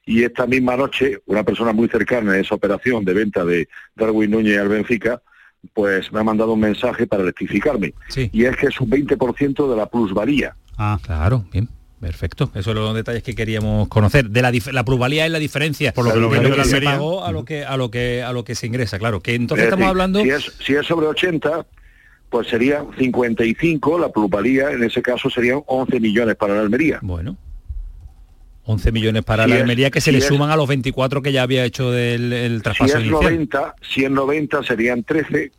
y 0.05 0.23
esta 0.23 0.47
misma 0.47 0.77
noche 0.77 1.19
una 1.27 1.43
persona 1.43 1.73
muy 1.73 1.89
cercana 1.89 2.33
a 2.33 2.39
esa 2.39 2.55
operación 2.55 3.05
de 3.05 3.13
venta 3.13 3.45
de 3.45 3.69
Darwin 3.97 4.31
Núñez 4.31 4.59
al 4.59 4.69
Benfica 4.69 5.21
pues 5.75 6.13
me 6.13 6.21
ha 6.21 6.23
mandado 6.23 6.53
un 6.53 6.61
mensaje 6.61 7.07
para 7.07 7.25
rectificarme 7.25 7.93
Sí. 8.09 8.31
y 8.33 8.45
es 8.45 8.57
que 8.57 8.67
es 8.69 8.81
un 8.81 8.89
20% 8.89 9.69
de 9.69 9.77
la 9.77 9.87
plusvalía. 9.87 10.55
Ah, 10.79 10.99
claro, 11.03 11.45
bien. 11.53 11.69
Perfecto, 11.99 12.51
esos 12.53 12.67
son 12.67 12.75
los 12.77 12.95
detalles 12.95 13.23
que 13.23 13.35
queríamos 13.35 13.89
conocer. 13.89 14.29
De 14.29 14.43
la, 14.43 14.53
la 14.71 14.85
plusvalía 14.85 15.25
es 15.25 15.33
la 15.33 15.39
diferencia 15.39 15.93
Por 15.93 16.05
lo 16.05 16.13
que 16.13 16.21
lo 16.21 16.29
de 16.29 16.39
vendió 16.39 16.57
la 16.57 16.65
se 16.65 16.81
pagó 16.83 17.25
a 17.25 17.33
lo 17.33 17.45
que 17.47 17.65
a 17.65 17.77
lo 17.79 17.91
que 17.91 18.23
a 18.23 18.33
lo 18.33 18.45
que 18.45 18.55
se 18.55 18.67
ingresa, 18.67 18.99
claro. 18.99 19.21
Que 19.21 19.35
entonces 19.35 19.65
Es 19.65 19.73
estamos 19.73 19.81
decir, 19.87 19.91
hablando 19.91 20.21
Si 20.23 20.29
es, 20.31 20.53
si 20.65 20.75
es 20.75 20.87
sobre 20.87 21.07
80, 21.07 21.67
pues 22.31 22.49
sería 22.49 22.85
55, 22.99 23.99
la 23.99 24.09
plusvalía 24.11 24.71
en 24.71 24.83
ese 24.85 25.01
caso 25.03 25.31
serían 25.31 25.63
11 25.67 26.01
millones 26.01 26.37
para 26.37 26.55
la 26.55 26.61
Almería. 26.61 26.99
Bueno. 27.03 27.37
11 28.65 28.91
millones 28.91 29.23
para 29.23 29.45
Si 29.45 29.51
la 29.51 29.57
es- 29.57 29.63
Almería 29.63 29.91
que 29.91 30.01
se 30.01 30.07
si 30.07 30.13
le 30.13 30.19
es- 30.19 30.25
suman 30.27 30.51
a 30.51 30.57
los 30.57 30.67
24 30.67 31.23
que 31.23 31.31
ya 31.33 31.43
había 31.43 31.65
hecho 31.65 31.91
del 31.93 32.33
el 32.33 32.57
Si 32.57 32.63
traspaso 32.63 32.99
es 32.99 33.05
inicial. 33.05 33.23
90, 33.23 33.75
si 33.81 34.05
es 34.05 34.11
90 34.11 34.63
serían 34.65 35.05
13 35.05 35.53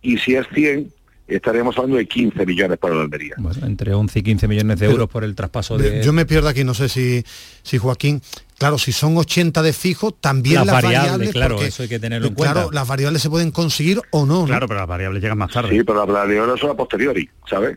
y 0.00 0.16
si 0.18 0.34
es 0.34 0.46
100 0.54 0.90
estaríamos 1.28 1.76
hablando 1.76 1.98
de 1.98 2.06
15 2.06 2.46
millones 2.46 2.78
para 2.78 2.94
la 2.94 3.02
Almería. 3.02 3.34
Bueno, 3.38 3.66
entre 3.66 3.92
11 3.94 4.18
y 4.18 4.22
15 4.22 4.48
millones 4.48 4.78
de 4.78 4.86
Pero- 4.86 4.92
euros 4.92 5.08
por 5.08 5.24
el 5.24 5.34
traspaso 5.34 5.76
de 5.78 6.02
Yo 6.02 6.12
me 6.12 6.24
pierdo 6.26 6.48
aquí, 6.48 6.64
no 6.64 6.74
sé 6.74 6.88
si, 6.88 7.24
si 7.62 7.78
Joaquín, 7.78 8.22
claro, 8.58 8.78
si 8.78 8.92
son 8.92 9.16
80 9.16 9.62
de 9.62 9.72
fijo, 9.72 10.12
también 10.12 10.56
Las 10.56 10.66
las, 10.66 10.74
variables, 10.76 11.00
variables, 11.02 11.30
claro, 11.32 11.54
porque, 11.56 11.68
eso 11.68 11.82
hay 11.82 11.88
que 11.88 11.98
tenerlo 11.98 12.28
en 12.28 12.32
eh, 12.32 12.36
Claro, 12.36 12.60
cuenta. 12.62 12.74
las 12.74 12.88
variables 12.88 13.22
se 13.22 13.30
pueden 13.30 13.50
conseguir 13.50 14.00
o 14.10 14.26
no, 14.26 14.40
¿no? 14.40 14.46
Claro, 14.46 14.66
pero 14.68 14.80
las 14.80 14.88
variables 14.88 15.22
llegan 15.22 15.38
más 15.38 15.52
tarde. 15.52 15.70
Sí, 15.70 15.84
pero 15.84 16.06
la 16.06 16.12
variable 16.12 16.58
son 16.60 16.70
a 16.70 16.74
posteriori, 16.74 17.28
¿sabes? 17.48 17.76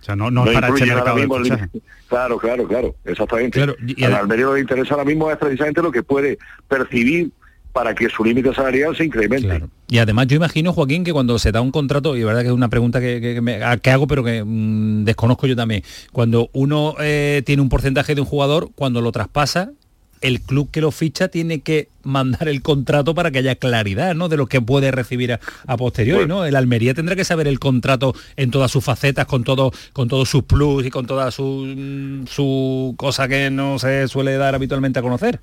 O 0.00 0.04
sea, 0.04 0.16
no, 0.16 0.30
no, 0.30 0.46
es 0.46 0.54
para 0.54 0.68
este 0.68 0.86
mercado 0.86 1.16
mismo 1.16 1.36
el-. 1.36 1.68
Claro, 2.08 2.38
claro, 2.38 2.66
claro, 2.66 2.96
exactamente. 3.04 3.58
Claro, 3.58 3.76
y- 3.86 4.00
y 4.00 4.04
Al 4.04 4.12
adem- 4.12 4.18
Almería 4.20 4.44
lo 4.46 4.50
que 4.52 4.54
le 4.56 4.60
interesa 4.62 4.94
ahora 4.94 5.04
mismo 5.04 5.30
es 5.30 5.36
precisamente 5.36 5.82
lo 5.82 5.92
que 5.92 6.02
puede 6.02 6.38
percibir 6.68 7.30
para 7.72 7.94
que 7.94 8.08
su 8.08 8.24
límite 8.24 8.52
salarial 8.54 8.96
se 8.96 9.04
incremente. 9.04 9.62
Y 9.88 9.98
además 9.98 10.26
yo 10.26 10.36
imagino, 10.36 10.72
Joaquín, 10.72 11.04
que 11.04 11.12
cuando 11.12 11.38
se 11.38 11.52
da 11.52 11.60
un 11.60 11.70
contrato, 11.70 12.16
y 12.16 12.20
es 12.20 12.26
verdad 12.26 12.40
que 12.42 12.48
es 12.48 12.52
una 12.52 12.68
pregunta 12.68 13.00
que, 13.00 13.20
que- 13.20 13.78
que 13.82 13.90
hago, 13.90 14.06
pero 14.06 14.24
que 14.24 14.42
mm, 14.44 15.04
desconozco 15.04 15.46
yo 15.46 15.54
también, 15.56 15.82
cuando 16.12 16.50
uno 16.52 16.94
eh, 17.00 17.42
tiene 17.46 17.62
un 17.62 17.68
porcentaje 17.68 18.14
de 18.14 18.20
un 18.20 18.26
jugador, 18.26 18.70
cuando 18.74 19.00
lo 19.00 19.12
traspasa, 19.12 19.70
el 20.20 20.42
club 20.42 20.70
que 20.70 20.82
lo 20.82 20.90
ficha 20.90 21.28
tiene 21.28 21.60
que 21.60 21.88
mandar 22.02 22.46
el 22.48 22.60
contrato 22.60 23.14
para 23.14 23.30
que 23.30 23.38
haya 23.38 23.54
claridad 23.54 24.14
¿no? 24.14 24.28
de 24.28 24.36
lo 24.36 24.46
que 24.48 24.60
puede 24.60 24.90
recibir 24.90 25.32
a, 25.32 25.40
a 25.66 25.76
posteriori. 25.78 26.26
¿no? 26.26 26.44
El 26.44 26.56
Almería 26.56 26.92
tendrá 26.92 27.16
que 27.16 27.24
saber 27.24 27.48
el 27.48 27.58
contrato 27.58 28.14
en 28.36 28.50
todas 28.50 28.70
sus 28.70 28.84
facetas, 28.84 29.24
con 29.24 29.44
todo, 29.44 29.72
con 29.94 30.08
todos 30.08 30.28
sus 30.28 30.42
plus 30.44 30.84
y 30.84 30.90
con 30.90 31.06
toda 31.06 31.30
su, 31.30 31.64
mm, 31.74 32.26
su 32.26 32.94
cosa 32.98 33.28
que 33.28 33.48
no 33.50 33.78
se 33.78 34.08
suele 34.08 34.36
dar 34.36 34.54
habitualmente 34.54 34.98
a 34.98 35.02
conocer. 35.02 35.40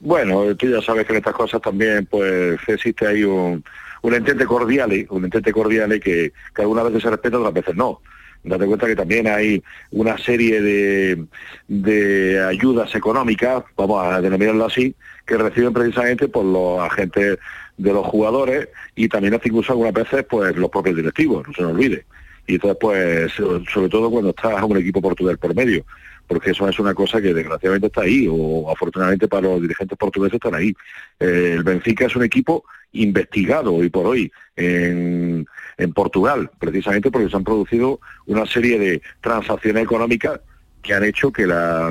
Bueno, 0.00 0.54
tú 0.56 0.68
ya 0.68 0.80
sabes 0.80 1.06
que 1.06 1.12
en 1.12 1.18
estas 1.18 1.34
cosas 1.34 1.60
también 1.60 2.06
pues 2.06 2.58
existe 2.68 3.06
ahí 3.06 3.24
un, 3.24 3.64
un 4.02 4.14
entente 4.14 4.46
cordial, 4.46 5.06
un 5.10 5.24
entente 5.24 5.52
cordial 5.52 5.98
que, 6.00 6.32
que 6.54 6.62
algunas 6.62 6.84
veces 6.84 7.02
se 7.02 7.10
respeta, 7.10 7.38
otras 7.38 7.54
veces 7.54 7.74
no. 7.74 8.00
Date 8.44 8.66
cuenta 8.66 8.86
que 8.86 8.94
también 8.94 9.26
hay 9.26 9.62
una 9.90 10.16
serie 10.16 10.62
de, 10.62 11.26
de 11.66 12.44
ayudas 12.44 12.94
económicas, 12.94 13.64
vamos 13.76 14.04
a 14.04 14.20
denominarlo 14.20 14.66
así, 14.66 14.94
que 15.26 15.36
reciben 15.36 15.72
precisamente 15.72 16.28
por 16.28 16.44
los 16.44 16.80
agentes 16.80 17.38
de 17.76 17.92
los 17.92 18.06
jugadores 18.06 18.68
y 18.94 19.08
también 19.08 19.34
hasta 19.34 19.48
incluso 19.48 19.72
algunas 19.72 19.92
veces 19.92 20.24
pues 20.28 20.56
los 20.56 20.70
propios 20.70 20.96
directivos, 20.96 21.46
no 21.46 21.52
se 21.52 21.62
nos 21.62 21.72
olvide. 21.72 22.06
Y 22.46 22.54
entonces 22.54 22.78
pues 22.80 23.32
sobre 23.32 23.88
todo 23.88 24.10
cuando 24.10 24.30
está 24.30 24.64
un 24.64 24.78
equipo 24.78 25.02
portugués 25.02 25.36
por 25.36 25.54
medio 25.54 25.84
porque 26.28 26.50
eso 26.50 26.68
es 26.68 26.78
una 26.78 26.94
cosa 26.94 27.20
que 27.20 27.34
desgraciadamente 27.34 27.88
está 27.88 28.02
ahí, 28.02 28.28
o 28.30 28.70
afortunadamente 28.70 29.26
para 29.26 29.48
los 29.48 29.62
dirigentes 29.62 29.96
portugueses 29.98 30.34
están 30.34 30.54
ahí. 30.54 30.74
Eh, 31.18 31.54
el 31.56 31.64
Benfica 31.64 32.06
es 32.06 32.14
un 32.14 32.22
equipo 32.22 32.64
investigado 32.92 33.74
hoy 33.74 33.88
por 33.88 34.06
hoy 34.06 34.30
en, 34.54 35.46
en 35.78 35.92
Portugal, 35.92 36.50
precisamente 36.58 37.10
porque 37.10 37.30
se 37.30 37.36
han 37.36 37.44
producido 37.44 37.98
una 38.26 38.46
serie 38.46 38.78
de 38.78 39.02
transacciones 39.20 39.82
económicas 39.82 40.40
que 40.82 40.94
han 40.94 41.04
hecho 41.04 41.32
que 41.32 41.46
la, 41.46 41.90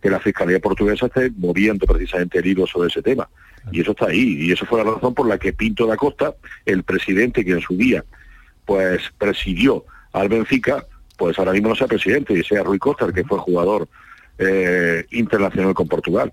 que 0.00 0.10
la 0.10 0.20
Fiscalía 0.20 0.60
portuguesa 0.60 1.06
esté 1.06 1.30
moviendo 1.36 1.86
precisamente 1.86 2.38
el 2.38 2.46
hilo 2.46 2.66
sobre 2.66 2.88
ese 2.88 3.02
tema. 3.02 3.28
Y 3.70 3.80
eso 3.80 3.92
está 3.92 4.06
ahí, 4.06 4.36
y 4.40 4.52
eso 4.52 4.66
fue 4.66 4.84
la 4.84 4.90
razón 4.90 5.14
por 5.14 5.26
la 5.26 5.38
que 5.38 5.52
Pinto 5.52 5.86
da 5.86 5.96
Costa, 5.96 6.34
el 6.66 6.82
presidente 6.82 7.44
que 7.44 7.52
en 7.52 7.60
su 7.60 7.76
día 7.76 8.04
pues 8.64 9.02
presidió 9.18 9.84
al 10.12 10.28
Benfica, 10.28 10.86
pues 11.16 11.38
ahora 11.38 11.52
mismo 11.52 11.68
no 11.70 11.74
sea 11.74 11.86
presidente 11.86 12.32
y 12.34 12.42
sea 12.42 12.62
Rui 12.62 12.78
Costa, 12.78 13.04
el 13.06 13.12
que 13.12 13.24
fue 13.24 13.38
jugador 13.38 13.88
eh, 14.38 15.04
internacional 15.12 15.74
con 15.74 15.88
Portugal. 15.88 16.32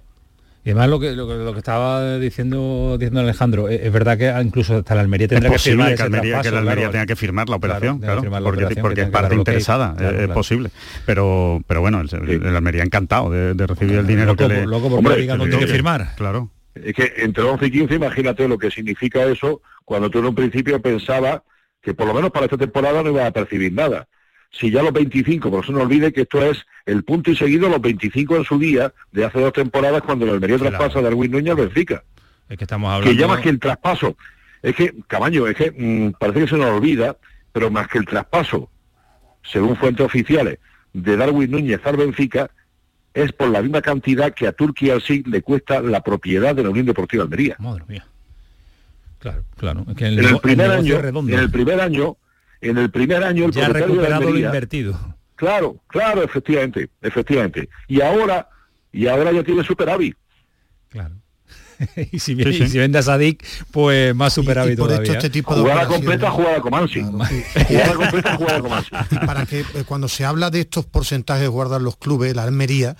Y 0.65 0.71
además 0.71 0.89
lo 0.89 0.99
que, 0.99 1.13
lo, 1.15 1.25
que- 1.27 1.35
lo 1.35 1.53
que 1.53 1.59
estaba 1.59 2.17
diciendo, 2.17 2.97
diciendo 2.99 3.21
Alejandro, 3.21 3.69
es, 3.69 3.81
es 3.81 3.93
verdad 3.93 4.17
que 4.17 4.29
incluso 4.43 4.77
hasta 4.77 4.93
la 4.93 5.01
Almería 5.01 5.27
tendrá 5.29 5.49
es 5.55 5.63
que 5.63 5.69
firmar 5.69 5.87
que, 5.87 5.93
ese 5.93 6.03
Almería, 6.03 6.41
que 6.41 6.51
la 6.51 6.57
Almería 6.59 6.75
claro. 6.83 6.91
tenga 6.91 7.05
que 7.05 7.15
firmar 7.15 7.49
la 7.49 7.55
operación, 7.55 7.99
claro, 7.99 8.21
firmar 8.21 8.41
la 8.41 8.45
porque, 8.49 8.63
operación, 8.65 8.81
porque 8.83 9.01
es 9.01 9.09
parte 9.09 9.33
el 9.35 9.39
interesada, 9.39 9.95
Claro, 9.97 10.19
es, 10.19 10.27
posible. 10.29 10.69
Pero, 11.05 11.61
pero 11.65 11.79
bueno, 11.81 12.01
el, 12.01 12.29
el 12.29 12.55
Almería 12.55 12.83
encantado 12.83 13.29
de, 13.29 13.53
de 13.53 13.67
recibir 13.67 13.99
el 13.99 14.07
dinero 14.07 14.31
Loco 14.33 14.37
que 14.47 14.53
le... 14.53 14.59
por- 14.61 14.69
loco 14.69 14.89
por 14.89 14.99
Hombre, 14.99 15.13
hay 15.31 15.49
que 15.59 15.67
firmar. 15.67 16.13
Claro. 16.17 16.49
Es 16.75 16.93
que 16.93 17.13
entre 17.17 17.43
11 17.43 17.65
y 17.65 17.71
15, 17.71 17.95
imagínate 17.95 18.47
lo 18.47 18.57
que 18.57 18.69
significa 18.69 19.23
eso 19.23 19.61
cuando 19.85 20.09
tú 20.09 20.19
en 20.19 20.25
un 20.25 20.35
principio 20.35 20.81
pensabas 20.81 21.41
que 21.81 21.93
por 21.93 22.05
lo 22.05 22.13
menos 22.13 22.31
para 22.31 22.45
esta 22.45 22.57
temporada 22.57 23.01
no 23.01 23.09
iba 23.09 23.25
a 23.25 23.31
percibir 23.31 23.71
nada. 23.73 24.07
Si 24.51 24.71
ya 24.71 24.81
los 24.81 24.93
25, 24.93 25.51
por 25.51 25.63
eso 25.63 25.71
no 25.71 25.81
olvide 25.81 26.11
que 26.11 26.21
esto 26.21 26.43
es 26.43 26.65
el 26.85 27.03
punto 27.03 27.29
y 27.31 27.35
seguido 27.35 27.69
los 27.69 27.81
25 27.81 28.37
en 28.37 28.43
su 28.43 28.57
día 28.57 28.93
de 29.11 29.25
hace 29.25 29.39
dos 29.39 29.53
temporadas 29.53 30.01
cuando 30.01 30.25
el 30.25 30.31
Almería 30.31 30.57
traspasa 30.57 30.99
a 30.99 31.01
Darwin 31.03 31.31
Núñez 31.31 31.51
al 31.51 31.57
Benfica. 31.57 32.03
Es 32.49 32.57
que 32.57 32.63
estamos 32.63 32.89
que 32.89 32.95
hablando... 32.95 33.19
ya 33.19 33.27
más 33.27 33.41
que 33.41 33.49
el 33.49 33.59
traspaso, 33.59 34.17
es 34.63 34.75
que, 34.75 34.95
Camaño, 35.07 35.47
es 35.47 35.55
que 35.55 35.71
mm, 35.71 36.13
parece 36.19 36.41
que 36.41 36.47
se 36.47 36.57
nos 36.57 36.71
olvida, 36.71 37.17
pero 37.51 37.69
más 37.69 37.87
que 37.87 37.99
el 37.99 38.05
traspaso, 38.05 38.69
según 39.43 39.75
fuentes 39.75 40.05
oficiales, 40.05 40.57
de 40.93 41.15
Darwin 41.15 41.51
Núñez 41.51 41.79
al 41.85 41.97
Benfica, 41.97 42.49
es 43.13 43.31
por 43.31 43.49
la 43.49 43.61
misma 43.61 43.81
cantidad 43.81 44.33
que 44.33 44.47
a 44.47 44.51
Turquía 44.51 44.93
al 44.93 45.01
SIG 45.01 45.27
le 45.27 45.41
cuesta 45.41 45.81
la 45.81 46.01
propiedad 46.01 46.55
de 46.55 46.63
la 46.63 46.69
Unión 46.69 46.85
Deportiva 46.85 47.23
Almería. 47.23 47.55
Madre 47.59 47.83
mía. 47.87 48.05
Claro, 49.19 49.43
claro. 49.57 49.85
Es 49.89 49.95
que 49.95 50.07
el, 50.07 50.19
En 50.19 50.25
el 50.25 50.39
primer 50.39 50.71
año, 50.71 51.01
redondo. 51.01 51.33
en 51.33 51.39
el 51.39 51.51
primer 51.51 51.81
año, 51.81 52.17
en 52.61 52.77
el 52.77 52.89
primer 52.91 53.23
año 53.23 53.45
el 53.45 53.51
ya 53.51 53.63
ha 53.65 53.69
propietario 53.69 53.95
de 53.95 54.01
recuperado 54.07 54.31
lo 54.31 54.39
invertido. 54.39 55.15
Claro, 55.35 55.77
claro, 55.87 56.23
efectivamente, 56.23 56.89
efectivamente. 57.01 57.69
Y 57.87 58.01
ahora, 58.01 58.49
y 58.91 59.07
ahora 59.07 59.31
ya 59.31 59.43
tiene 59.43 59.63
superávit. 59.63 60.15
y, 62.11 62.19
si, 62.19 62.35
viene- 62.35 62.51
y 62.51 62.67
si 62.67 62.77
vende 62.77 62.99
a 62.99 63.01
Sadik, 63.01 63.45
pues 63.71 64.13
más 64.13 64.33
superávit 64.33 64.77
por 64.77 64.89
esto 64.91 65.01
todavía. 65.03 65.13
este 65.13 65.29
tipo 65.29 65.55
de 65.55 65.61
Jugada 65.61 65.87
completa, 65.87 66.29
jugada 66.29 66.59
con 66.59 66.71
Mansi. 66.71 67.01
Jugada 67.01 67.93
completa, 67.93 68.35
jugada 68.35 68.59
con 68.59 68.69
Mansi. 68.71 68.89
Y 69.11 69.15
para 69.25 69.45
que 69.45 69.59
eh, 69.61 69.83
cuando 69.85 70.09
se 70.09 70.25
habla 70.25 70.49
de 70.49 70.59
estos 70.61 70.85
porcentajes 70.85 71.43
que 71.43 71.47
guardan 71.47 71.83
los 71.83 71.95
clubes, 71.95 72.35
la 72.35 72.43
Almería 72.43 72.97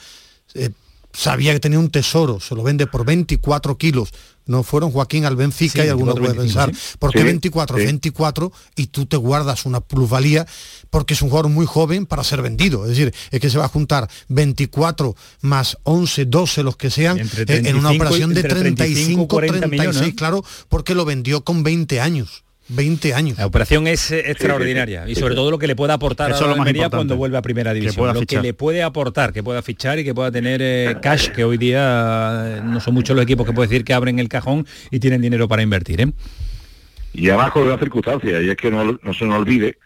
eh, 0.53 0.69
sabía 1.11 1.51
que 1.51 1.59
tenía 1.59 1.77
un 1.79 1.91
tesoro, 1.91 2.39
se 2.39 2.55
lo 2.55 2.63
vende 2.63 2.87
por 2.87 3.05
24 3.05 3.77
kilos. 3.77 4.13
No 4.49 4.63
fueron 4.63 4.91
Joaquín 4.91 5.25
al 5.25 5.35
Benfica 5.35 5.81
Sí, 5.83 5.87
y 5.87 5.89
alguno 5.89 6.13
24, 6.15 6.21
puede 6.25 6.37
25, 6.39 6.65
pensar, 6.65 6.75
sí. 6.91 6.97
¿por 6.99 7.11
qué 7.11 7.19
Sí, 7.19 7.23
24? 7.25 7.77
sí. 7.77 7.83
24 7.85 8.51
y 8.75 8.87
tú 8.87 9.05
te 9.05 9.15
guardas 9.17 9.65
una 9.65 9.79
plusvalía 9.79 10.45
porque 10.89 11.13
es 11.13 11.21
un 11.21 11.29
jugador 11.29 11.51
muy 11.51 11.65
joven 11.67 12.05
para 12.07 12.23
ser 12.23 12.41
vendido. 12.41 12.83
Es 12.83 12.89
decir, 12.89 13.13
es 13.31 13.39
que 13.39 13.49
se 13.49 13.57
va 13.59 13.65
a 13.65 13.69
juntar 13.69 14.09
24 14.27 15.15
más 15.41 15.77
11, 15.83 16.25
12, 16.25 16.63
los 16.63 16.75
que 16.77 16.89
sean, 16.89 17.19
eh, 17.19 17.21
en 17.47 17.75
una 17.75 17.89
35 17.89 17.93
y- 17.93 17.95
operación 17.97 18.33
de 18.33 18.39
entre 18.41 18.55
35, 18.59 19.27
35, 19.27 19.27
40 19.27 19.57
36, 19.59 19.71
millones, 19.93 20.09
¿no? 20.13 20.15
claro, 20.17 20.43
porque 20.67 20.95
lo 20.95 21.05
vendió 21.05 21.43
con 21.43 21.63
20 21.63 22.01
años. 22.01 22.43
20 22.69 23.13
años. 23.13 23.37
La 23.37 23.45
operación 23.45 23.87
es 23.87 24.11
eh, 24.11 24.31
extraordinaria 24.31 25.07
y 25.07 25.15
sobre 25.15 25.35
todo 25.35 25.51
lo 25.51 25.59
que 25.59 25.67
le 25.67 25.75
puede 25.75 25.93
aportar 25.93 26.31
Eso 26.31 26.45
a 26.45 26.47
la 26.47 26.53
Almería 26.53 26.89
cuando 26.89 27.17
vuelve 27.17 27.37
a 27.37 27.41
primera 27.41 27.73
división. 27.73 27.97
pueda 27.97 28.13
lo 28.13 28.19
fichar. 28.21 28.41
que 28.41 28.47
le 28.47 28.53
puede 28.53 28.83
aportar, 28.83 29.33
que 29.33 29.43
pueda 29.43 29.61
fichar 29.61 29.99
y 29.99 30.03
que 30.03 30.13
pueda 30.13 30.31
tener 30.31 30.61
eh, 30.61 30.97
cash, 31.01 31.29
que 31.29 31.43
hoy 31.43 31.57
día 31.57 32.57
eh, 32.57 32.61
no 32.63 32.79
son 32.79 32.93
muchos 32.93 33.15
los 33.15 33.23
equipos 33.23 33.45
que 33.45 33.53
puede 33.53 33.67
decir 33.67 33.83
que 33.83 33.93
abren 33.93 34.19
el 34.19 34.29
cajón 34.29 34.65
y 34.91 34.99
tienen 34.99 35.21
dinero 35.21 35.47
para 35.47 35.61
invertir. 35.61 36.01
¿eh? 36.01 36.11
Y 37.13 37.29
además 37.29 37.51
con 37.51 37.63
una 37.63 37.77
circunstancia, 37.77 38.41
y 38.41 38.49
es 38.49 38.55
que 38.55 38.69
no, 38.69 38.99
no 39.01 39.13
se 39.13 39.25
nos 39.25 39.39
olvide 39.39 39.77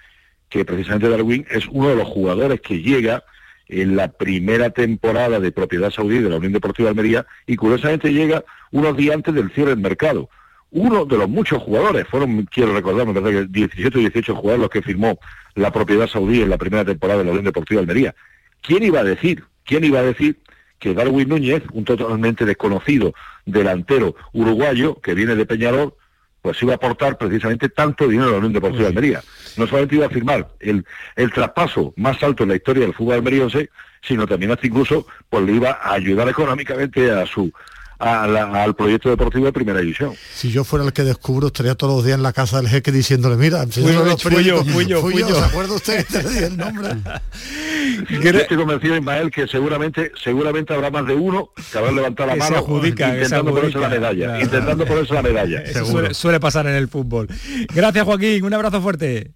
que 0.49 0.65
precisamente 0.65 1.09
Darwin 1.09 1.45
es 1.49 1.65
uno 1.71 1.89
de 1.89 1.95
los 1.95 2.07
jugadores 2.07 2.61
que 2.61 2.79
llega 2.79 3.23
en 3.67 3.95
la 3.95 4.09
primera 4.09 4.69
temporada 4.69 5.39
de 5.39 5.51
propiedad 5.51 5.89
saudí 5.89 6.19
de 6.19 6.29
la 6.29 6.35
Unión 6.35 6.53
Deportiva 6.53 6.87
de 6.87 6.89
Almería 6.91 7.25
y 7.47 7.55
curiosamente 7.55 8.13
llega 8.13 8.43
unos 8.71 8.95
días 8.95 9.15
antes 9.15 9.33
del 9.33 9.51
cierre 9.51 9.71
del 9.71 9.79
mercado. 9.79 10.29
Uno 10.75 11.05
de 11.05 11.17
los 11.17 11.29
muchos 11.29 11.61
jugadores, 11.61 12.07
fueron, 12.07 12.45
quiero 12.45 12.73
recordar, 12.73 13.05
me 13.05 13.13
parece 13.13 13.41
que 13.41 13.47
17 13.47 13.95
o 13.95 14.01
18 14.01 14.35
jugadores 14.35 14.61
los 14.61 14.69
que 14.71 14.81
firmó 14.81 15.19
la 15.53 15.71
propiedad 15.71 16.07
saudí 16.07 16.41
en 16.41 16.49
la 16.49 16.57
primera 16.57 16.83
temporada 16.83 17.19
de 17.19 17.25
la 17.25 17.31
Unión 17.31 17.45
Deportiva 17.45 17.79
de 17.79 17.83
Almería. 17.83 18.15
¿Quién 18.61 18.81
iba 18.81 19.01
a 19.01 19.03
decir? 19.03 19.43
¿Quién 19.65 19.83
iba 19.83 19.99
a 19.99 20.03
decir 20.03 20.39
que 20.79 20.95
Darwin 20.95 21.29
Núñez, 21.29 21.61
un 21.73 21.85
totalmente 21.85 22.43
desconocido 22.43 23.13
delantero 23.45 24.15
uruguayo 24.33 24.99
que 24.99 25.13
viene 25.13 25.35
de 25.35 25.45
Peñarol, 25.45 25.93
pues 26.41 26.61
iba 26.63 26.73
a 26.73 26.77
aportar 26.77 27.19
precisamente 27.19 27.69
tanto 27.69 28.07
dinero 28.07 28.29
a 28.29 28.31
la 28.31 28.37
Unión 28.39 28.53
Deportiva 28.53 28.81
de 28.81 28.87
Almería. 28.87 29.23
No 29.57 29.67
solamente 29.67 29.95
iba 29.95 30.07
a 30.07 30.09
firmar 30.09 30.49
el, 30.59 30.83
el 31.15 31.31
traspaso 31.31 31.93
más 31.97 32.21
alto 32.23 32.43
en 32.43 32.49
la 32.49 32.55
historia 32.55 32.83
del 32.83 32.95
fútbol 32.95 33.15
almeriense, 33.15 33.69
sino 34.01 34.25
también 34.25 34.51
hasta 34.51 34.65
incluso 34.65 35.05
pues 35.29 35.43
le 35.45 35.53
iba 35.53 35.79
a 35.81 35.93
ayudar 35.93 36.27
económicamente 36.27 37.11
a 37.11 37.27
su 37.27 37.53
a 37.99 38.27
la- 38.27 38.63
al 38.63 38.75
proyecto 38.75 39.09
deportivo 39.09 39.45
de 39.45 39.53
primera 39.53 39.79
división. 39.79 40.13
Si 40.33 40.51
yo 40.51 40.63
fuera 40.63 40.85
el 40.85 40.93
que 40.93 41.03
descubro, 41.03 41.47
estaría 41.47 41.75
todos 41.75 41.95
los 41.95 42.05
días 42.05 42.17
en 42.17 42.23
la 42.23 42.33
casa 42.33 42.57
del 42.57 42.67
jeque 42.69 42.91
diciéndole, 42.91 43.35
mira, 43.37 43.65
Fui 43.67 43.83
yo, 43.93 44.17
fui 44.17 44.43
yo, 44.43 44.63
fui 44.65 44.85
yo, 44.85 45.01
fui 45.01 45.17
yo. 45.19 45.27
¿se 45.35 45.45
acuerda 45.45 45.73
usted 45.75 46.05
que 46.05 46.19
te 46.21 46.29
di 46.29 46.37
el 46.43 46.57
nombre? 46.57 46.89
Yo 48.09 48.29
estoy 48.29 48.57
convencido, 48.57 48.95
Ismael, 48.95 49.29
que 49.29 49.45
seguramente 49.47 50.11
seguramente 50.23 50.73
habrá 50.73 50.89
más 50.89 51.05
de 51.05 51.13
uno 51.15 51.49
que 51.71 51.77
habrá 51.77 51.91
levantado 51.91 52.29
la 52.29 52.35
mano 52.37 52.57
adjudica, 52.57 53.09
intentando 53.13 53.51
ponerse 53.53 53.77
la 53.77 53.89
medalla, 53.89 54.25
Claro. 54.25 54.41
intentando 54.43 54.85
ponerse 54.85 55.13
la 55.13 55.21
medalla. 55.21 55.61
Eso 55.63 55.85
suele, 55.85 56.13
suele 56.13 56.39
pasar 56.39 56.65
en 56.67 56.75
el 56.75 56.87
fútbol. 56.87 57.27
Gracias 57.73 58.05
Joaquín, 58.05 58.43
un 58.45 58.53
abrazo 58.53 58.81
fuerte. 58.81 59.31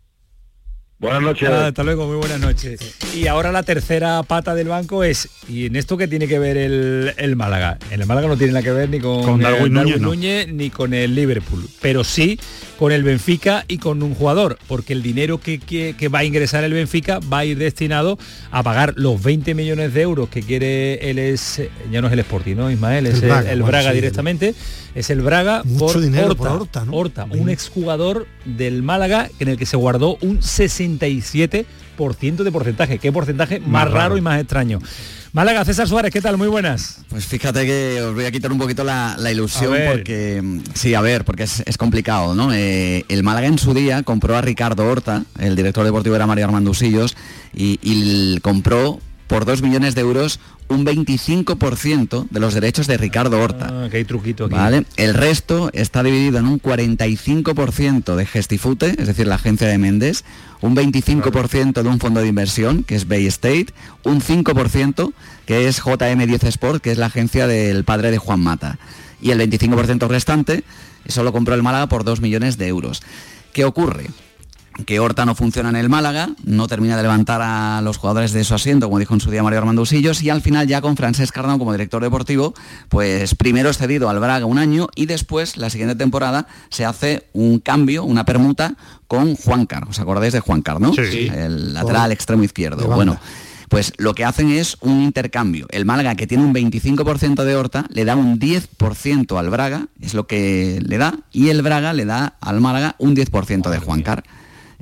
Buenas 1.00 1.22
noches. 1.22 1.48
Hasta 1.48 1.84
luego, 1.84 2.08
muy 2.08 2.16
buenas 2.16 2.40
noches. 2.40 2.80
Y 3.16 3.28
ahora 3.28 3.52
la 3.52 3.62
tercera 3.62 4.24
pata 4.24 4.56
del 4.56 4.68
banco 4.68 5.04
es, 5.04 5.30
¿y 5.48 5.68
en 5.68 5.76
esto 5.76 5.96
qué 5.96 6.08
tiene 6.08 6.28
que 6.28 6.40
ver 6.40 6.58
el, 6.58 7.14
el 7.18 7.36
Málaga? 7.36 7.78
En 7.92 8.02
el 8.02 8.08
Málaga 8.08 8.28
no 8.28 8.36
tiene 8.36 8.54
nada 8.54 8.64
que 8.64 8.72
ver 8.72 8.90
ni 8.90 9.00
con, 9.00 9.24
Con 9.24 9.40
Darwin 9.40 9.78
eh, 9.78 10.00
Núñez, 10.00 10.48
no. 10.48 10.54
Ni 10.56 10.72
con 10.72 10.96
el 10.96 11.14
Liverpool, 11.14 11.68
pero 11.82 12.04
sí 12.04 12.40
con 12.80 12.92
el 12.92 13.04
Benfica 13.04 13.64
y 13.68 13.78
con 13.80 14.02
un 14.04 14.14
jugador, 14.16 14.58
porque 14.68 14.94
el 14.94 15.02
dinero 15.04 15.40
que, 15.40 15.60
que- 15.60 15.96
que 15.98 16.08
va 16.10 16.20
a 16.20 16.24
ingresar 16.24 16.64
el 16.64 16.74
Benfica 16.74 17.20
va 17.32 17.40
a 17.40 17.46
ir 17.46 17.58
destinado 17.58 18.18
a 18.52 18.62
pagar 18.64 18.94
los 18.98 19.22
20 19.22 19.54
millones 19.56 19.94
de 19.96 20.02
euros 20.02 20.30
que 20.30 20.42
quiere 20.44 21.10
él 21.10 21.18
es, 21.20 21.62
ya 21.92 22.02
no 22.02 22.08
es 22.08 22.14
el 22.14 22.20
Sporting, 22.20 22.56
¿no, 22.56 22.70
Ismael? 22.72 23.06
Es 23.08 23.16
El 23.18 23.24
el, 23.24 23.30
Braga, 23.30 23.52
el 23.52 23.60
bueno, 23.62 23.66
Braga 23.72 23.90
sí, 23.90 23.96
directamente, 23.96 24.56
es 24.94 25.10
el 25.10 25.22
Braga 25.22 25.62
Mucho 25.64 25.86
por 25.94 26.02
dinero 26.02 26.28
Horta, 26.28 26.38
por 26.44 26.52
Horta, 26.62 26.86
¿no? 26.86 26.94
Horta, 26.94 27.26
un 27.32 27.50
exjugador 27.50 28.28
del 28.46 28.84
Málaga 28.84 29.30
en 29.40 29.48
el 29.48 29.58
que 29.58 29.66
se 29.66 29.78
guardó 29.78 30.18
un 30.22 30.44
60 30.44 30.87
37% 30.88 32.44
de 32.44 32.52
porcentaje. 32.52 33.00
¿Qué 33.00 33.12
porcentaje 33.12 33.60
más, 33.60 33.90
raro. 33.90 34.18
y 34.18 34.22
más 34.22 34.40
extraño? 34.40 34.80
Málaga, 35.34 35.66
César 35.66 35.88
Suárez, 35.88 36.12
¿qué 36.12 36.22
tal? 36.22 36.38
Muy 36.38 36.48
buenas. 36.48 37.02
Pues 37.10 37.26
fíjate 37.26 37.66
que 37.66 38.02
os 38.02 38.16
voy 38.16 38.26
a 38.26 38.32
quitar 38.32 38.52
un 38.52 38.58
poquito 38.58 38.84
la, 38.84 39.18
ilusión 39.32 39.76
porque, 39.88 40.42
sí, 40.74 40.94
a 40.94 41.02
ver, 41.02 41.26
porque 41.26 41.44
es, 41.44 41.78
complicado, 41.78 42.34
¿no? 42.34 42.54
Eh, 42.54 43.06
el 43.10 43.24
Málaga 43.24 43.48
en 43.48 43.60
su 43.60 43.74
día 43.74 44.04
compró 44.04 44.36
a 44.36 44.42
Ricardo 44.42 44.88
Horta, 44.88 45.24
el 45.40 45.56
director 45.56 45.86
deportivo 45.86 46.16
era 46.16 46.26
Mario 46.26 46.46
Armandusillos, 46.46 47.16
y, 47.54 47.80
y 47.82 48.40
compró 48.40 49.00
por 49.28 49.46
2 49.46 49.62
millones 49.62 49.96
de 49.96 50.02
euros 50.02 50.40
un 50.70 50.86
25% 50.86 52.28
de 52.30 52.40
los 52.40 52.54
derechos 52.54 52.88
de 52.88 52.98
Ricardo 52.98 53.40
Horta. 53.40 53.68
Ah, 53.72 53.88
que 53.90 53.98
hay 53.98 54.06
truquito 54.06 54.46
aquí. 54.46 54.56
¿vale? 54.56 54.86
El 54.98 55.14
resto 55.14 55.70
está 55.74 56.04
dividido 56.04 56.40
en 56.40 56.46
un 56.46 56.62
45% 56.62 58.16
de 58.16 58.26
Gestifute, 58.26 58.96
es 58.98 59.08
decir, 59.08 59.28
la 59.28 59.36
agencia 59.36 59.68
de 59.68 59.78
Méndez, 59.78 60.24
un 60.62 60.76
25% 60.76 61.82
de 61.82 61.88
un 61.88 62.00
fondo 62.00 62.22
de 62.22 62.28
inversión, 62.28 62.84
que 62.84 62.96
es 62.96 63.08
Bay 63.08 63.28
State, 63.28 63.68
un 64.04 64.22
5% 64.22 65.14
que 65.46 65.68
es 65.68 65.82
JM10 65.82 66.44
Sport, 66.48 66.82
que 66.82 66.92
es 66.92 66.98
la 66.98 67.06
agencia 67.08 67.48
del 67.48 67.84
padre 67.84 68.12
de 68.12 68.18
Juan 68.18 68.42
Mata. 68.42 68.78
Y 69.22 69.32
el 69.32 69.40
25% 69.40 70.08
restante 70.08 70.64
solo 71.08 71.32
compró 71.32 71.56
el 71.56 71.64
Málaga 71.64 71.88
por 71.88 72.04
2 72.04 72.22
millones 72.22 72.58
de 72.58 72.68
euros. 72.68 73.02
¿Qué 73.54 73.66
ocurre? 73.66 74.08
Que 74.86 75.00
Horta 75.00 75.26
no 75.26 75.36
funciona 75.36 75.70
en 75.70 75.76
el 75.76 75.90
Málaga, 75.90 76.30
no 76.44 76.68
termina 76.68 76.96
de 76.96 77.04
levantar 77.04 77.42
a 77.42 77.82
los 77.82 77.98
jugadores 77.98 78.32
de 78.32 78.44
su 78.44 78.54
asiento, 78.54 78.88
como 78.88 79.00
dijo 79.00 79.14
en 79.14 79.22
su 79.22 79.32
día 79.32 79.44
Mario 79.44 79.60
Armando 79.60 79.82
Usillos, 79.82 80.22
y 80.22 80.30
al 80.30 80.42
final 80.42 80.68
ya 80.68 80.82
con 80.82 80.96
Francesc 80.96 81.34
Cardano 81.34 81.60
como 81.60 81.72
director 81.72 82.02
deportivo, 82.02 82.54
pues 82.90 83.36
primero 83.36 83.70
es 83.70 83.78
cedido 83.78 84.10
al 84.10 84.20
Braga 84.20 84.46
un 84.46 84.58
año 84.58 84.88
y 84.96 85.06
después, 85.06 85.58
la 85.58 85.70
siguiente 85.70 85.96
temporada, 85.96 86.48
se 86.70 86.86
hace 86.86 87.28
un 87.34 87.60
cambio, 87.60 88.04
una 88.04 88.26
permuta 88.26 88.76
con 89.08 89.36
Juan 89.36 89.66
Car. 89.66 89.86
¿Os 89.90 90.00
acordáis 90.00 90.34
de 90.34 90.40
Juan 90.40 90.62
Car, 90.62 90.80
no? 90.80 90.94
Sí. 90.94 91.30
El 91.34 91.74
lateral 91.74 92.12
extremo 92.12 92.44
izquierdo. 92.44 92.88
Bueno. 92.88 93.20
Pues 93.70 93.92
lo 93.98 94.16
que 94.16 94.24
hacen 94.24 94.50
es 94.50 94.78
un 94.80 95.02
intercambio. 95.02 95.68
El 95.72 95.84
Málaga, 95.84 96.16
que 96.16 96.26
tiene 96.26 96.46
un 96.46 96.54
25% 96.54 97.44
de 97.44 97.56
Horta, 97.58 97.86
le 97.90 98.06
da 98.06 98.16
un 98.16 98.40
10% 98.40 99.38
al 99.38 99.50
Braga, 99.50 99.88
es 100.00 100.14
lo 100.14 100.26
que 100.26 100.80
le 100.82 100.98
da, 100.98 101.20
y 101.34 101.50
el 101.50 101.62
Braga 101.62 101.92
le 101.92 102.06
da 102.06 102.38
al 102.40 102.62
Málaga 102.62 102.96
un 102.98 103.14
10% 103.14 103.70
de 103.70 103.80
Juan 103.80 104.04
Car. 104.04 104.24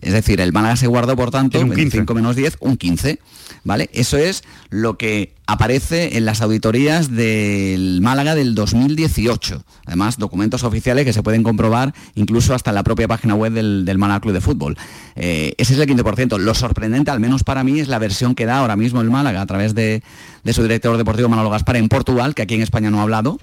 Es 0.05 0.13
decir, 0.13 0.39
el 0.39 0.53
Málaga 0.53 0.75
se 0.75 0.85
guardó, 0.85 1.15
por 1.15 1.31
tanto, 1.31 1.59
un 1.59 1.69
25 1.69 2.13
menos 2.13 2.35
10, 2.35 2.57
un 2.59 2.77
15. 2.77 3.19
¿Vale? 3.63 3.89
Eso 3.91 4.17
es 4.17 4.43
lo 4.69 4.99
que 4.99 5.33
aparece 5.47 6.15
en 6.15 6.25
las 6.25 6.41
auditorías 6.41 7.09
del 7.09 8.01
Málaga 8.01 8.35
del 8.35 8.53
2018. 8.53 9.63
Además, 9.87 10.19
documentos 10.19 10.63
oficiales 10.63 11.05
que 11.05 11.13
se 11.13 11.23
pueden 11.23 11.41
comprobar 11.41 11.95
incluso 12.13 12.53
hasta 12.53 12.69
en 12.69 12.75
la 12.75 12.83
propia 12.83 13.07
página 13.07 13.33
web 13.33 13.53
del, 13.53 13.97
Málaga 13.97 14.19
Club 14.19 14.35
de 14.35 14.41
Fútbol. 14.41 14.77
Eh, 15.15 15.55
ese 15.57 15.73
es 15.73 15.79
el 15.79 15.89
15%. 15.89 16.37
Lo 16.37 16.53
sorprendente, 16.53 17.09
al 17.09 17.19
menos 17.19 17.43
para 17.43 17.63
mí, 17.63 17.79
es 17.79 17.87
la 17.87 17.97
versión 17.97 18.35
que 18.35 18.45
da 18.45 18.59
ahora 18.59 18.75
mismo 18.75 19.01
el 19.01 19.09
Málaga 19.09 19.41
a 19.41 19.45
través 19.47 19.73
de, 19.73 20.03
de 20.43 20.53
su 20.53 20.61
director 20.61 20.95
deportivo 20.97 21.29
Manolo 21.29 21.49
Gaspar 21.49 21.77
en 21.77 21.89
Portugal, 21.89 22.35
que 22.35 22.43
aquí 22.43 22.53
en 22.53 22.61
España 22.61 22.91
no 22.91 22.99
ha 22.99 23.01
hablado, 23.01 23.39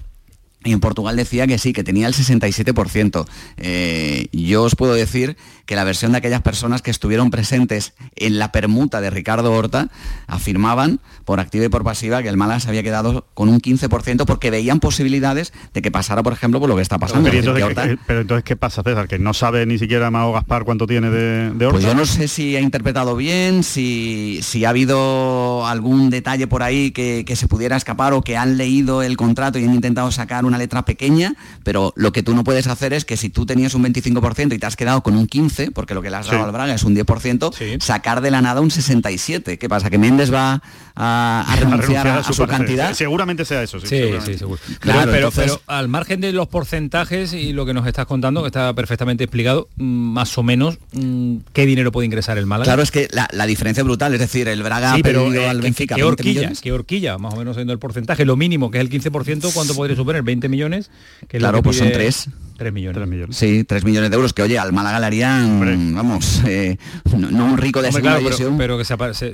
y 0.63 0.71
en 0.71 0.79
Portugal 0.79 1.15
decía 1.15 1.47
que 1.47 1.57
sí, 1.57 1.73
que 1.73 1.83
tenía 1.83 2.07
el 2.07 2.13
67%. 2.13 3.25
Eh, 3.57 4.27
yo 4.31 4.63
os 4.63 4.75
puedo 4.75 4.93
decir 4.93 5.37
que 5.65 5.75
la 5.75 5.83
versión 5.83 6.11
de 6.11 6.17
aquellas 6.17 6.41
personas 6.41 6.81
que 6.81 6.91
estuvieron 6.91 7.31
presentes 7.31 7.93
en 8.15 8.37
la 8.37 8.51
permuta 8.51 9.01
de 9.01 9.09
Ricardo 9.09 9.51
Horta 9.53 9.89
afirmaban, 10.27 10.99
por 11.25 11.39
activa 11.39 11.65
y 11.65 11.69
por 11.69 11.83
pasiva, 11.83 12.21
que 12.21 12.29
el 12.29 12.37
Málaga 12.37 12.59
se 12.59 12.69
había 12.69 12.83
quedado 12.83 13.27
con 13.33 13.49
un 13.49 13.61
15% 13.61 14.25
porque 14.25 14.51
veían 14.51 14.79
posibilidades 14.79 15.53
de 15.73 15.81
que 15.81 15.91
pasara, 15.91 16.21
por 16.21 16.33
ejemplo, 16.33 16.59
por 16.59 16.69
lo 16.69 16.75
que 16.75 16.81
está 16.81 16.97
pasando. 16.97 17.29
Pero, 17.29 18.21
entonces, 18.21 18.43
¿qué 18.43 18.55
pasa, 18.55 18.83
César? 18.83 19.07
Que 19.07 19.19
no 19.19 19.33
sabe 19.33 19.65
ni 19.65 19.77
siquiera 19.77 20.11
Mago 20.11 20.33
Gaspar 20.33 20.65
cuánto 20.65 20.85
tiene 20.85 21.09
de, 21.09 21.65
Horta. 21.65 21.71
Pues 21.71 21.83
yo 21.83 21.95
no 21.95 22.05
sé 22.05 22.27
si 22.27 22.55
ha 22.55 22.59
interpretado 22.59 23.15
bien, 23.15 23.63
si, 23.63 24.39
si 24.41 24.65
ha 24.65 24.69
habido 24.69 25.65
algún 25.65 26.09
detalle 26.09 26.47
por 26.47 26.63
ahí 26.63 26.91
que, 26.91 27.23
que 27.25 27.35
se 27.35 27.47
pudiera 27.47 27.77
escapar 27.77 28.13
o 28.13 28.21
que 28.21 28.35
han 28.35 28.57
leído 28.57 29.01
el 29.01 29.15
contrato 29.17 29.59
y 29.59 29.63
han 29.63 29.73
intentado 29.73 30.11
sacar 30.11 30.45
un 30.45 30.52
una 30.53 30.59
letra 30.59 30.85
pequeña, 30.85 31.35
pero 31.63 31.93
lo 31.95 32.11
que 32.11 32.21
tú 32.21 32.35
no 32.35 32.43
puedes 32.43 32.67
hacer 32.67 32.93
es 32.93 33.05
que 33.05 33.17
si 33.17 33.29
tú 33.29 33.45
tenías 33.45 33.73
un 33.73 33.83
25% 33.83 34.53
y 34.53 34.59
te 34.59 34.65
has 34.65 34.75
quedado 34.75 35.01
con 35.01 35.17
un 35.17 35.27
15%, 35.27 35.73
porque 35.73 35.93
lo 35.95 36.01
que 36.01 36.09
le 36.09 36.17
has 36.17 36.27
dado 36.27 36.45
al 36.45 36.51
Braga 36.51 36.75
es 36.75 36.83
un 36.83 36.95
10%, 36.95 37.81
sacar 37.81 38.21
de 38.21 38.31
la 38.31 38.41
nada 38.41 38.61
un 38.61 38.69
67%. 38.69 39.57
¿Qué 39.57 39.69
pasa? 39.69 39.89
¿Que 39.89 39.97
Méndez 39.97 40.31
va 40.31 40.61
a, 40.95 41.55
renunciar 41.59 42.07
a, 42.07 42.23
su, 42.23 42.45
cantidad? 42.45 42.93
Seguramente 42.93 43.45
sea 43.45 43.63
eso, 43.63 43.79
sí. 43.79 43.87
sí, 44.23 44.37
seguro. 44.37 44.61
Claro, 44.79 45.11
pero, 45.11 45.31
pero, 45.31 45.61
al 45.67 45.87
margen 45.87 46.21
de 46.21 46.31
los 46.31 46.47
porcentajes 46.47 47.33
y 47.33 47.53
lo 47.53 47.65
que 47.65 47.73
nos 47.73 47.87
estás 47.87 48.05
contando, 48.05 48.41
que 48.41 48.47
está 48.47 48.73
perfectamente 48.73 49.23
explicado, 49.23 49.69
mm, 49.77 49.83
más 49.83 50.37
o 50.37 50.43
menos, 50.43 50.77
mm, 50.91 51.37
¿qué 51.53 51.65
dinero 51.65 51.91
puede 51.91 52.05
ingresar 52.05 52.37
el 52.37 52.45
Málaga? 52.45 52.65
Claro, 52.65 52.83
es 52.83 52.91
que 52.91 53.07
la, 53.11 53.45
diferencia 53.45 53.81
es 53.81 53.85
brutal, 53.85 54.13
es 54.13 54.19
decir, 54.19 54.47
el 54.47 54.63
Braga 54.63 54.93
ha 54.93 54.97
pedido 54.99 55.33
eh, 55.33 55.49
al 55.49 55.61
Benfica 55.61 55.95
¿qué 55.95 56.03
horquilla, 56.03 56.51
¿Qué 56.61 56.71
horquilla? 56.71 57.17
Más 57.17 57.33
o 57.33 57.37
menos 57.37 57.55
siendo 57.55 57.73
el 57.73 57.79
porcentaje, 57.79 58.25
lo 58.25 58.35
mínimo, 58.35 58.71
que 58.71 58.79
es 58.79 58.81
el 58.81 58.89
15%, 58.89 59.51
¿cuánto 59.53 59.75
podría 59.75 59.95
suponer? 59.95 60.23
¿20 60.23 60.42
millones. 60.49 60.91
Que 61.27 61.37
claro, 61.37 61.61
pues 61.61 61.77
son 61.77 61.91
tres. 61.91 62.27
3 62.57 62.73
millones. 62.73 63.07
millones. 63.07 63.35
Sí, 63.35 63.63
3 63.63 63.83
millones 63.83 64.09
de 64.09 64.15
euros, 64.15 64.33
que 64.33 64.43
oye, 64.43 64.59
al 64.59 64.73
Málaga 64.73 64.99
le 64.99 65.05
harían, 65.05 65.93
vamos, 65.95 66.41
eh, 66.45 66.77
no, 67.17 67.45
un 67.45 67.57
rico 67.57 67.81
de 67.81 67.91
segunda 67.91 68.19
pero, 68.57 68.77
que 68.77 68.85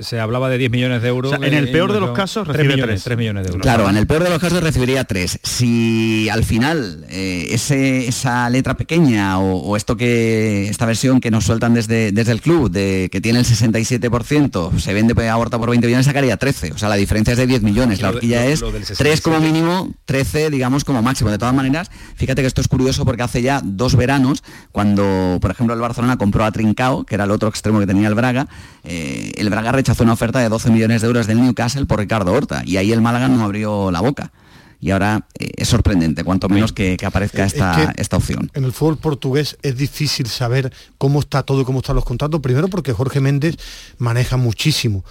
se, 0.02 0.20
hablaba 0.20 0.48
de 0.48 0.58
10 0.58 0.70
millones 0.70 1.02
de 1.02 1.08
euros. 1.08 1.32
en 1.32 1.54
el 1.54 1.70
peor 1.70 1.92
de 1.92 2.00
los 2.00 2.10
casos 2.10 2.46
recibe 2.46 2.76
3 2.76 3.16
millones, 3.16 3.44
de 3.44 3.50
euros. 3.50 3.62
Claro, 3.62 3.88
en 3.88 3.96
el 3.96 4.06
peor 4.06 4.24
de 4.24 4.30
los 4.30 4.38
casos 4.38 4.62
recibiría 4.62 5.04
3. 5.04 5.40
Si 5.42 6.28
al 6.28 6.44
final 6.44 7.04
eh, 7.08 7.48
ese, 7.50 8.08
esa 8.08 8.48
letra 8.50 8.76
pequeña 8.76 9.38
o, 9.38 9.76
esto 9.76 9.96
que, 9.96 10.68
esta 10.68 10.86
versión 10.86 11.20
que 11.20 11.30
nos 11.30 11.44
sueltan 11.44 11.74
desde, 11.74 12.12
desde 12.12 12.32
el 12.32 12.40
club, 12.40 12.70
de 12.70 13.08
que 13.12 13.20
tiene 13.20 13.40
el 13.40 13.44
67%, 13.44 14.78
se 14.78 14.94
vende 14.94 15.28
a 15.28 15.36
Horta 15.36 15.58
por 15.58 15.70
20 15.70 15.86
millones, 15.86 16.06
sacaría 16.06 16.36
13. 16.36 16.72
O 16.72 16.78
sea, 16.78 16.88
la 16.88 16.96
diferencia 16.96 17.32
es 17.32 17.38
de 17.38 17.46
10 17.46 17.62
millones. 17.62 18.00
La 18.00 18.10
horquilla 18.10 18.46
es 18.46 18.64
3 18.96 19.20
como 19.20 19.40
mínimo, 19.40 19.94
13 20.06 20.50
digamos 20.50 20.84
como 20.84 21.02
máximo. 21.02 21.30
De 21.30 21.38
todas 21.38 21.54
maneras, 21.54 21.90
fíjate 22.16 22.42
que 22.42 22.48
esto 22.48 22.60
es 22.60 22.68
curioso 22.68 23.04
porque 23.10 23.24
hace 23.24 23.42
ya 23.42 23.60
dos 23.64 23.96
veranos, 23.96 24.44
cuando 24.70 25.38
por 25.40 25.50
ejemplo 25.50 25.74
el 25.74 25.80
Barcelona 25.80 26.16
compró 26.16 26.44
a 26.44 26.52
Trincao, 26.52 27.02
que 27.02 27.16
era 27.16 27.24
el 27.24 27.32
otro 27.32 27.48
extremo 27.48 27.80
que 27.80 27.86
tenía 27.88 28.06
el 28.06 28.14
Braga, 28.14 28.46
eh, 28.84 29.32
el 29.36 29.50
Braga 29.50 29.72
rechazó 29.72 30.04
una 30.04 30.12
oferta 30.12 30.38
de 30.38 30.48
12 30.48 30.70
millones 30.70 31.00
de 31.00 31.08
euros 31.08 31.26
del 31.26 31.42
Newcastle 31.42 31.86
por 31.86 31.98
Ricardo 31.98 32.32
Horta 32.32 32.62
y 32.64 32.76
ahí 32.76 32.92
el 32.92 33.00
Málaga 33.00 33.26
no 33.26 33.42
abrió 33.42 33.90
la 33.90 34.00
boca. 34.00 34.30
Y 34.78 34.92
ahora 34.92 35.26
eh, 35.40 35.50
es 35.56 35.66
sorprendente, 35.66 36.22
cuanto 36.22 36.48
menos 36.48 36.72
que, 36.72 36.96
aparezca 37.04 37.44
esta, 37.44 37.92
esta 37.96 38.16
opción. 38.16 38.48
En 38.54 38.62
el 38.62 38.70
fútbol 38.70 38.98
portugués 38.98 39.58
es 39.62 39.76
difícil 39.76 40.28
saber 40.28 40.72
cómo 40.96 41.18
está 41.18 41.42
todo 41.42 41.62
y 41.62 41.64
cómo 41.64 41.80
están 41.80 41.96
los 41.96 42.04
contratos, 42.04 42.40
primero 42.40 42.68
porque 42.68 42.92
Jorge 42.92 43.20
Méndez 43.20 43.56
maneja 43.98 44.36
muchísimo. 44.36 45.04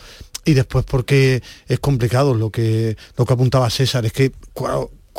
Y 0.45 0.53
después 0.53 0.85
porque 0.85 1.43
es 1.67 1.79
complicado 1.81 2.33
lo 2.33 2.49
que, 2.49 2.95
lo 3.17 3.25
que 3.25 3.33
apuntaba 3.33 3.69
César, 3.69 4.05
es 4.05 4.13
que 4.13 4.31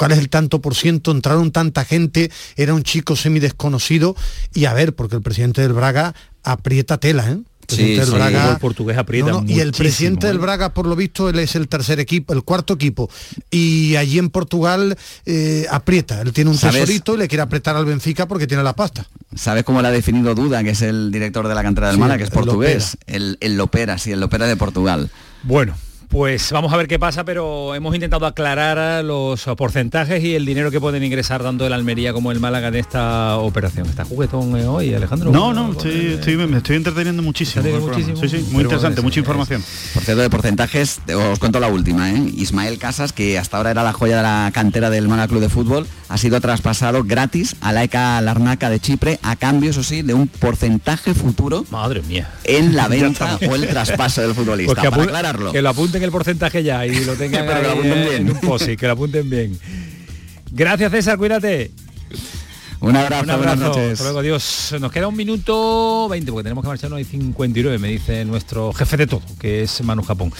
cuál 0.00 0.12
es 0.12 0.18
el 0.18 0.30
tanto 0.30 0.62
por 0.62 0.74
ciento, 0.74 1.10
entraron 1.10 1.52
tanta 1.52 1.84
gente, 1.84 2.30
era 2.56 2.72
un 2.72 2.84
chico 2.84 3.16
semi 3.16 3.38
desconocido 3.38 4.16
y 4.54 4.64
a 4.64 4.72
ver, 4.72 4.94
porque 4.94 5.16
el 5.16 5.20
presidente 5.20 5.60
del 5.60 5.74
Braga 5.74 6.14
aprieta 6.42 6.96
tela, 6.96 7.30
¿eh? 7.30 7.38
Sí, 7.68 8.00
Braga, 8.10 8.52
el 8.52 8.56
portugués 8.56 8.96
aprieta 8.96 9.42
Y 9.46 9.60
el 9.60 9.72
presidente 9.72 10.26
del 10.26 10.36
¿eh? 10.36 10.40
Braga, 10.40 10.72
por 10.72 10.86
lo 10.86 10.96
visto, 10.96 11.28
él 11.28 11.38
es 11.38 11.54
el 11.54 11.68
tercer 11.68 12.00
equipo, 12.00 12.32
el 12.32 12.44
cuarto 12.44 12.72
equipo. 12.72 13.10
Y 13.50 13.96
allí 13.96 14.18
en 14.18 14.30
Portugal 14.30 14.96
eh, 15.26 15.66
aprieta. 15.70 16.22
Él 16.22 16.32
tiene 16.32 16.50
un 16.50 16.58
tesorito 16.58 17.14
y 17.14 17.18
le 17.18 17.28
quiere 17.28 17.42
apretar 17.42 17.76
al 17.76 17.84
Benfica 17.84 18.26
porque 18.26 18.46
tiene 18.46 18.62
la 18.62 18.74
pasta. 18.74 19.06
¿Sabes 19.36 19.64
cómo 19.64 19.82
le 19.82 19.88
ha 19.88 19.92
definido 19.92 20.34
Duda, 20.34 20.64
que 20.64 20.70
es 20.70 20.80
el 20.80 21.12
director 21.12 21.46
de 21.46 21.54
la 21.54 21.62
cantera 21.62 21.88
del 21.88 21.98
Málaga, 21.98 22.16
que 22.16 22.24
es 22.24 22.30
portugués? 22.30 22.96
El, 23.06 23.36
el 23.40 23.58
Lopera, 23.58 23.98
sí, 23.98 24.12
el 24.12 24.20
Lopera 24.20 24.46
de 24.46 24.56
Portugal. 24.56 25.10
Bueno, 25.42 25.74
pues 26.10 26.50
vamos 26.50 26.72
a 26.72 26.76
ver 26.76 26.88
qué 26.88 26.98
pasa, 26.98 27.24
pero 27.24 27.72
hemos 27.76 27.94
intentado 27.94 28.26
aclarar 28.26 29.04
los 29.04 29.44
porcentajes 29.56 30.22
y 30.24 30.34
el 30.34 30.44
dinero 30.44 30.72
que 30.72 30.80
pueden 30.80 31.04
ingresar 31.04 31.40
tanto 31.40 31.64
el 31.64 31.72
Almería 31.72 32.12
como 32.12 32.32
el 32.32 32.40
Málaga 32.40 32.68
en 32.68 32.74
esta 32.74 33.36
operación. 33.36 33.86
¿Está 33.86 34.04
juguetón 34.04 34.58
eh, 34.58 34.66
hoy, 34.66 34.92
Alejandro? 34.92 35.30
No, 35.30 35.52
no, 35.52 35.70
estoy, 35.70 36.36
me 36.36 36.56
estoy 36.56 36.76
entreteniendo 36.76 37.22
muchísimo. 37.22 37.64
Sí, 38.20 38.28
sí, 38.28 38.48
muy 38.50 38.64
interesante, 38.64 39.02
mucha 39.02 39.20
información. 39.20 39.62
Por 39.94 40.02
cierto, 40.02 40.20
de 40.22 40.28
porcentajes, 40.28 41.00
os 41.14 41.38
cuento 41.38 41.60
la 41.60 41.68
última. 41.68 42.10
¿eh? 42.10 42.32
Ismael 42.34 42.78
Casas, 42.78 43.12
que 43.12 43.38
hasta 43.38 43.58
ahora 43.58 43.70
era 43.70 43.84
la 43.84 43.92
joya 43.92 44.16
de 44.16 44.22
la 44.24 44.50
cantera 44.52 44.90
del 44.90 45.06
Málaga 45.06 45.28
Club 45.28 45.40
de 45.42 45.48
Fútbol, 45.48 45.86
ha 46.08 46.18
sido 46.18 46.40
traspasado 46.40 47.04
gratis 47.04 47.54
a 47.60 47.72
la 47.72 47.84
ECA 47.84 48.20
Larnaca 48.20 48.68
de 48.68 48.80
Chipre 48.80 49.20
a 49.22 49.36
cambio, 49.36 49.70
eso 49.70 49.84
sí, 49.84 50.02
de 50.02 50.14
un 50.14 50.26
porcentaje 50.26 51.14
futuro. 51.14 51.64
Madre 51.70 52.02
mía. 52.02 52.28
En 52.42 52.74
la 52.74 52.88
venta 52.88 53.38
o 53.48 53.54
el 53.54 53.68
traspaso 53.68 54.22
del 54.22 54.34
futbolista. 54.34 54.74
Pues 54.74 54.90
para 54.90 55.02
aclararlo. 55.04 55.52
Que 55.52 55.62
lo 55.62 55.68
apunten 56.00 56.04
el 56.04 56.12
porcentaje 56.12 56.62
ya 56.62 56.86
y 56.86 57.04
lo 57.04 57.14
tengan 57.16 57.46
en 58.12 58.30
un 58.30 58.40
posi, 58.40 58.76
que 58.76 58.86
lo 58.86 58.92
apunten 58.92 59.28
bien. 59.28 59.58
Gracias 60.50 60.90
César, 60.90 61.18
cuídate. 61.18 61.70
Un 62.82 62.96
abrazo, 62.96 63.24
Un 63.24 63.30
abrazo. 63.30 63.36
buenas 63.36 63.58
noches. 63.76 63.92
Hasta 63.92 64.04
luego, 64.04 64.18
adiós. 64.20 64.74
Nos 64.80 64.90
queda 64.90 65.06
un 65.06 65.14
minuto 65.16 66.08
20 66.08 66.32
porque 66.32 66.44
tenemos 66.44 66.62
que 66.64 66.68
marcharnos 66.68 66.96
hay 66.96 67.04
59, 67.04 67.78
me 67.78 67.88
dice 67.88 68.24
nuestro 68.24 68.72
jefe 68.72 68.96
de 68.96 69.06
todo, 69.06 69.20
que 69.38 69.62
es 69.62 69.82
Manu 69.84 70.02
Japón. 70.02 70.32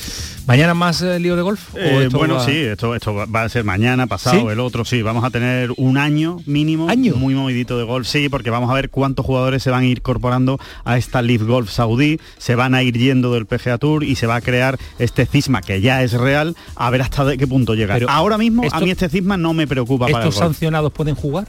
¿Mañana 0.47 0.73
más 0.73 1.03
eh, 1.03 1.19
lío 1.21 1.37
de 1.37 1.43
golf? 1.43 1.75
¿O 1.75 1.79
Eh, 1.79 2.05
esto 2.07 2.17
bueno, 2.17 2.37
va- 2.37 2.47
sí, 2.47 2.53
esto, 2.57 2.95
esto 2.95 3.15
va- 3.15 3.43
a 3.43 3.49
ser 3.51 3.65
mañana, 3.65 4.07
pasado, 4.07 4.41
¿Sí? 4.41 4.47
el 4.47 4.59
otro, 4.61 4.87
sí. 4.87 5.03
Vamos 5.03 5.23
a 5.25 5.29
tener 5.31 5.71
un 5.77 5.99
año 5.99 6.39
mínimo 6.47 6.87
muy 7.17 7.35
movidito 7.35 7.77
de 7.77 7.85
golf, 7.85 8.07
sí, 8.09 8.31
porque 8.31 8.49
vamos 8.49 8.71
a 8.71 8.75
ver 8.75 8.89
cuántos 8.89 9.27
jugadores 9.27 9.63
se 9.63 9.69
van 9.71 9.83
a 9.83 9.87
ir 9.87 9.99
incorporando 9.99 10.59
a 10.85 10.97
esta 10.97 11.21
Leaf 11.21 11.43
Golf 11.43 11.71
Saudí, 11.71 12.19
se 12.39 12.55
van 12.55 12.75
a 12.75 12.83
ir 12.83 12.97
yendo 12.97 13.35
del 13.35 13.45
PGA 13.45 13.77
Tour 13.77 14.03
y 14.03 14.17
se 14.17 14.27
va 14.27 14.37
a 14.37 14.41
crear 14.41 14.79
este 14.99 15.27
cisma 15.27 15.61
que 15.61 15.83
ya 15.83 16.03
es 16.03 16.13
real, 16.13 16.57
a 16.75 16.89
ver 16.89 17.03
hasta 17.03 17.23
de 17.27 17.37
qué 17.37 17.47
punto 17.47 17.75
llega. 17.75 17.95
Pero 17.95 18.09
Ahora 18.09 18.39
mismo 18.39 18.65
esto- 18.65 18.77
a 18.77 18.81
mí 18.81 18.91
este 18.91 19.11
cisma 19.11 19.37
no 19.37 19.53
me 19.53 19.67
preocupa 19.67 20.07
para 20.07 20.23
el 20.23 20.29
¿Estos 20.29 20.41
golf. 20.41 20.53
sancionados 20.55 20.91
pueden 20.93 21.15
jugar? 21.15 21.47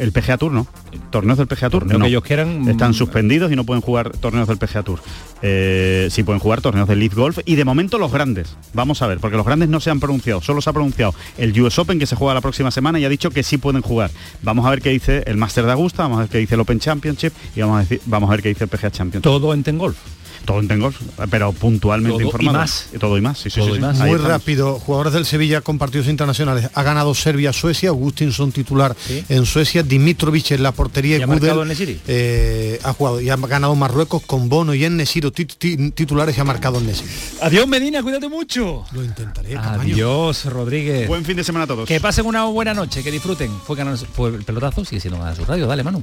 El 0.00 0.12
PGA 0.12 0.36
Tour 0.38 0.52
no. 0.52 0.66
Torneos 1.10 1.38
del 1.38 1.46
PGA 1.46 1.70
Tour 1.70 1.82
Torneo 1.82 1.98
no. 1.98 2.04
que 2.04 2.08
ellos 2.08 2.22
quieran, 2.24 2.68
Están 2.68 2.90
mm, 2.90 2.94
suspendidos 2.94 3.52
y 3.52 3.56
no 3.56 3.64
pueden 3.64 3.80
jugar 3.82 4.10
torneos 4.10 4.48
del 4.48 4.56
PGA 4.58 4.82
Tour. 4.82 5.00
Eh, 5.42 6.08
sí 6.10 6.22
pueden 6.22 6.40
jugar 6.40 6.60
torneos 6.60 6.88
del 6.88 6.98
Leaf 7.00 7.14
Golf 7.14 7.38
y 7.44 7.54
de 7.56 7.64
momento 7.64 7.98
los 7.98 8.10
grandes. 8.12 8.56
Vamos 8.74 9.02
a 9.02 9.06
ver, 9.06 9.18
porque 9.18 9.36
los 9.36 9.46
grandes 9.46 9.68
no 9.68 9.80
se 9.80 9.90
han 9.90 10.00
pronunciado. 10.00 10.40
Solo 10.40 10.60
se 10.60 10.70
ha 10.70 10.72
pronunciado 10.72 11.14
el 11.38 11.58
US 11.60 11.78
Open 11.78 11.98
que 11.98 12.06
se 12.06 12.16
juega 12.16 12.34
la 12.34 12.40
próxima 12.40 12.70
semana 12.70 12.98
y 12.98 13.04
ha 13.04 13.08
dicho 13.08 13.30
que 13.30 13.42
sí 13.42 13.58
pueden 13.58 13.82
jugar. 13.82 14.10
Vamos 14.42 14.66
a 14.66 14.70
ver 14.70 14.80
qué 14.82 14.90
dice 14.90 15.22
el 15.26 15.36
Master 15.36 15.64
de 15.66 15.72
Augusta, 15.72 16.02
vamos 16.02 16.18
a 16.18 16.20
ver 16.22 16.30
qué 16.30 16.38
dice 16.38 16.54
el 16.54 16.60
Open 16.60 16.80
Championship 16.80 17.32
y 17.54 17.60
vamos 17.60 17.76
a, 17.78 17.80
decir- 17.80 18.00
vamos 18.06 18.28
a 18.28 18.32
ver 18.32 18.42
qué 18.42 18.48
dice 18.50 18.64
el 18.64 18.70
PGA 18.70 18.90
Championship. 18.90 19.22
Todo 19.22 19.52
en 19.54 19.62
Tengolf. 19.62 19.96
Todo 19.96 20.10
en 20.58 20.66
Tengolf, 20.68 20.96
pero 21.30 21.52
puntualmente 21.52 22.14
Todo 22.14 22.20
y 22.22 22.24
informado. 22.24 22.58
más. 22.58 22.86
Todo 22.98 23.16
y 23.18 23.20
más, 23.20 23.38
sí, 23.38 23.50
sí, 23.50 23.60
Todo 23.60 23.70
sí, 23.70 23.76
y 23.76 23.80
más. 23.80 23.98
Muy 23.98 24.10
estamos. 24.10 24.26
rápido, 24.28 24.78
jugadores 24.80 25.12
del 25.12 25.24
Sevilla 25.26 25.60
con 25.60 25.78
partidos 25.78 26.08
internacionales. 26.08 26.68
Ha 26.74 26.82
ganado 26.82 27.14
Serbia-Suecia, 27.14 27.90
Augustinson 27.90 28.50
titular 28.50 28.96
en 29.28 29.46
Suecia, 29.46 29.82
Dimitrovic 29.82 30.50
en 30.52 30.62
la 30.62 30.72
portería 30.72 31.18
¿Y 31.18 31.22
ha 31.22 31.26
Gudel, 31.26 31.40
marcado 31.40 31.64
Nesiri? 31.64 32.00
eh, 32.08 32.80
ha 32.82 32.92
jugado 32.92 33.20
y 33.20 33.30
ha 33.30 33.36
ganado 33.36 33.74
Marruecos 33.74 34.22
con 34.26 34.48
Bono 34.48 34.74
y 34.74 34.88
Nesiro 34.90 35.30
titulares 35.30 36.36
y 36.36 36.40
ha 36.40 36.44
marcado 36.44 36.80
Nesiri. 36.80 37.08
Adiós 37.42 37.68
Medina, 37.68 38.02
cuídate 38.02 38.28
mucho. 38.28 38.84
Lo 38.92 39.04
intentaré. 39.04 39.56
Adiós 39.56 40.46
Rodríguez. 40.46 41.06
Buen 41.06 41.24
fin 41.24 41.36
de 41.36 41.44
semana 41.44 41.64
a 41.64 41.68
todos. 41.68 41.86
Que 41.86 42.00
pasen 42.00 42.26
una 42.26 42.44
buena 42.44 42.74
noche, 42.74 43.02
que 43.02 43.10
disfruten. 43.10 43.50
Fue, 43.66 43.76
fue 44.14 44.30
el 44.30 44.44
pelotazo, 44.44 44.84
sigue 44.84 45.00
siendo 45.00 45.18
más 45.18 45.36
su 45.36 45.44
radio. 45.44 45.66
Dale, 45.66 45.82
Manu. 45.84 46.02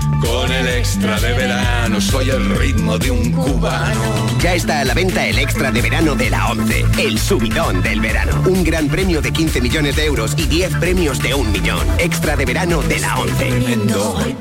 con 0.21 0.51
el 0.51 0.67
extra 0.67 1.19
de 1.19 1.33
verano, 1.33 1.99
soy 1.99 2.29
el 2.29 2.55
ritmo 2.57 2.97
de 2.97 3.11
un 3.11 3.31
cubano. 3.31 4.27
Ya 4.39 4.55
está 4.55 4.79
a 4.79 4.85
la 4.85 4.93
venta 4.93 5.27
el 5.27 5.37
extra 5.39 5.71
de 5.71 5.81
verano 5.81 6.15
de 6.15 6.29
la 6.29 6.51
11, 6.51 6.85
el 6.99 7.19
subidón 7.19 7.81
del 7.81 7.99
verano. 7.99 8.41
Un 8.47 8.63
gran 8.63 8.87
premio 8.87 9.21
de 9.21 9.31
15 9.31 9.61
millones 9.61 9.95
de 9.95 10.05
euros 10.05 10.33
y 10.37 10.45
10 10.45 10.75
premios 10.77 11.19
de 11.19 11.33
un 11.33 11.51
millón. 11.51 11.85
Extra 11.99 12.35
de 12.35 12.45
verano 12.45 12.81
de 12.83 12.99
la 12.99 13.19
11. 13.19 13.49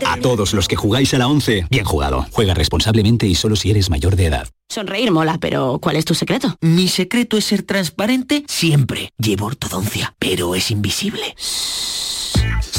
A 0.06 0.16
todos 0.18 0.52
los 0.52 0.68
que 0.68 0.76
jugáis 0.76 1.12
a 1.14 1.18
la 1.18 1.26
11, 1.28 1.66
bien 1.70 1.84
jugado. 1.84 2.26
Juega 2.30 2.54
responsablemente 2.54 3.26
y 3.26 3.34
solo 3.34 3.56
si 3.56 3.70
eres 3.70 3.90
mayor 3.90 4.16
de 4.16 4.26
edad. 4.26 4.48
Sonreír 4.68 5.10
mola, 5.10 5.38
pero 5.40 5.78
¿cuál 5.80 5.96
es 5.96 6.04
tu 6.04 6.14
secreto? 6.14 6.56
Mi 6.60 6.86
secreto 6.86 7.36
es 7.36 7.46
ser 7.46 7.64
transparente 7.64 8.44
siempre. 8.46 9.10
Llevo 9.18 9.46
ortodoncia, 9.46 10.14
pero 10.18 10.54
es 10.54 10.70
invisible. 10.70 11.34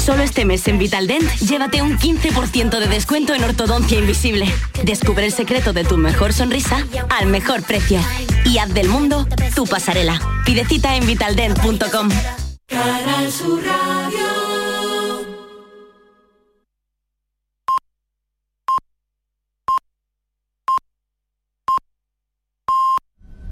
Solo 0.04 0.24
este 0.24 0.44
mes 0.44 0.66
en 0.66 0.78
Vitaldent, 0.78 1.30
llévate 1.38 1.80
un 1.80 1.96
15% 1.96 2.80
de 2.80 2.88
descuento 2.88 3.34
en 3.34 3.44
ortodoncia 3.44 3.96
invisible. 3.96 4.52
Descubre 4.82 5.24
el 5.24 5.32
secreto 5.32 5.72
de 5.72 5.84
tu 5.84 5.96
mejor 5.96 6.32
sonrisa 6.32 6.84
al 7.08 7.28
mejor 7.28 7.62
precio. 7.62 8.00
Y 8.44 8.58
haz 8.58 8.74
del 8.74 8.88
mundo 8.88 9.28
tu 9.54 9.64
pasarela. 9.64 10.20
Pide 10.44 10.64
cita 10.64 10.96
en 10.96 11.06
vitaldent.com. 11.06 12.08
Canal 12.66 13.30
Sur 13.30 13.62
Radio. 13.64 14.51